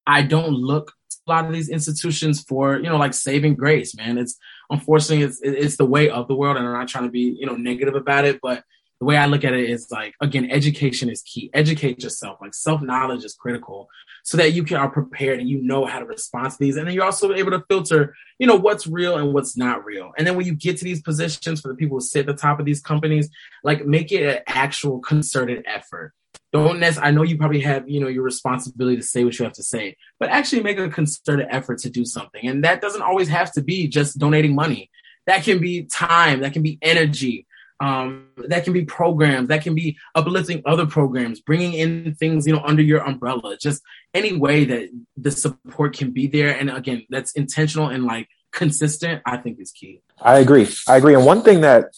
I 0.06 0.22
don't 0.22 0.50
look 0.50 0.92
lot 1.32 1.46
of 1.46 1.52
these 1.52 1.68
institutions 1.68 2.42
for 2.42 2.76
you 2.76 2.88
know 2.88 2.96
like 2.96 3.14
saving 3.14 3.54
grace, 3.54 3.96
man. 3.96 4.18
It's 4.18 4.38
unfortunately 4.70 5.24
it's 5.24 5.40
it's 5.42 5.76
the 5.76 5.86
way 5.86 6.10
of 6.10 6.28
the 6.28 6.34
world, 6.34 6.56
and 6.56 6.66
I'm 6.66 6.72
not 6.72 6.88
trying 6.88 7.04
to 7.04 7.10
be 7.10 7.36
you 7.38 7.46
know 7.46 7.56
negative 7.56 7.94
about 7.94 8.24
it, 8.24 8.40
but 8.42 8.64
the 9.02 9.06
way 9.06 9.16
I 9.16 9.26
look 9.26 9.42
at 9.42 9.52
it 9.52 9.68
is 9.68 9.90
like, 9.90 10.14
again, 10.20 10.48
education 10.48 11.10
is 11.10 11.22
key. 11.22 11.50
Educate 11.52 12.04
yourself. 12.04 12.38
Like 12.40 12.54
self 12.54 12.82
knowledge 12.82 13.24
is 13.24 13.34
critical 13.34 13.88
so 14.22 14.36
that 14.36 14.52
you 14.52 14.62
can 14.62 14.76
are 14.76 14.88
prepared 14.88 15.40
and 15.40 15.48
you 15.48 15.60
know 15.60 15.84
how 15.84 15.98
to 15.98 16.04
respond 16.04 16.52
to 16.52 16.56
these. 16.60 16.76
And 16.76 16.86
then 16.86 16.94
you're 16.94 17.04
also 17.04 17.32
able 17.32 17.50
to 17.50 17.64
filter, 17.68 18.14
you 18.38 18.46
know, 18.46 18.54
what's 18.54 18.86
real 18.86 19.16
and 19.16 19.34
what's 19.34 19.56
not 19.56 19.84
real. 19.84 20.12
And 20.16 20.24
then 20.24 20.36
when 20.36 20.46
you 20.46 20.54
get 20.54 20.76
to 20.76 20.84
these 20.84 21.02
positions 21.02 21.60
for 21.60 21.66
the 21.66 21.74
people 21.74 21.96
who 21.96 22.00
sit 22.00 22.20
at 22.20 22.26
the 22.26 22.40
top 22.40 22.60
of 22.60 22.64
these 22.64 22.80
companies, 22.80 23.28
like 23.64 23.84
make 23.84 24.12
it 24.12 24.22
an 24.22 24.42
actual 24.46 25.00
concerted 25.00 25.64
effort. 25.66 26.14
Don't 26.52 26.80
necessarily, 26.80 27.08
I 27.08 27.12
know 27.12 27.22
you 27.22 27.38
probably 27.38 27.60
have, 27.60 27.88
you 27.88 28.00
know, 28.00 28.08
your 28.08 28.22
responsibility 28.22 28.96
to 28.96 29.02
say 29.02 29.24
what 29.24 29.38
you 29.38 29.44
have 29.44 29.54
to 29.54 29.62
say, 29.62 29.96
but 30.20 30.28
actually 30.28 30.62
make 30.62 30.78
a 30.78 30.88
concerted 30.88 31.46
effort 31.50 31.78
to 31.78 31.90
do 31.90 32.04
something. 32.04 32.46
And 32.46 32.64
that 32.64 32.82
doesn't 32.82 33.02
always 33.02 33.28
have 33.28 33.52
to 33.52 33.62
be 33.62 33.88
just 33.88 34.18
donating 34.18 34.54
money. 34.54 34.90
That 35.26 35.44
can 35.44 35.60
be 35.60 35.84
time, 35.84 36.40
that 36.40 36.52
can 36.52 36.62
be 36.62 36.78
energy, 36.82 37.46
um, 37.80 38.28
that 38.36 38.64
can 38.64 38.72
be 38.72 38.84
programs, 38.84 39.48
that 39.48 39.62
can 39.62 39.74
be 39.74 39.96
uplifting 40.14 40.62
other 40.66 40.86
programs, 40.86 41.40
bringing 41.40 41.72
in 41.72 42.14
things, 42.14 42.46
you 42.46 42.52
know, 42.52 42.62
under 42.64 42.82
your 42.82 43.00
umbrella, 43.00 43.56
just 43.56 43.82
any 44.14 44.36
way 44.36 44.64
that 44.64 44.90
the 45.16 45.30
support 45.30 45.96
can 45.96 46.10
be 46.10 46.26
there. 46.26 46.56
And 46.56 46.70
again, 46.70 47.06
that's 47.08 47.32
intentional 47.32 47.88
and 47.88 48.04
like 48.04 48.28
consistent, 48.52 49.22
I 49.26 49.38
think 49.38 49.58
is 49.58 49.72
key. 49.72 50.02
I 50.20 50.38
agree. 50.38 50.68
I 50.86 50.96
agree. 50.96 51.14
And 51.14 51.24
one 51.24 51.42
thing 51.42 51.62
that 51.62 51.94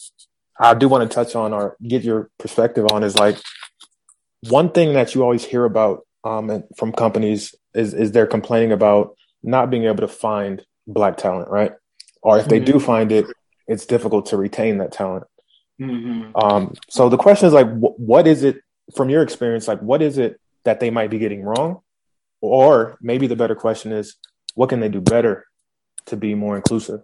I 0.57 0.73
do 0.73 0.87
want 0.87 1.09
to 1.09 1.13
touch 1.13 1.35
on 1.35 1.53
or 1.53 1.75
get 1.85 2.03
your 2.03 2.29
perspective 2.39 2.87
on 2.91 3.03
is 3.03 3.15
like 3.15 3.37
one 4.49 4.71
thing 4.71 4.93
that 4.93 5.15
you 5.15 5.23
always 5.23 5.43
hear 5.43 5.65
about 5.65 6.05
um, 6.23 6.63
from 6.77 6.91
companies 6.91 7.55
is, 7.73 7.93
is 7.93 8.11
they're 8.11 8.27
complaining 8.27 8.71
about 8.71 9.15
not 9.43 9.69
being 9.69 9.85
able 9.85 9.97
to 9.97 10.07
find 10.07 10.65
black 10.87 11.17
talent, 11.17 11.49
right? 11.49 11.73
Or 12.21 12.39
if 12.39 12.47
they 12.47 12.59
mm-hmm. 12.59 12.73
do 12.73 12.79
find 12.79 13.11
it, 13.11 13.25
it's 13.67 13.85
difficult 13.85 14.27
to 14.27 14.37
retain 14.37 14.79
that 14.79 14.91
talent. 14.91 15.25
Mm-hmm. 15.79 16.35
Um, 16.35 16.73
so 16.89 17.09
the 17.09 17.17
question 17.17 17.47
is 17.47 17.53
like, 17.53 17.67
wh- 17.67 17.99
what 17.99 18.27
is 18.27 18.43
it 18.43 18.57
from 18.95 19.09
your 19.09 19.21
experience? 19.21 19.67
Like, 19.67 19.81
what 19.81 20.01
is 20.01 20.17
it 20.17 20.39
that 20.63 20.79
they 20.79 20.89
might 20.89 21.09
be 21.09 21.19
getting 21.19 21.43
wrong? 21.43 21.81
Or 22.41 22.97
maybe 23.01 23.27
the 23.27 23.35
better 23.35 23.55
question 23.55 23.91
is, 23.91 24.15
what 24.55 24.69
can 24.69 24.79
they 24.79 24.89
do 24.89 25.01
better 25.01 25.45
to 26.07 26.15
be 26.15 26.35
more 26.35 26.55
inclusive? 26.55 27.01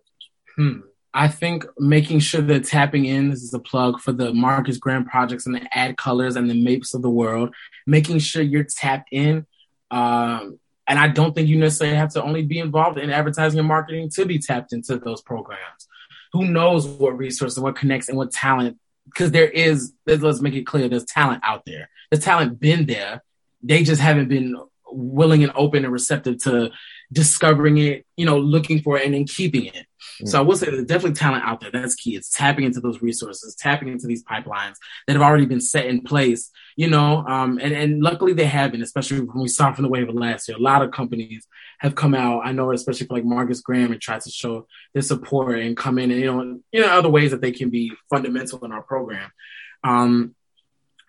Hmm. 0.56 0.80
I 1.14 1.28
think 1.28 1.66
making 1.78 2.20
sure 2.20 2.42
that 2.42 2.66
tapping 2.66 3.06
in, 3.06 3.30
this 3.30 3.44
is 3.44 3.54
a 3.54 3.60
plug 3.60 4.00
for 4.00 4.14
the 4.14 4.34
Marcus 4.34 4.78
Graham 4.78 5.06
projects 5.06 5.46
and 5.46 5.56
the 5.56 5.78
ad 5.78 5.98
colors 5.98 6.36
and 6.36 6.50
the 6.50 6.66
MAIPs 6.66 6.94
of 6.94 7.02
the 7.02 7.10
world, 7.10 7.54
making 7.86 8.20
sure 8.20 8.42
you're 8.42 8.64
tapped 8.64 9.10
in. 9.12 9.46
Um, 9.90 10.60
and 10.88 10.98
I 10.98 11.10
don't 11.10 11.36
think 11.36 11.50
you 11.50 11.60
necessarily 11.60 11.98
have 11.98 12.14
to 12.14 12.24
only 12.24 12.44
be 12.44 12.60
involved 12.60 12.98
in 12.98 13.10
advertising 13.10 13.60
and 13.60 13.68
marketing 13.68 14.10
to 14.12 14.26
be 14.26 14.40
tapped 14.40 14.74
into 14.74 14.98
those 14.98 15.22
programs 15.22 15.88
who 16.34 16.46
knows 16.46 16.88
what 16.88 17.18
resources, 17.18 17.60
what 17.60 17.76
connects, 17.76 18.10
and 18.10 18.18
what 18.18 18.32
talent. 18.32 18.78
Because 19.06 19.32
there 19.32 19.50
is, 19.50 19.94
let's 20.06 20.42
make 20.42 20.54
it 20.54 20.66
clear, 20.66 20.88
there's 20.88 21.06
talent 21.06 21.42
out 21.46 21.64
there. 21.66 21.90
The 22.10 22.18
talent 22.18 22.60
been 22.60 22.86
there. 22.86 23.24
They 23.62 23.84
just 23.84 24.02
haven't 24.02 24.30
been 24.30 24.56
willing 24.86 25.44
and 25.44 25.52
open 25.56 25.84
and 25.84 25.94
receptive 25.94 26.38
to, 26.44 26.72
discovering 27.12 27.78
it, 27.78 28.06
you 28.16 28.26
know, 28.26 28.38
looking 28.38 28.82
for 28.82 28.98
it 28.98 29.06
and 29.06 29.14
then 29.14 29.26
keeping 29.26 29.66
it. 29.66 29.76
Mm-hmm. 29.76 30.28
So 30.28 30.40
I 30.40 30.42
will 30.42 30.56
say 30.56 30.68
there's 30.68 30.86
definitely 30.86 31.16
talent 31.16 31.44
out 31.44 31.60
there. 31.60 31.72
That's 31.72 31.96
key. 31.96 32.16
It's 32.16 32.30
tapping 32.30 32.66
into 32.66 32.80
those 32.80 33.02
resources, 33.02 33.56
tapping 33.56 33.90
into 33.90 34.08
these 34.08 34.24
pipelines 34.24 34.76
that 35.08 35.14
have 35.14 35.22
already 35.22 35.46
been 35.46 35.62
set 35.62 35.88
in 35.88 36.02
place, 36.02 36.52
you 36.76 36.90
know, 36.90 37.26
um, 37.28 37.60
and, 37.62 37.74
and 37.74 38.02
luckily 38.02 38.34
they 38.34 38.46
have 38.46 38.72
been, 38.72 38.82
especially 38.82 39.22
when 39.22 39.42
we 39.42 39.48
saw 39.48 39.74
from 39.74 39.84
the 39.84 39.90
wave 39.90 40.10
of 40.10 40.16
last 40.16 40.48
year. 40.48 40.58
A 40.58 40.62
lot 40.62 40.82
of 40.82 40.92
companies 40.92 41.48
have 41.80 41.96
come 41.96 42.14
out. 42.14 42.42
I 42.46 42.52
know, 42.52 42.72
especially 42.72 43.08
for 43.08 43.16
like 43.16 43.26
Marcus 43.26 43.62
Graham 43.62 43.92
and 43.92 44.02
tried 44.02 44.22
to 44.22 44.30
show 44.30 44.68
their 44.94 45.02
support 45.02 45.60
and 45.60 45.76
come 45.76 46.00
in 46.00 46.12
and, 46.12 46.20
you 46.20 46.32
know, 46.32 46.60
you 46.72 46.82
know, 46.82 46.88
other 46.88 47.10
ways 47.10 47.32
that 47.32 47.42
they 47.42 47.52
can 47.52 47.70
be 47.70 47.92
fundamental 48.10 48.64
in 48.64 48.72
our 48.72 48.84
program. 48.84 49.32
Um, 49.84 50.36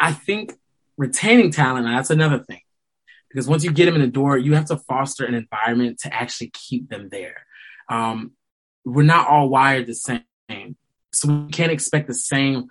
I 0.01 0.12
think 0.12 0.53
retaining 0.97 1.53
talent, 1.53 1.87
that's 1.87 2.11
another 2.11 2.41
thing. 2.41 2.61
Because 3.33 3.49
once 3.49 3.64
you 3.64 3.73
get 3.73 3.87
them 3.87 3.95
in 3.95 4.01
the 4.01 4.07
door, 4.07 4.37
you 4.37 4.55
have 4.55 4.66
to 4.66 4.77
foster 4.77 5.25
an 5.25 5.35
environment 5.35 6.01
to 6.01 6.12
actually 6.12 6.51
keep 6.53 6.88
them 6.88 7.09
there. 7.11 7.47
Um, 7.88 8.33
we're 8.85 9.03
not 9.03 9.29
all 9.29 9.49
wired 9.49 9.87
the 9.87 9.95
same. 9.95 10.77
So 11.12 11.29
we 11.29 11.51
can't 11.51 11.73
expect 11.73 12.09
the 12.09 12.14
same 12.14 12.68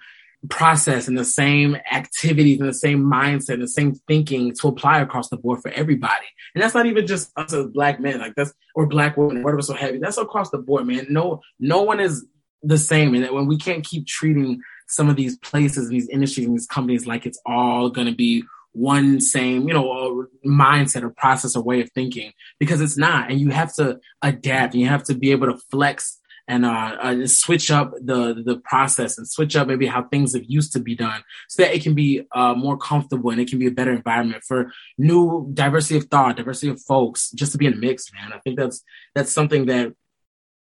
process 0.50 1.08
and 1.08 1.18
the 1.18 1.26
same 1.26 1.78
activities 1.92 2.60
and 2.60 2.68
the 2.68 2.74
same 2.74 3.04
mindset 3.04 3.56
and 3.56 3.64
the 3.64 3.68
same 3.68 3.94
thinking 4.08 4.54
to 4.56 4.68
apply 4.68 5.00
across 5.00 5.30
the 5.30 5.38
board 5.38 5.62
for 5.62 5.70
everybody. 5.72 6.26
And 6.56 6.64
that's 6.64 6.74
not 6.74 6.88
even 6.88 7.06
just 7.06 7.32
us 7.38 7.54
as 7.54 7.68
black 7.68 8.00
men, 8.00 8.20
like 8.20 8.34
that's 8.36 8.54
or 8.74 8.88
black 8.88 9.18
women, 9.18 9.44
whatever 9.44 9.62
so 9.62 9.76
heavy. 9.76 10.00
That's 10.00 10.18
across 10.18 10.50
the 10.50 10.58
board, 10.58 10.88
man. 10.88 11.08
No, 11.10 11.42
no 11.60 11.84
one 11.84 12.00
is 12.00 12.26
the 12.64 12.78
same. 12.78 13.14
And 13.14 13.30
when 13.32 13.48
we 13.48 13.58
can't 13.58 13.86
keep 13.86 14.08
treating 14.08 14.62
some 14.88 15.10
of 15.10 15.16
these 15.16 15.38
places 15.38 15.88
and 15.88 15.96
these 15.96 16.10
industries 16.10 16.48
and 16.48 16.56
these 16.56 16.68
companies 16.68 17.08
like 17.08 17.26
it's 17.26 17.40
all 17.46 17.90
gonna 17.90 18.14
be 18.14 18.44
one 18.74 19.20
same, 19.20 19.68
you 19.68 19.74
know, 19.74 20.28
mindset 20.46 21.04
or 21.04 21.10
process 21.10 21.56
or 21.56 21.64
way 21.64 21.82
of 21.82 21.92
thinking 21.92 22.32
because 22.60 22.82
it's 22.82 22.98
not. 22.98 23.30
And 23.30 23.40
you 23.40 23.50
have 23.50 23.74
to 23.76 24.00
adapt 24.22 24.74
and 24.74 24.82
you 24.82 24.88
have 24.88 25.04
to 25.04 25.16
be 25.16 25.32
able 25.32 25.48
to 25.48 25.58
flex 25.70 26.20
and 26.48 26.66
uh, 26.66 26.98
uh, 27.02 27.28
switch 27.28 27.70
up 27.70 27.94
the 28.02 28.42
the 28.46 28.58
process 28.58 29.18
and 29.18 29.28
switch 29.28 29.56
up 29.56 29.68
maybe 29.68 29.86
how 29.86 30.04
things 30.04 30.34
have 30.34 30.44
used 30.48 30.74
to 30.74 30.80
be 30.80 30.96
done 30.96 31.22
so 31.48 31.64
that 31.64 31.74
it 31.74 31.84
can 31.84 31.94
be 31.94 32.24
uh, 32.34 32.54
more 32.54 32.78
comfortable 32.78 33.30
and 33.30 33.40
it 33.40 33.50
can 33.50 33.60
be 33.60 33.68
a 33.68 33.72
better 33.72 33.92
environment 33.92 34.44
for 34.46 34.72
new 34.98 35.50
diversity 35.54 35.98
of 35.98 36.06
thought, 36.06 36.38
diversity 36.38 36.70
of 36.70 36.82
folks, 36.82 37.30
just 37.32 37.52
to 37.52 37.58
be 37.58 37.68
in 37.68 37.74
a 37.74 37.78
mix, 37.78 38.12
man. 38.14 38.34
I 38.34 38.40
think 38.40 38.58
that's 38.58 38.84
that's 39.14 39.32
something 39.32 39.68
that 39.68 39.94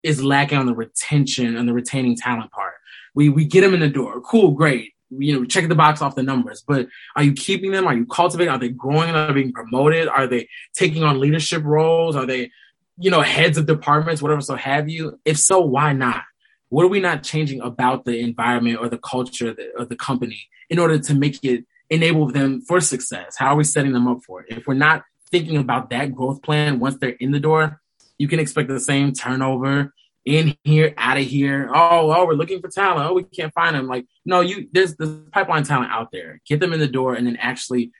is 0.02 0.22
lacking 0.22 0.58
on 0.58 0.66
the 0.66 0.74
retention 0.74 1.56
and 1.56 1.68
the 1.68 1.72
retaining 1.72 2.16
talent 2.16 2.52
part. 2.52 2.74
We 3.14 3.28
we 3.28 3.44
get 3.44 3.62
them 3.62 3.74
in 3.74 3.80
the 3.80 3.88
door, 3.88 4.20
cool, 4.20 4.52
great 4.52 4.91
you 5.18 5.38
know, 5.38 5.44
check 5.44 5.68
the 5.68 5.74
box 5.74 6.00
off 6.00 6.14
the 6.14 6.22
numbers, 6.22 6.62
but 6.66 6.88
are 7.16 7.22
you 7.22 7.32
keeping 7.32 7.72
them? 7.72 7.86
Are 7.86 7.94
you 7.94 8.06
cultivating? 8.06 8.52
Are 8.52 8.58
they 8.58 8.68
growing? 8.68 9.10
Are 9.10 9.26
they 9.26 9.32
being 9.32 9.52
promoted? 9.52 10.08
Are 10.08 10.26
they 10.26 10.48
taking 10.74 11.02
on 11.02 11.20
leadership 11.20 11.62
roles? 11.64 12.16
Are 12.16 12.26
they, 12.26 12.50
you 12.98 13.10
know, 13.10 13.20
heads 13.20 13.58
of 13.58 13.66
departments, 13.66 14.22
whatever 14.22 14.40
so 14.40 14.54
have 14.54 14.88
you? 14.88 15.18
If 15.24 15.38
so, 15.38 15.60
why 15.60 15.92
not? 15.92 16.22
What 16.68 16.84
are 16.84 16.88
we 16.88 17.00
not 17.00 17.22
changing 17.22 17.60
about 17.60 18.04
the 18.04 18.18
environment 18.20 18.78
or 18.78 18.88
the 18.88 18.98
culture 18.98 19.54
of 19.76 19.88
the, 19.88 19.96
company 19.96 20.48
in 20.70 20.78
order 20.78 20.98
to 20.98 21.14
make 21.14 21.38
it 21.44 21.66
enable 21.90 22.28
them 22.28 22.62
for 22.62 22.80
success? 22.80 23.36
How 23.36 23.48
are 23.48 23.56
we 23.56 23.64
setting 23.64 23.92
them 23.92 24.08
up 24.08 24.24
for 24.24 24.40
it? 24.40 24.56
If 24.56 24.66
we're 24.66 24.74
not 24.74 25.04
thinking 25.30 25.58
about 25.58 25.90
that 25.90 26.14
growth 26.14 26.42
plan 26.42 26.78
once 26.78 26.96
they're 26.98 27.10
in 27.10 27.30
the 27.30 27.40
door, 27.40 27.80
you 28.16 28.26
can 28.26 28.40
expect 28.40 28.68
the 28.68 28.80
same 28.80 29.12
turnover 29.12 29.92
in 30.24 30.56
here, 30.64 30.94
out 30.96 31.16
of 31.16 31.24
here. 31.24 31.70
Oh, 31.74 32.12
oh, 32.12 32.26
we're 32.26 32.34
looking 32.34 32.60
for 32.60 32.68
talent. 32.68 33.10
Oh, 33.10 33.14
we 33.14 33.24
can't 33.24 33.52
find 33.52 33.74
them. 33.74 33.86
Like, 33.86 34.06
no, 34.24 34.40
you 34.40 34.68
there's 34.72 34.96
the 34.96 35.26
pipeline 35.32 35.64
talent 35.64 35.90
out 35.90 36.10
there. 36.12 36.40
Get 36.46 36.60
them 36.60 36.72
in 36.72 36.80
the 36.80 36.88
door 36.88 37.14
and 37.14 37.26
then 37.26 37.36
actually 37.36 37.92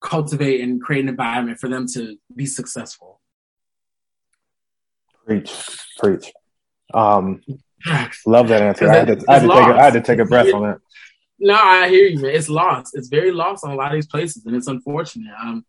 cultivate 0.00 0.60
and 0.60 0.80
create 0.80 1.02
an 1.02 1.08
environment 1.08 1.58
for 1.58 1.68
them 1.68 1.86
to 1.94 2.16
be 2.34 2.46
successful. 2.46 3.20
Preach, 5.26 5.52
preach. 5.98 6.32
Um, 6.92 7.42
love 8.26 8.48
that 8.48 8.62
answer. 8.62 8.90
I 8.90 8.96
had, 8.96 9.06
to, 9.06 9.24
I, 9.28 9.38
had 9.38 9.42
to 9.42 9.48
take 9.48 9.56
I 9.56 9.84
had 9.84 9.92
to 9.94 10.00
take 10.00 10.18
a 10.18 10.24
breath 10.24 10.52
on 10.54 10.62
that. 10.62 10.78
No, 11.40 11.54
I 11.54 11.88
hear 11.88 12.06
you, 12.06 12.20
man. 12.20 12.30
It's 12.30 12.48
lost. 12.48 12.96
It's 12.96 13.08
very 13.08 13.32
lost 13.32 13.64
on 13.64 13.72
a 13.72 13.74
lot 13.74 13.88
of 13.88 13.94
these 13.94 14.06
places, 14.06 14.46
and 14.46 14.54
it's 14.54 14.68
unfortunate. 14.68 15.34
Um, 15.40 15.64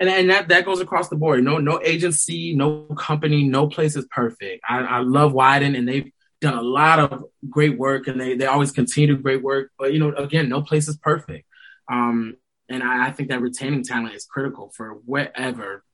and, 0.00 0.08
and 0.08 0.30
that, 0.30 0.48
that 0.48 0.64
goes 0.64 0.80
across 0.80 1.08
the 1.08 1.16
board. 1.16 1.44
No, 1.44 1.58
no 1.58 1.80
agency, 1.84 2.54
no 2.54 2.86
company, 2.96 3.44
no 3.44 3.68
place 3.68 3.94
is 3.94 4.06
perfect. 4.10 4.64
I, 4.68 4.80
I 4.80 4.98
love 5.00 5.32
Wieden, 5.32 5.76
and 5.78 5.86
they've 5.86 6.10
done 6.40 6.54
a 6.54 6.62
lot 6.62 6.98
of 6.98 7.24
great 7.48 7.78
work 7.78 8.08
and 8.08 8.20
they, 8.20 8.34
they 8.34 8.46
always 8.46 8.72
continue 8.72 9.14
to 9.14 9.22
great 9.22 9.42
work. 9.42 9.70
But, 9.78 9.92
you 9.92 9.98
know, 9.98 10.14
again, 10.14 10.48
no 10.48 10.62
place 10.62 10.88
is 10.88 10.96
perfect. 10.96 11.46
Um, 11.90 12.36
and 12.68 12.82
I, 12.82 13.08
I 13.08 13.10
think 13.10 13.28
that 13.28 13.42
retaining 13.42 13.84
talent 13.84 14.14
is 14.14 14.24
critical 14.24 14.72
for 14.74 14.94
whatever. 15.04 15.84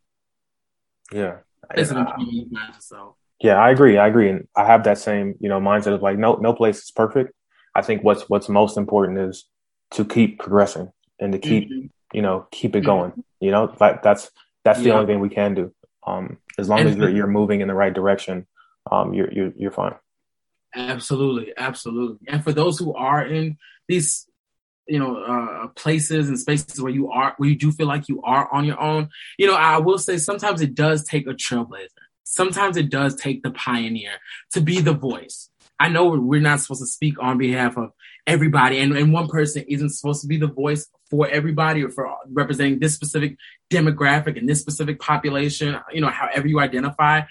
Yeah. 1.12 1.38
so. 2.80 3.16
Yeah, 3.40 3.56
I 3.56 3.70
agree. 3.70 3.98
I 3.98 4.06
agree. 4.06 4.30
And 4.30 4.46
I 4.54 4.66
have 4.66 4.84
that 4.84 4.98
same, 4.98 5.34
you 5.40 5.48
know, 5.48 5.60
mindset 5.60 5.94
of 5.94 6.02
like, 6.02 6.16
no, 6.16 6.34
no 6.36 6.52
place 6.52 6.78
is 6.78 6.90
perfect. 6.90 7.32
I 7.74 7.82
think 7.82 8.04
what's, 8.04 8.22
what's 8.28 8.48
most 8.48 8.76
important 8.76 9.18
is 9.18 9.46
to 9.92 10.04
keep 10.04 10.38
progressing 10.38 10.92
and 11.18 11.32
to 11.32 11.38
keep, 11.38 11.64
mm-hmm. 11.68 11.86
You 12.12 12.22
know, 12.22 12.46
keep 12.50 12.76
it 12.76 12.82
going. 12.82 13.12
You 13.40 13.50
know, 13.50 13.74
that, 13.78 14.02
that's 14.02 14.30
that's 14.64 14.80
the 14.80 14.86
yeah. 14.86 14.94
only 14.94 15.06
thing 15.06 15.20
we 15.20 15.28
can 15.28 15.54
do. 15.54 15.72
Um, 16.06 16.38
as 16.58 16.68
long 16.68 16.80
and, 16.80 16.88
as 16.88 16.96
you're, 16.96 17.10
you're 17.10 17.26
moving 17.26 17.60
in 17.60 17.68
the 17.68 17.74
right 17.74 17.92
direction, 17.92 18.46
um, 18.90 19.14
you're 19.14 19.32
you're 19.32 19.52
you're 19.56 19.70
fine. 19.70 19.94
Absolutely, 20.74 21.52
absolutely. 21.56 22.28
And 22.28 22.44
for 22.44 22.52
those 22.52 22.78
who 22.78 22.94
are 22.94 23.24
in 23.24 23.56
these, 23.88 24.28
you 24.86 24.98
know, 24.98 25.16
uh, 25.16 25.68
places 25.68 26.28
and 26.28 26.38
spaces 26.38 26.80
where 26.80 26.92
you 26.92 27.10
are, 27.10 27.34
where 27.38 27.48
you 27.48 27.56
do 27.56 27.72
feel 27.72 27.86
like 27.86 28.08
you 28.08 28.22
are 28.22 28.52
on 28.52 28.64
your 28.64 28.80
own, 28.80 29.08
you 29.38 29.46
know, 29.46 29.54
I 29.54 29.78
will 29.78 29.98
say 29.98 30.18
sometimes 30.18 30.60
it 30.60 30.74
does 30.74 31.04
take 31.04 31.26
a 31.26 31.34
trailblazer. 31.34 31.88
Sometimes 32.24 32.76
it 32.76 32.90
does 32.90 33.14
take 33.14 33.42
the 33.42 33.52
pioneer 33.52 34.12
to 34.52 34.60
be 34.60 34.80
the 34.80 34.92
voice. 34.92 35.48
I 35.78 35.88
know 35.88 36.08
we're 36.08 36.40
not 36.40 36.60
supposed 36.60 36.82
to 36.82 36.86
speak 36.86 37.22
on 37.22 37.38
behalf 37.38 37.76
of 37.76 37.92
everybody, 38.26 38.78
and, 38.78 38.96
and 38.96 39.12
one 39.12 39.28
person 39.28 39.64
isn't 39.68 39.90
supposed 39.90 40.22
to 40.22 40.26
be 40.26 40.36
the 40.36 40.48
voice 40.48 40.88
for 41.10 41.28
everybody 41.28 41.84
or 41.84 41.90
for 41.90 42.14
representing 42.28 42.78
this 42.78 42.94
specific 42.94 43.36
demographic 43.70 44.38
and 44.38 44.48
this 44.48 44.60
specific 44.60 44.98
population, 44.98 45.76
you 45.92 46.00
know, 46.00 46.08
however 46.08 46.46
you 46.46 46.60
identify. 46.60 47.22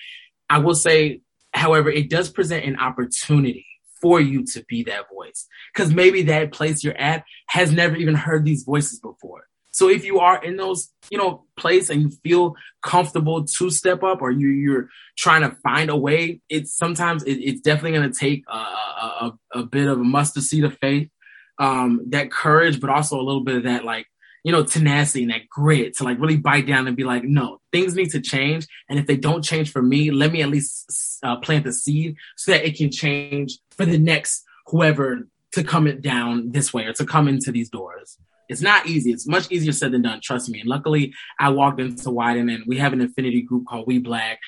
I 0.50 0.60
will 0.60 0.76
say, 0.76 1.22
however, 1.54 1.90
it 1.90 2.10
does 2.10 2.30
present 2.30 2.66
an 2.66 2.78
opportunity 2.78 3.66
for 4.02 4.20
you 4.20 4.46
to 4.46 4.64
be 4.68 4.84
that 4.84 5.10
voice 5.14 5.48
because 5.74 5.94
maybe 5.94 6.24
that 6.24 6.52
place 6.52 6.84
you're 6.84 6.98
at 6.98 7.24
has 7.48 7.72
never 7.72 7.96
even 7.96 8.16
heard 8.16 8.46
these 8.46 8.64
voices 8.64 9.00
before. 9.00 9.48
So 9.72 9.90
if 9.90 10.06
you 10.06 10.20
are 10.20 10.42
in 10.42 10.56
those, 10.56 10.90
you 11.10 11.18
know, 11.18 11.44
place 11.58 11.90
and 11.90 12.02
you 12.02 12.10
feel 12.24 12.56
comfortable 12.82 13.44
to 13.44 13.70
step 13.70 14.04
up 14.04 14.22
or 14.22 14.32
you, 14.32 14.48
you're 14.48 14.88
trying 15.18 15.42
to 15.42 15.58
find 15.64 15.90
a 15.90 15.98
way, 15.98 16.40
it's 16.48 16.74
sometimes 16.74 17.24
it, 17.24 17.34
it's 17.34 17.60
definitely 17.60 17.98
going 17.98 18.10
to 18.10 18.18
take 18.18 18.46
a, 18.48 18.56
a, 18.56 19.40
a, 19.54 19.64
bit 19.64 19.88
of 19.88 20.00
a 20.00 20.04
mustard 20.04 20.44
seed 20.44 20.64
of 20.64 20.78
faith, 20.78 21.10
um, 21.58 22.02
that 22.10 22.32
courage, 22.32 22.80
but 22.80 22.90
also 22.90 23.20
a 23.20 23.24
little 23.24 23.44
bit 23.44 23.58
of 23.58 23.64
that 23.64 23.84
like, 23.84 24.08
you 24.44 24.52
know, 24.52 24.64
tenacity 24.64 25.24
and 25.24 25.32
that 25.32 25.50
grit 25.50 25.96
to 25.98 26.04
like 26.04 26.20
really 26.20 26.38
bite 26.38 26.68
down 26.68 26.88
and 26.88 26.96
be 26.96 27.04
like, 27.04 27.24
no, 27.24 27.60
things 27.72 27.96
need 27.96 28.12
to 28.12 28.22
change. 28.22 28.68
And 28.90 29.00
if 29.00 29.08
they 29.08 29.18
don't 29.18 29.44
change 29.44 29.72
for 29.72 29.82
me, 29.82 30.12
let 30.12 30.32
me 30.32 30.42
at 30.44 30.50
least 30.50 31.20
uh, 31.24 31.38
plant 31.38 31.64
the 31.64 31.74
seed 31.74 32.16
so 32.38 32.52
that 32.52 32.66
it 32.66 32.78
can 32.78 32.92
change 32.92 33.58
for 33.72 33.86
the 33.86 33.98
next 33.98 34.44
whoever 34.68 35.28
to 35.54 35.64
come 35.64 35.88
it 35.88 36.02
down 36.02 36.52
this 36.52 36.74
way 36.74 36.86
or 36.86 36.94
to 36.94 37.06
come 37.06 37.28
into 37.28 37.52
these 37.52 37.70
doors. 37.70 38.18
It's 38.48 38.62
not 38.62 38.86
easy. 38.86 39.12
It's 39.12 39.28
much 39.28 39.52
easier 39.52 39.72
said 39.72 39.92
than 39.92 40.04
done. 40.04 40.20
Trust 40.22 40.50
me. 40.50 40.60
And 40.60 40.70
luckily, 40.70 41.14
I 41.40 41.50
walked 41.50 41.80
into 41.80 42.10
Wieden, 42.10 42.54
and 42.54 42.64
we 42.68 42.78
have 42.78 42.94
an 42.94 43.02
affinity 43.02 43.42
group 43.42 43.66
called 43.68 43.88
We 43.88 43.98
Black, 43.98 44.40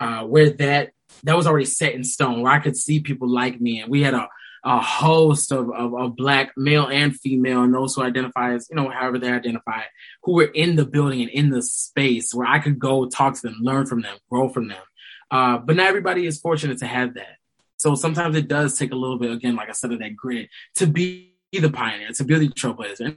uh, 0.00 0.22
where 0.24 0.50
that 0.50 0.90
that 1.22 1.36
was 1.36 1.46
already 1.46 1.66
set 1.66 1.94
in 1.94 2.02
stone, 2.02 2.42
where 2.42 2.52
I 2.52 2.58
could 2.58 2.76
see 2.76 3.00
people 3.00 3.28
like 3.28 3.60
me, 3.60 3.80
and 3.80 3.90
we 3.90 4.02
had 4.02 4.14
a 4.14 4.28
a 4.64 4.80
host 4.80 5.52
of, 5.52 5.70
of, 5.70 5.94
of, 5.94 6.16
black 6.16 6.52
male 6.56 6.86
and 6.86 7.18
female 7.20 7.62
and 7.62 7.74
those 7.74 7.94
who 7.94 8.02
identify 8.02 8.54
as 8.54 8.66
you 8.70 8.76
know 8.76 8.88
however 8.88 9.18
they 9.18 9.30
identify 9.30 9.82
who 10.22 10.32
were 10.32 10.50
in 10.54 10.76
the 10.76 10.86
building 10.86 11.20
and 11.20 11.30
in 11.30 11.50
the 11.50 11.62
space 11.62 12.32
where 12.32 12.46
i 12.46 12.58
could 12.58 12.78
go 12.78 13.06
talk 13.06 13.34
to 13.34 13.42
them 13.42 13.56
learn 13.60 13.84
from 13.86 14.00
them 14.00 14.16
grow 14.30 14.48
from 14.48 14.68
them 14.68 14.82
uh, 15.30 15.58
but 15.58 15.76
not 15.76 15.86
everybody 15.86 16.26
is 16.26 16.40
fortunate 16.40 16.78
to 16.78 16.86
have 16.86 17.14
that 17.14 17.36
so 17.76 17.94
sometimes 17.94 18.36
it 18.36 18.48
does 18.48 18.78
take 18.78 18.92
a 18.92 18.96
little 18.96 19.18
bit 19.18 19.30
again 19.30 19.54
like 19.54 19.68
i 19.68 19.72
said 19.72 19.92
of 19.92 19.98
that 19.98 20.16
grit 20.16 20.48
to 20.74 20.86
be 20.86 21.34
the 21.52 21.70
pioneer 21.70 22.08
to 22.10 22.24
be 22.24 22.38
the 22.38 22.48
trailblazer 22.48 23.16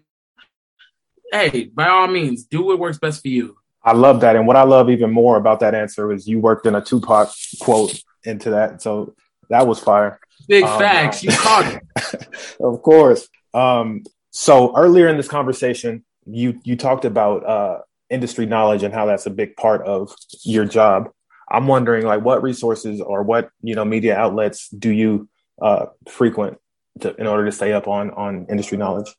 hey, 1.31 1.65
by 1.65 1.87
all 1.87 2.07
means, 2.07 2.45
do 2.45 2.63
what 2.63 2.79
works 2.79 2.97
best 2.97 3.21
for 3.21 3.27
you. 3.27 3.57
I 3.83 3.93
love 3.93 4.21
that. 4.21 4.35
And 4.35 4.47
what 4.47 4.55
I 4.55 4.63
love 4.63 4.89
even 4.89 5.11
more 5.11 5.37
about 5.37 5.61
that 5.61 5.73
answer 5.73 6.11
is 6.11 6.27
you 6.27 6.39
worked 6.39 6.65
in 6.65 6.75
a 6.75 6.81
Tupac 6.81 7.29
quote 7.59 8.01
into 8.23 8.49
that. 8.51 8.81
So 8.81 9.15
that 9.49 9.67
was 9.67 9.79
fire. 9.79 10.19
Big 10.47 10.63
um, 10.63 10.79
facts. 10.79 11.23
You 11.23 11.31
caught 11.31 11.73
it. 11.75 12.27
of 12.59 12.81
course. 12.81 13.27
Um, 13.53 14.03
so 14.31 14.75
earlier 14.77 15.07
in 15.07 15.17
this 15.17 15.27
conversation, 15.27 16.05
you 16.25 16.59
you 16.63 16.75
talked 16.75 17.05
about 17.05 17.45
uh, 17.45 17.79
industry 18.09 18.45
knowledge 18.45 18.83
and 18.83 18.93
how 18.93 19.05
that's 19.05 19.25
a 19.25 19.29
big 19.29 19.55
part 19.55 19.85
of 19.85 20.13
your 20.43 20.65
job. 20.65 21.09
I'm 21.49 21.67
wondering, 21.67 22.05
like, 22.05 22.21
what 22.23 22.43
resources 22.43 23.01
or 23.01 23.23
what 23.23 23.49
you 23.61 23.75
know 23.75 23.85
media 23.85 24.15
outlets 24.17 24.69
do 24.69 24.89
you 24.89 25.29
uh, 25.61 25.87
frequent 26.09 26.57
to, 27.01 27.15
in 27.15 27.27
order 27.27 27.45
to 27.45 27.51
stay 27.51 27.73
up 27.73 27.87
on 27.87 28.11
on 28.11 28.47
industry 28.49 28.77
knowledge? 28.77 29.13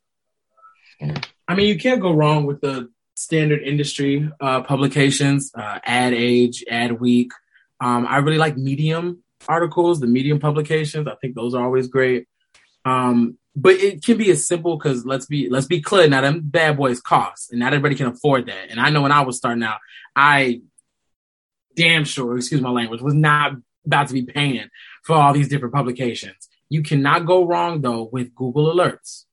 I 1.47 1.55
mean, 1.55 1.67
you 1.67 1.77
can't 1.77 2.01
go 2.01 2.13
wrong 2.13 2.45
with 2.45 2.61
the 2.61 2.89
standard 3.15 3.61
industry 3.63 4.29
uh, 4.39 4.61
publications, 4.61 5.51
uh, 5.55 5.79
Ad 5.83 6.13
Age, 6.13 6.63
Ad 6.69 6.99
Week. 6.99 7.31
Um, 7.81 8.05
I 8.07 8.17
really 8.17 8.37
like 8.37 8.57
Medium 8.57 9.23
articles, 9.47 9.99
the 9.99 10.07
Medium 10.07 10.39
publications. 10.39 11.07
I 11.07 11.15
think 11.15 11.35
those 11.35 11.53
are 11.53 11.63
always 11.63 11.87
great. 11.87 12.27
Um, 12.85 13.37
but 13.55 13.73
it 13.73 14.03
can 14.03 14.17
be 14.17 14.31
as 14.31 14.47
simple 14.47 14.77
because 14.77 15.05
let's 15.05 15.25
be 15.25 15.49
let's 15.49 15.67
be 15.67 15.81
clear. 15.81 16.07
Now 16.07 16.21
them 16.21 16.41
bad 16.43 16.77
boys 16.77 17.01
cost, 17.01 17.51
and 17.51 17.59
not 17.59 17.73
everybody 17.73 17.95
can 17.95 18.07
afford 18.07 18.47
that. 18.47 18.69
And 18.69 18.79
I 18.79 18.89
know 18.89 19.01
when 19.01 19.11
I 19.11 19.21
was 19.21 19.37
starting 19.37 19.63
out, 19.63 19.79
I 20.15 20.61
damn 21.75 22.05
sure, 22.05 22.37
excuse 22.37 22.61
my 22.61 22.69
language, 22.69 23.01
was 23.01 23.13
not 23.13 23.53
about 23.85 24.07
to 24.07 24.13
be 24.13 24.23
paying 24.23 24.69
for 25.03 25.15
all 25.15 25.33
these 25.33 25.49
different 25.49 25.73
publications. 25.73 26.47
You 26.69 26.83
cannot 26.83 27.25
go 27.25 27.45
wrong 27.45 27.81
though 27.81 28.09
with 28.11 28.35
Google 28.35 28.73
Alerts. 28.73 29.25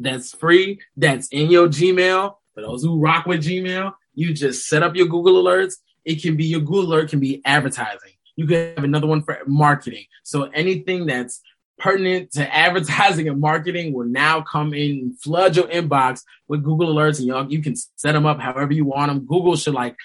That's 0.00 0.34
free. 0.34 0.80
That's 0.96 1.28
in 1.28 1.50
your 1.50 1.68
Gmail. 1.68 2.34
For 2.54 2.62
those 2.62 2.82
who 2.82 2.98
rock 2.98 3.26
with 3.26 3.44
Gmail, 3.44 3.92
you 4.14 4.32
just 4.32 4.66
set 4.66 4.82
up 4.82 4.96
your 4.96 5.06
Google 5.06 5.42
Alerts. 5.42 5.74
It 6.04 6.22
can 6.22 6.36
be 6.36 6.46
your 6.46 6.60
Google 6.60 6.92
Alert 6.92 7.10
can 7.10 7.20
be 7.20 7.42
advertising. 7.44 8.15
You 8.36 8.46
could 8.46 8.76
have 8.76 8.84
another 8.84 9.06
one 9.06 9.22
for 9.22 9.38
marketing. 9.46 10.04
So 10.22 10.44
anything 10.44 11.06
that's 11.06 11.40
pertinent 11.78 12.32
to 12.32 12.54
advertising 12.54 13.28
and 13.28 13.40
marketing 13.40 13.92
will 13.92 14.06
now 14.06 14.42
come 14.42 14.74
in 14.74 15.14
flood 15.22 15.56
your 15.56 15.68
inbox 15.68 16.22
with 16.48 16.62
Google 16.62 16.94
alerts 16.94 17.18
and 17.18 17.28
y'all 17.28 17.50
you 17.50 17.62
can 17.62 17.74
set 17.96 18.12
them 18.12 18.26
up 18.26 18.40
however 18.40 18.72
you 18.72 18.84
want 18.84 19.10
them. 19.10 19.26
Google 19.26 19.56
should 19.56 19.74
like 19.74 19.96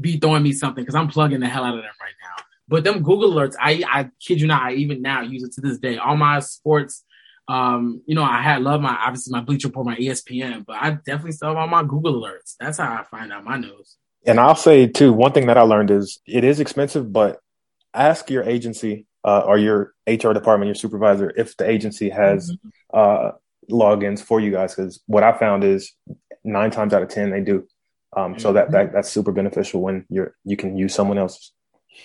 be 0.00 0.18
throwing 0.18 0.42
me 0.42 0.52
something 0.52 0.82
because 0.82 0.94
I'm 0.94 1.08
plugging 1.08 1.40
the 1.40 1.48
hell 1.48 1.64
out 1.64 1.76
of 1.76 1.82
them 1.82 1.92
right 2.00 2.12
now. 2.22 2.44
But 2.68 2.84
them 2.84 3.02
Google 3.02 3.32
alerts, 3.32 3.56
I 3.60 3.82
I 3.88 4.10
kid 4.20 4.40
you 4.40 4.46
not, 4.46 4.62
I 4.62 4.74
even 4.74 5.02
now 5.02 5.22
use 5.22 5.42
it 5.42 5.52
to 5.54 5.60
this 5.60 5.78
day. 5.78 5.96
All 5.96 6.16
my 6.16 6.40
sports, 6.40 7.04
um, 7.48 8.02
you 8.06 8.14
know, 8.14 8.22
I 8.22 8.42
had 8.42 8.62
love 8.62 8.80
my 8.80 8.94
obviously 8.94 9.32
my 9.32 9.40
Bleacher 9.40 9.68
Report, 9.68 9.86
my 9.86 9.96
ESPN, 9.96 10.64
but 10.64 10.76
I 10.76 10.90
definitely 10.90 11.32
still 11.32 11.48
have 11.48 11.56
all 11.56 11.66
my 11.66 11.82
Google 11.82 12.22
alerts. 12.22 12.54
That's 12.60 12.78
how 12.78 12.92
I 12.92 13.04
find 13.04 13.32
out 13.32 13.44
my 13.44 13.56
news. 13.56 13.96
And 14.26 14.38
I'll 14.38 14.54
say 14.54 14.86
too, 14.86 15.12
one 15.12 15.32
thing 15.32 15.46
that 15.46 15.56
I 15.56 15.62
learned 15.62 15.90
is 15.90 16.20
it 16.26 16.44
is 16.44 16.60
expensive, 16.60 17.12
but 17.12 17.40
ask 17.94 18.30
your 18.30 18.42
agency 18.42 19.06
uh, 19.24 19.40
or 19.40 19.58
your 19.58 19.94
HR 20.06 20.32
department, 20.32 20.68
your 20.68 20.74
supervisor, 20.74 21.32
if 21.36 21.56
the 21.56 21.68
agency 21.68 22.10
has 22.10 22.50
mm-hmm. 22.50 22.68
uh, 22.94 23.32
logins 23.70 24.22
for 24.22 24.40
you 24.40 24.50
guys. 24.50 24.74
Because 24.74 25.00
what 25.06 25.22
I 25.22 25.32
found 25.32 25.64
is 25.64 25.92
nine 26.44 26.70
times 26.70 26.94
out 26.94 27.02
of 27.02 27.08
ten 27.08 27.30
they 27.30 27.40
do. 27.40 27.66
Um. 28.16 28.38
So 28.38 28.52
that, 28.54 28.72
that 28.72 28.92
that's 28.92 29.10
super 29.10 29.30
beneficial 29.30 29.80
when 29.80 30.04
you're 30.08 30.34
you 30.44 30.56
can 30.56 30.76
use 30.76 30.94
someone 30.94 31.18
else's. 31.18 31.52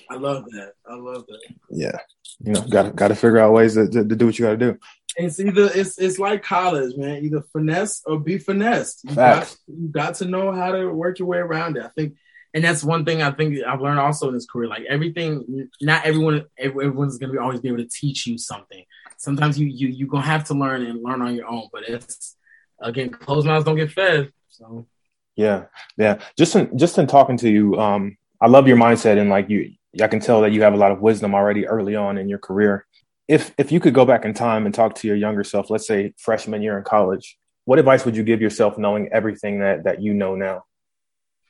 I 0.09 0.15
love 0.15 0.45
that. 0.51 0.73
I 0.87 0.95
love 0.95 1.25
that. 1.27 1.55
Yeah, 1.69 1.97
you 2.39 2.53
know, 2.53 2.61
got 2.61 2.95
got 2.95 3.07
to 3.07 3.15
figure 3.15 3.39
out 3.39 3.53
ways 3.53 3.73
to, 3.75 3.87
to, 3.87 4.07
to 4.07 4.15
do 4.15 4.25
what 4.27 4.37
you 4.37 4.45
got 4.45 4.51
to 4.51 4.57
do. 4.57 4.77
It's 5.17 5.39
either 5.39 5.69
it's 5.73 5.97
it's 5.97 6.19
like 6.19 6.43
college, 6.43 6.95
man. 6.97 7.23
Either 7.23 7.43
finesse 7.53 8.01
or 8.05 8.19
be 8.19 8.37
finessed. 8.37 9.03
You 9.05 9.15
got, 9.15 9.55
you 9.67 9.87
got 9.87 10.15
to 10.15 10.25
know 10.25 10.51
how 10.51 10.73
to 10.73 10.89
work 10.89 11.19
your 11.19 11.27
way 11.27 11.37
around 11.37 11.77
it. 11.77 11.85
I 11.85 11.89
think 11.95 12.15
and 12.55 12.63
that's 12.63 12.85
one 12.85 13.03
thing 13.03 13.21
I 13.21 13.31
think 13.31 13.61
I've 13.67 13.81
learned 13.81 13.99
also 13.99 14.29
in 14.29 14.33
this 14.33 14.45
career. 14.45 14.69
Like 14.69 14.85
everything, 14.89 15.69
not 15.81 16.05
everyone, 16.05 16.45
everyone's 16.57 17.17
gonna 17.17 17.33
be 17.33 17.37
always 17.37 17.59
be 17.59 17.67
able 17.67 17.79
to 17.79 17.89
teach 17.89 18.25
you 18.25 18.37
something. 18.37 18.81
Sometimes 19.17 19.59
you 19.59 19.67
you 19.67 19.89
you 19.89 20.07
gonna 20.07 20.25
have 20.25 20.45
to 20.45 20.53
learn 20.53 20.85
and 20.85 21.03
learn 21.03 21.21
on 21.21 21.35
your 21.35 21.47
own. 21.47 21.67
But 21.73 21.83
it's 21.89 22.37
again, 22.79 23.09
closed 23.09 23.45
mouths 23.45 23.65
don't 23.65 23.75
get 23.75 23.91
fed. 23.91 24.31
So 24.47 24.87
yeah, 25.35 25.65
yeah. 25.97 26.19
Just 26.37 26.55
in 26.55 26.77
just 26.77 26.97
in 26.97 27.07
talking 27.07 27.35
to 27.37 27.49
you, 27.49 27.75
um, 27.75 28.17
I 28.39 28.47
love 28.47 28.69
your 28.69 28.77
mindset 28.77 29.19
and 29.19 29.29
like 29.29 29.49
you. 29.49 29.73
I 30.01 30.07
can 30.07 30.21
tell 30.21 30.39
that 30.41 30.53
you 30.53 30.61
have 30.61 30.73
a 30.73 30.77
lot 30.77 30.93
of 30.93 31.01
wisdom 31.01 31.35
already 31.35 31.67
early 31.67 31.95
on 31.97 32.17
in 32.17 32.29
your 32.29 32.39
career. 32.39 32.85
If 33.27 33.53
if 33.57 33.69
you 33.69 33.81
could 33.81 33.93
go 33.93 34.05
back 34.05 34.23
in 34.23 34.33
time 34.33 34.65
and 34.65 34.73
talk 34.73 34.95
to 34.95 35.07
your 35.09 35.17
younger 35.17 35.43
self, 35.43 35.69
let's 35.69 35.87
say 35.87 36.13
freshman 36.17 36.61
year 36.61 36.77
in 36.77 36.85
college, 36.85 37.37
what 37.65 37.79
advice 37.79 38.05
would 38.05 38.15
you 38.15 38.23
give 38.23 38.41
yourself 38.41 38.77
knowing 38.77 39.09
everything 39.11 39.59
that 39.59 39.83
that 39.83 40.01
you 40.01 40.13
know 40.13 40.35
now? 40.35 40.63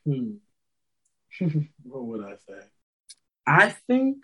Hmm. 0.04 0.38
what 1.82 2.04
would 2.04 2.24
I 2.24 2.34
say? 2.48 2.60
I 3.46 3.70
think 3.86 4.18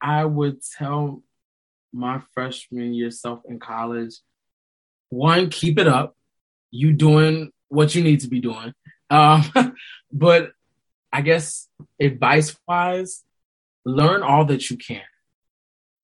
I 0.00 0.24
would 0.24 0.60
tell 0.78 1.22
my 1.92 2.20
freshman 2.34 2.92
year 2.94 3.10
self 3.10 3.40
in 3.48 3.58
college 3.58 4.20
one, 5.08 5.50
keep 5.50 5.78
it 5.78 5.86
up. 5.86 6.16
You 6.70 6.92
doing 6.92 7.52
what 7.68 7.94
you 7.94 8.02
need 8.02 8.20
to 8.20 8.28
be 8.28 8.40
doing. 8.40 8.72
Um, 9.10 9.44
but 10.12 10.52
I 11.12 11.22
guess 11.22 11.68
advice 12.00 12.56
wise, 12.66 13.22
learn 13.84 14.22
all 14.22 14.44
that 14.46 14.68
you 14.68 14.76
can. 14.76 15.02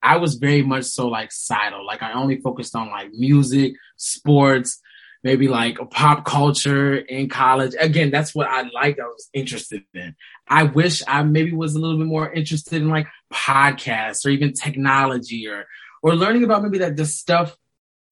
I 0.02 0.16
was 0.16 0.34
very 0.34 0.62
much 0.62 0.84
so 0.84 1.08
like 1.08 1.30
silo. 1.30 1.82
Like 1.82 2.02
I 2.02 2.14
only 2.14 2.40
focused 2.40 2.74
on 2.74 2.90
like 2.90 3.10
music, 3.12 3.74
sports, 3.96 4.80
maybe 5.24 5.48
like 5.48 5.78
pop 5.90 6.24
culture 6.24 6.96
in 6.96 7.28
college. 7.28 7.74
Again, 7.78 8.10
that's 8.10 8.34
what 8.34 8.48
I 8.48 8.62
liked. 8.62 9.00
I 9.00 9.04
was 9.04 9.28
interested 9.32 9.84
in. 9.94 10.16
I 10.48 10.64
wish 10.64 11.02
I 11.06 11.22
maybe 11.22 11.52
was 11.52 11.74
a 11.74 11.78
little 11.78 11.98
bit 11.98 12.06
more 12.06 12.30
interested 12.32 12.82
in 12.82 12.88
like 12.88 13.06
podcasts 13.32 14.26
or 14.26 14.30
even 14.30 14.52
technology 14.52 15.48
or 15.48 15.66
or 16.02 16.16
learning 16.16 16.44
about 16.44 16.62
maybe 16.62 16.78
that 16.78 16.96
the 16.96 17.06
stuff 17.06 17.56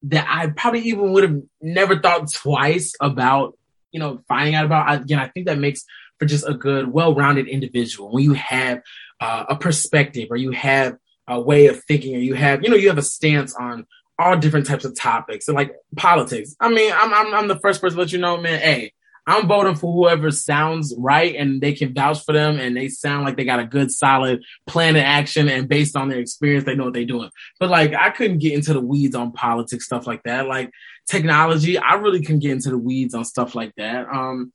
that 0.05 0.27
I 0.29 0.49
probably 0.49 0.81
even 0.81 1.13
would 1.13 1.25
have 1.25 1.43
never 1.61 1.99
thought 1.99 2.33
twice 2.33 2.95
about, 3.01 3.59
you 3.91 4.01
know, 4.01 4.23
finding 4.29 4.55
out 4.55 4.65
about. 4.65 5.03
Again, 5.03 5.19
I 5.19 5.29
think 5.29 5.47
that 5.47 5.59
makes 5.59 5.85
for 6.19 6.27
just 6.27 6.47
a 6.47 6.55
good, 6.55 6.93
well-rounded 6.93 7.49
individual 7.49 8.13
when 8.13 8.25
you 8.25 8.35
have 8.35 8.83
uh, 9.21 9.45
a 9.49 9.57
perspective 9.57 10.29
or 10.31 10.37
you 10.37 10.53
have 10.53 10.97
a 11.27 11.41
way 11.41 11.67
of 11.67 11.83
thinking 11.85 12.15
or 12.15 12.19
you 12.21 12.35
have, 12.35 12.63
you 12.63 12.71
know, 12.71 12.77
you 12.77 12.89
have 12.89 12.99
a 12.99 13.03
stance 13.03 13.55
on 13.55 13.87
all 14.21 14.37
different 14.37 14.67
types 14.67 14.85
of 14.85 14.95
topics 14.95 15.49
and 15.49 15.57
like 15.57 15.75
politics. 15.97 16.55
I 16.61 16.69
mean, 16.69 16.93
I'm, 16.95 17.13
I'm, 17.13 17.35
I'm 17.35 17.49
the 17.49 17.59
first 17.59 17.81
person 17.81 17.97
to 17.97 18.03
let 18.03 18.13
you 18.13 18.19
know, 18.19 18.37
man, 18.37 18.61
hey, 18.61 18.93
I'm 19.27 19.47
voting 19.47 19.77
for 19.77 19.93
whoever 19.93 20.31
sounds 20.31 20.95
right 20.99 21.35
and 21.37 21.61
they 21.61 21.73
can 21.73 21.95
vouch 21.95 22.25
for 22.25 22.33
them 22.33 22.59
and 22.59 22.77
they 22.77 22.89
sound 22.89 23.25
like 23.25 23.37
they 23.37 23.45
got 23.45 23.61
a 23.61 23.65
good 23.65 23.91
solid 23.91 24.43
plan 24.67 24.97
of 24.97 25.03
action 25.03 25.49
and 25.49 25.69
based 25.69 25.97
on 25.97 26.09
their 26.09 26.19
experience, 26.19 26.65
they 26.65 26.75
know 26.75 26.85
what 26.85 26.95
they're 26.95 27.05
doing. 27.05 27.31
But 27.59 27.71
like, 27.71 27.95
I 27.95 28.11
couldn't 28.11 28.39
get 28.39 28.55
into 28.55 28.73
the 28.73 28.81
weeds 28.81 29.15
on 29.15 29.33
politics, 29.33 29.85
stuff 29.85 30.07
like 30.07 30.23
that. 30.25 30.49
Like 30.49 30.71
technology, 31.09 31.79
I 31.79 31.95
really 31.95 32.21
couldn't 32.21 32.41
get 32.41 32.53
into 32.53 32.71
the 32.71 32.79
weeds 32.79 33.15
on 33.15 33.25
stuff 33.25 33.55
like 33.55 33.75
that. 33.77 34.09
Um, 34.09 34.53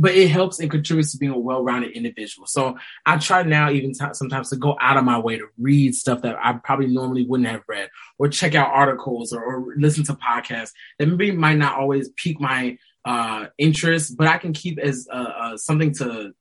but 0.00 0.14
it 0.14 0.28
helps 0.28 0.60
and 0.60 0.70
contributes 0.70 1.12
to 1.12 1.18
being 1.18 1.30
a 1.30 1.38
well-rounded 1.38 1.92
individual. 1.92 2.46
So 2.46 2.78
I 3.04 3.18
try 3.18 3.42
now 3.42 3.70
even 3.70 3.92
t- 3.92 4.14
sometimes 4.14 4.48
to 4.48 4.56
go 4.56 4.74
out 4.80 4.96
of 4.96 5.04
my 5.04 5.18
way 5.18 5.36
to 5.36 5.46
read 5.58 5.94
stuff 5.94 6.22
that 6.22 6.36
I 6.42 6.54
probably 6.54 6.86
normally 6.86 7.26
wouldn't 7.26 7.50
have 7.50 7.64
read 7.68 7.90
or 8.18 8.28
check 8.28 8.54
out 8.54 8.70
articles 8.72 9.34
or, 9.34 9.42
or 9.42 9.74
listen 9.76 10.02
to 10.04 10.14
podcasts 10.14 10.70
that 10.98 11.06
maybe 11.06 11.32
might 11.32 11.58
not 11.58 11.78
always 11.78 12.08
pique 12.16 12.40
my 12.40 12.78
uh, 13.04 13.48
interest, 13.58 14.16
but 14.16 14.26
I 14.26 14.38
can 14.38 14.54
keep 14.54 14.78
as 14.78 15.06
uh, 15.12 15.16
uh, 15.16 15.56
something 15.58 15.92
to 15.96 16.32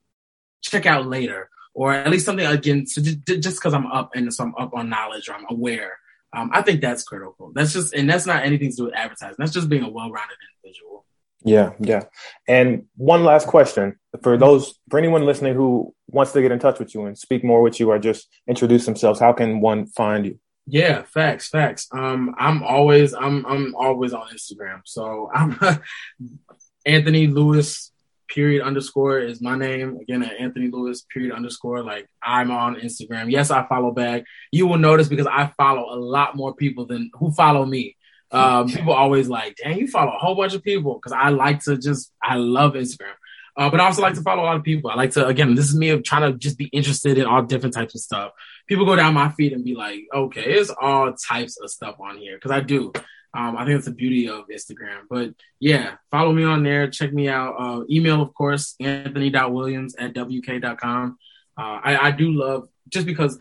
check 0.62 0.86
out 0.86 1.05
later 1.07 1.49
or 1.74 1.93
at 1.93 2.10
least 2.10 2.26
something 2.26 2.45
again 2.45 2.86
so 2.86 3.01
just 3.01 3.57
because 3.57 3.74
I'm 3.74 3.88
up 3.88 4.12
and 4.16 4.34
so 4.34 4.45
I'm 4.45 4.55
up 4.57 4.74
on 4.74 4.89
knowledge 4.89 5.28
or 5.28 5.36
I'm 5.36 5.45
aware. 5.49 5.97
Um, 6.34 6.49
I 6.53 6.62
think 6.62 6.80
that's 6.80 7.03
critical. 7.03 7.51
That's 7.53 7.74
just, 7.74 7.93
and 7.93 8.10
that's 8.10 8.26
not 8.26 8.45
anything 8.45 8.70
to 8.70 8.76
do 8.76 8.86
with 8.86 8.93
advertising. 8.95 9.36
That's 9.38 9.51
just 9.51 9.68
being 9.68 9.84
a 9.84 9.89
well-rounded 9.89 10.38
individual. 10.64 11.05
Yeah, 11.44 11.72
yeah. 11.80 12.04
And 12.48 12.86
one 12.98 13.24
last 13.24 13.48
question 13.48 13.98
for 14.22 14.38
those 14.38 14.78
for 14.90 15.00
anyone 15.00 15.26
listening 15.26 15.56
who 15.56 15.94
wants 16.08 16.32
to 16.34 16.42
get 16.42 16.52
in 16.52 16.60
touch 16.60 16.80
with 16.80 16.94
you 16.94 17.06
and 17.06 17.18
speak 17.18 17.44
more 17.44 17.62
with 17.62 17.80
you 17.80 17.90
or 17.92 18.00
just 18.00 18.28
introduce 18.48 18.86
themselves, 18.86 19.20
how 19.20 19.32
can 19.32 19.62
one 19.62 19.86
find 19.86 20.26
you? 20.26 20.40
Yeah, 20.68 21.04
facts, 21.04 21.50
facts. 21.50 21.88
Um, 21.92 22.36
I'm 22.38 22.62
always 22.64 23.14
I'm 23.14 23.46
I'm 23.46 23.74
always 23.76 24.14
on 24.14 24.28
Instagram. 24.30 24.82
So 24.86 25.30
I'm 25.34 25.58
Anthony 26.86 27.28
Lewis 27.28 27.92
period 28.30 28.64
underscore 28.64 29.20
is 29.20 29.42
my 29.42 29.58
name. 29.58 29.98
Again, 30.02 30.24
at 30.24 30.40
Anthony 30.40 30.70
Lewis 30.70 31.06
period 31.12 31.34
underscore. 31.34 31.84
Like 31.84 32.08
I'm 32.22 32.52
on 32.52 32.76
Instagram. 32.76 33.32
Yes, 33.32 33.50
I 33.50 33.66
follow 33.68 33.92
back. 33.92 34.24
You 34.52 34.68
will 34.68 34.78
notice 34.78 35.08
because 35.08 35.28
I 35.28 35.52
follow 35.58 35.94
a 35.94 35.98
lot 36.00 36.36
more 36.36 36.54
people 36.54 36.86
than 36.86 37.10
who 37.16 37.32
follow 37.32 37.66
me. 37.66 37.96
Um, 38.32 38.67
people 38.69 38.93
always 38.93 39.27
like, 39.27 39.57
dang, 39.57 39.77
you 39.77 39.88
follow 39.88 40.11
a 40.11 40.19
whole 40.19 40.36
bunch 40.36 40.53
of 40.53 40.63
people 40.63 40.95
because 40.95 41.11
I 41.11 41.30
like 41.30 41.61
to 41.63 41.77
just, 41.77 42.11
I 42.21 42.36
love 42.36 42.73
Instagram. 42.73 43.13
Uh, 43.57 43.69
but 43.69 43.82
I 43.82 43.86
also 43.86 44.01
like 44.01 44.13
to 44.13 44.21
follow 44.21 44.43
a 44.43 44.45
lot 44.45 44.55
of 44.55 44.63
people. 44.63 44.89
I 44.89 44.95
like 44.95 45.11
to, 45.11 45.27
again, 45.27 45.53
this 45.53 45.67
is 45.67 45.75
me 45.75 45.89
of 45.89 46.03
trying 46.03 46.32
to 46.32 46.38
just 46.38 46.57
be 46.57 46.65
interested 46.65 47.17
in 47.17 47.25
all 47.25 47.41
different 47.41 47.75
types 47.75 47.93
of 47.93 48.01
stuff. 48.01 48.32
People 48.67 48.86
go 48.86 48.95
down 48.95 49.13
my 49.13 49.30
feed 49.30 49.51
and 49.51 49.65
be 49.65 49.75
like, 49.75 50.01
okay, 50.13 50.43
it's 50.43 50.69
all 50.69 51.11
types 51.13 51.59
of 51.59 51.69
stuff 51.69 51.95
on 51.99 52.17
here 52.17 52.38
because 52.38 52.51
I 52.51 52.61
do. 52.61 52.93
Um, 53.34 53.57
I 53.57 53.65
think 53.65 53.77
that's 53.77 53.86
the 53.86 53.91
beauty 53.91 54.30
of 54.30 54.47
Instagram. 54.47 55.01
But 55.09 55.34
yeah, 55.59 55.95
follow 56.09 56.32
me 56.32 56.43
on 56.43 56.63
there. 56.63 56.89
Check 56.89 57.13
me 57.13 57.27
out. 57.27 57.55
Uh, 57.59 57.84
email, 57.89 58.21
of 58.21 58.34
course, 58.34 58.75
anthony.williams 58.80 59.95
at 59.95 60.13
wk.com. 60.13 61.17
Uh, 61.57 61.80
I, 61.84 62.07
I 62.07 62.11
do 62.11 62.32
love, 62.32 62.69
just 62.88 63.05
because 63.05 63.38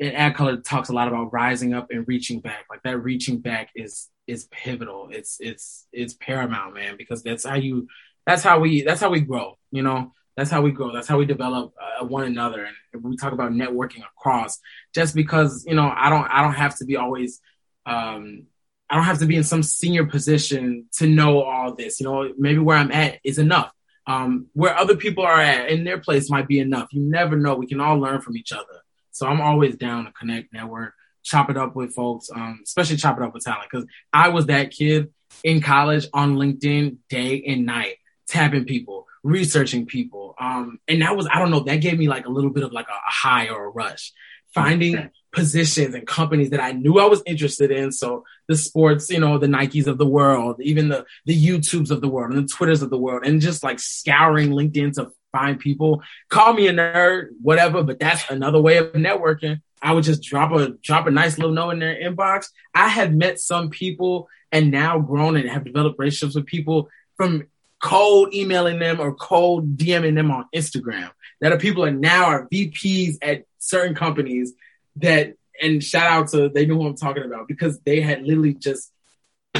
an 0.00 0.12
ADCOLOR 0.12 0.64
talks 0.64 0.88
a 0.88 0.92
lot 0.92 1.08
about 1.08 1.32
rising 1.32 1.72
up 1.72 1.90
and 1.90 2.06
reaching 2.08 2.40
back. 2.40 2.64
Like 2.68 2.82
that 2.82 2.98
reaching 2.98 3.38
back 3.38 3.70
is 3.76 4.08
is 4.26 4.44
pivotal. 4.50 5.08
It's 5.10 5.38
it's 5.40 5.86
it's 5.92 6.14
paramount, 6.14 6.74
man, 6.74 6.96
because 6.96 7.22
that's 7.22 7.44
how 7.44 7.54
you 7.56 7.88
that's 8.26 8.42
how 8.42 8.60
we 8.60 8.82
that's 8.82 9.00
how 9.00 9.10
we 9.10 9.20
grow. 9.20 9.58
You 9.70 9.82
know, 9.82 10.12
that's 10.36 10.50
how 10.50 10.62
we 10.62 10.70
grow. 10.72 10.92
That's 10.92 11.08
how 11.08 11.18
we 11.18 11.26
develop 11.26 11.74
uh, 11.80 12.04
one 12.06 12.24
another. 12.24 12.68
And 12.92 13.02
we 13.04 13.16
talk 13.16 13.32
about 13.32 13.52
networking 13.52 14.02
across, 14.04 14.58
just 14.94 15.14
because 15.14 15.64
you 15.66 15.74
know, 15.74 15.92
I 15.94 16.10
don't 16.10 16.26
I 16.26 16.42
don't 16.42 16.54
have 16.54 16.76
to 16.78 16.84
be 16.84 16.96
always. 16.96 17.40
Um, 17.86 18.46
I 18.90 18.96
don't 18.96 19.04
have 19.04 19.18
to 19.20 19.26
be 19.26 19.36
in 19.36 19.44
some 19.44 19.62
senior 19.62 20.06
position 20.06 20.86
to 20.98 21.06
know 21.06 21.42
all 21.42 21.74
this. 21.74 22.00
You 22.00 22.06
know, 22.06 22.32
maybe 22.38 22.58
where 22.58 22.76
I'm 22.76 22.92
at 22.92 23.18
is 23.24 23.38
enough. 23.38 23.72
um, 24.06 24.48
where 24.52 24.76
other 24.76 24.96
people 24.96 25.24
are 25.24 25.40
at 25.40 25.70
in 25.70 25.84
their 25.84 25.98
place 25.98 26.30
might 26.30 26.46
be 26.48 26.58
enough. 26.60 26.88
You 26.92 27.00
never 27.02 27.36
know. 27.36 27.54
We 27.54 27.66
can 27.66 27.80
all 27.80 27.98
learn 27.98 28.20
from 28.20 28.36
each 28.36 28.52
other. 28.52 28.82
So 29.10 29.26
I'm 29.26 29.40
always 29.40 29.76
down 29.76 30.04
to 30.04 30.12
connect, 30.12 30.52
network, 30.52 30.94
chop 31.24 31.50
it 31.50 31.56
up 31.56 31.74
with 31.74 31.94
folks, 31.94 32.30
um, 32.34 32.60
especially 32.62 32.96
chop 32.96 33.16
it 33.16 33.24
up 33.24 33.34
with 33.34 33.44
talent. 33.44 33.68
Because 33.70 33.86
I 34.12 34.28
was 34.28 34.46
that 34.46 34.70
kid 34.70 35.12
in 35.42 35.60
college 35.60 36.06
on 36.12 36.36
LinkedIn 36.36 36.98
day 37.08 37.42
and 37.46 37.66
night, 37.66 37.96
tapping 38.28 38.64
people, 38.64 39.06
researching 39.22 39.86
people. 39.86 40.34
Um, 40.38 40.78
and 40.86 41.02
that 41.02 41.16
was, 41.16 41.28
I 41.32 41.38
don't 41.38 41.50
know, 41.50 41.60
that 41.60 41.76
gave 41.76 41.98
me 41.98 42.08
like 42.08 42.26
a 42.26 42.30
little 42.30 42.50
bit 42.50 42.62
of 42.62 42.72
like 42.72 42.88
a, 42.88 42.92
a 42.92 43.10
high 43.10 43.48
or 43.48 43.64
a 43.64 43.70
rush. 43.70 44.12
Finding 44.54 45.10
positions 45.32 45.96
and 45.96 46.06
companies 46.06 46.50
that 46.50 46.60
I 46.60 46.70
knew 46.70 47.00
I 47.00 47.06
was 47.06 47.22
interested 47.26 47.72
in. 47.72 47.90
So 47.90 48.24
the 48.46 48.56
sports, 48.56 49.10
you 49.10 49.18
know, 49.18 49.36
the 49.36 49.48
Nikes 49.48 49.88
of 49.88 49.98
the 49.98 50.06
world, 50.06 50.60
even 50.60 50.88
the 50.88 51.04
the 51.26 51.34
YouTubes 51.34 51.90
of 51.90 52.00
the 52.00 52.08
world 52.08 52.32
and 52.32 52.44
the 52.44 52.52
Twitters 52.52 52.80
of 52.80 52.90
the 52.90 52.98
world, 52.98 53.26
and 53.26 53.40
just 53.40 53.64
like 53.64 53.80
scouring 53.80 54.50
LinkedIn 54.50 54.94
to 54.94 55.10
find 55.32 55.58
people. 55.58 56.02
Call 56.30 56.52
me 56.52 56.68
a 56.68 56.72
nerd, 56.72 57.30
whatever, 57.42 57.82
but 57.82 57.98
that's 57.98 58.30
another 58.30 58.60
way 58.60 58.76
of 58.76 58.92
networking. 58.92 59.60
I 59.84 59.92
would 59.92 60.04
just 60.04 60.22
drop 60.22 60.50
a 60.52 60.70
drop 60.82 61.06
a 61.06 61.10
nice 61.10 61.36
little 61.36 61.52
note 61.52 61.70
in 61.70 61.78
their 61.78 61.94
inbox. 61.94 62.46
I 62.74 62.88
have 62.88 63.14
met 63.14 63.38
some 63.38 63.68
people 63.68 64.28
and 64.50 64.70
now 64.70 64.98
grown 64.98 65.36
and 65.36 65.48
have 65.48 65.64
developed 65.64 65.98
relationships 65.98 66.34
with 66.34 66.46
people 66.46 66.88
from 67.18 67.46
cold 67.82 68.32
emailing 68.32 68.78
them 68.78 68.98
or 68.98 69.14
cold 69.14 69.76
DMing 69.76 70.14
them 70.14 70.30
on 70.30 70.46
Instagram. 70.56 71.10
That 71.42 71.52
are 71.52 71.58
people 71.58 71.84
that 71.84 71.92
now 71.92 72.24
are 72.24 72.48
VPs 72.48 73.18
at 73.20 73.44
certain 73.58 73.94
companies 73.94 74.54
that 74.96 75.34
and 75.60 75.84
shout 75.84 76.10
out 76.10 76.28
to 76.28 76.48
they 76.48 76.64
know 76.64 76.76
who 76.76 76.86
I'm 76.86 76.96
talking 76.96 77.24
about 77.24 77.46
because 77.46 77.78
they 77.80 78.00
had 78.00 78.22
literally 78.22 78.54
just 78.54 78.90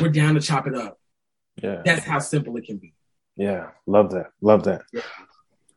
were 0.01 0.09
down 0.09 0.37
to 0.37 0.41
chop 0.41 0.66
it 0.66 0.75
up. 0.75 0.99
Yeah. 1.62 1.83
That's 1.85 2.05
how 2.05 2.18
simple 2.18 2.57
it 2.57 2.64
can 2.64 2.79
be. 2.79 2.95
Yeah. 3.37 3.70
Love 3.87 4.12
that. 4.12 4.31
Love 4.41 4.64
that. 4.64 4.85
Yeah. 4.91 5.03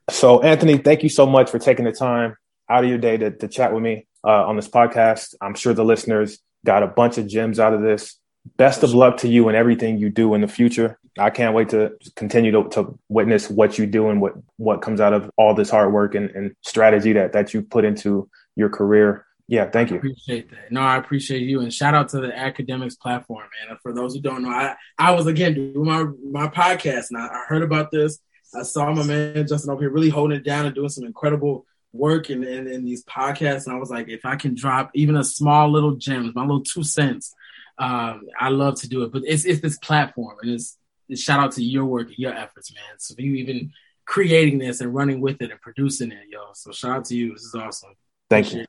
So 0.09 0.41
Anthony, 0.41 0.77
thank 0.77 1.03
you 1.03 1.09
so 1.09 1.25
much 1.25 1.51
for 1.51 1.59
taking 1.59 1.83
the 1.83 1.91
time 1.91 2.37
out 2.69 2.85
of 2.85 2.89
your 2.89 2.97
day 2.97 3.17
to, 3.17 3.31
to 3.31 3.47
chat 3.49 3.73
with 3.73 3.83
me 3.83 4.06
uh, 4.23 4.45
on 4.45 4.55
this 4.55 4.67
podcast. 4.67 5.35
I'm 5.41 5.55
sure 5.55 5.73
the 5.73 5.85
listeners 5.85 6.39
got 6.65 6.83
a 6.83 6.87
bunch 6.87 7.17
of 7.17 7.27
gems 7.27 7.59
out 7.59 7.73
of 7.73 7.81
this. 7.81 8.19
Best 8.55 8.83
of 8.83 8.93
luck 8.93 9.17
to 9.17 9.27
you 9.27 9.49
and 9.49 9.57
everything 9.57 9.97
you 9.97 10.09
do 10.09 10.33
in 10.33 10.41
the 10.41 10.47
future. 10.47 10.97
I 11.19 11.31
can't 11.31 11.53
wait 11.53 11.69
to 11.69 11.97
continue 12.15 12.51
to, 12.51 12.69
to 12.69 12.97
witness 13.09 13.49
what 13.49 13.77
you 13.77 13.85
do 13.85 14.09
and 14.09 14.21
what, 14.21 14.33
what 14.57 14.81
comes 14.81 15.01
out 15.01 15.13
of 15.13 15.29
all 15.37 15.53
this 15.53 15.69
hard 15.69 15.91
work 15.91 16.15
and, 16.15 16.29
and 16.29 16.55
strategy 16.61 17.13
that, 17.13 17.33
that 17.33 17.53
you 17.53 17.61
put 17.61 17.83
into 17.83 18.29
your 18.55 18.69
career. 18.69 19.25
Yeah, 19.49 19.69
thank 19.69 19.89
you. 19.89 19.95
I 19.95 19.99
appreciate 19.99 20.49
that. 20.51 20.71
No, 20.71 20.81
I 20.81 20.97
appreciate 20.97 21.43
you, 21.43 21.61
and 21.61 21.73
shout 21.73 21.95
out 21.95 22.09
to 22.09 22.19
the 22.19 22.27
Adcademics 22.27 22.99
platform, 22.99 23.45
man. 23.65 23.77
For 23.81 23.93
those 23.93 24.13
who 24.13 24.19
don't 24.19 24.43
know, 24.43 24.49
I 24.49 24.75
I 24.97 25.11
was 25.11 25.25
again 25.25 25.53
doing 25.53 25.85
my 25.85 26.03
my 26.29 26.47
podcast, 26.47 27.11
and 27.11 27.17
I, 27.17 27.27
I 27.27 27.43
heard 27.47 27.61
about 27.61 27.89
this. 27.89 28.19
I 28.53 28.63
saw 28.63 28.91
my 28.93 29.03
man 29.03 29.47
Justin 29.47 29.69
over 29.69 29.81
here 29.81 29.89
really 29.89 30.09
holding 30.09 30.37
it 30.37 30.43
down 30.43 30.65
and 30.65 30.75
doing 30.75 30.89
some 30.89 31.05
incredible 31.05 31.65
work 31.93 32.29
in, 32.29 32.43
in, 32.43 32.67
in 32.67 32.85
these 32.85 33.03
podcasts, 33.05 33.65
and 33.65 33.75
I 33.75 33.79
was 33.79 33.89
like, 33.89 34.09
if 34.09 34.25
I 34.25 34.35
can 34.35 34.55
drop 34.55 34.91
even 34.93 35.15
a 35.15 35.23
small 35.23 35.71
little 35.71 35.95
gem, 35.95 36.31
my 36.35 36.41
little 36.41 36.63
two 36.63 36.83
cents, 36.83 37.33
um, 37.77 38.23
I 38.39 38.49
love 38.49 38.75
to 38.81 38.89
do 38.89 39.03
it. 39.03 39.11
But 39.11 39.23
it's 39.25 39.45
it's 39.45 39.61
this 39.61 39.77
platform, 39.77 40.37
and 40.41 40.51
it's, 40.51 40.77
it's 41.09 41.21
shout 41.21 41.39
out 41.39 41.51
to 41.53 41.63
your 41.63 41.85
work 41.85 42.07
and 42.07 42.17
your 42.17 42.33
efforts, 42.33 42.73
man. 42.73 42.99
So 42.99 43.15
you 43.17 43.35
even 43.35 43.71
creating 44.05 44.57
this 44.57 44.81
and 44.81 44.93
running 44.93 45.21
with 45.21 45.41
it 45.41 45.51
and 45.51 45.61
producing 45.61 46.11
it, 46.11 46.27
yo. 46.29 46.39
So 46.53 46.71
shout 46.71 46.97
out 46.97 47.05
to 47.05 47.15
you. 47.15 47.33
This 47.33 47.43
is 47.43 47.55
awesome. 47.55 47.93
Thank 48.29 48.47
Appreciate 48.47 48.61
you. 48.61 48.67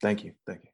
Thank 0.00 0.24
you. 0.24 0.32
Thank 0.46 0.64
you. 0.64 0.70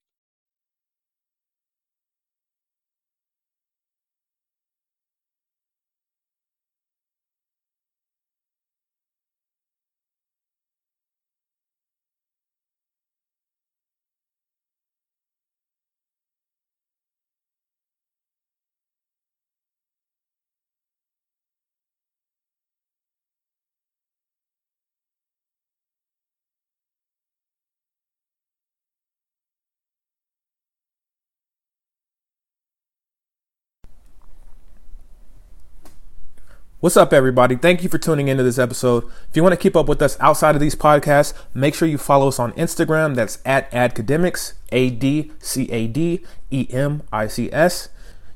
What's 36.82 36.96
up, 36.96 37.12
everybody? 37.12 37.54
Thank 37.54 37.84
you 37.84 37.88
for 37.88 37.98
tuning 37.98 38.26
into 38.26 38.42
this 38.42 38.58
episode. 38.58 39.04
If 39.30 39.36
you 39.36 39.44
want 39.44 39.52
to 39.52 39.56
keep 39.56 39.76
up 39.76 39.86
with 39.86 40.02
us 40.02 40.18
outside 40.18 40.56
of 40.56 40.60
these 40.60 40.74
podcasts, 40.74 41.32
make 41.54 41.76
sure 41.76 41.86
you 41.86 41.96
follow 41.96 42.26
us 42.26 42.40
on 42.40 42.50
Instagram. 42.54 43.14
That's 43.14 43.38
at 43.46 43.70
Adcademics, 43.70 44.54
A 44.72 44.90
D 44.90 45.30
C 45.38 45.70
A 45.70 45.86
D 45.86 46.24
E 46.50 46.66
M 46.70 47.04
I 47.12 47.28
C 47.28 47.48
S. 47.52 47.88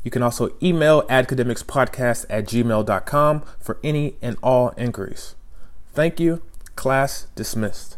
You 0.04 0.12
can 0.12 0.22
also 0.22 0.54
email 0.62 1.02
academicspodcast 1.08 2.26
at 2.30 2.46
gmail.com 2.46 3.42
for 3.58 3.78
any 3.82 4.14
and 4.22 4.36
all 4.44 4.72
inquiries. 4.76 5.34
Thank 5.92 6.20
you. 6.20 6.40
Class 6.76 7.26
dismissed. 7.34 7.96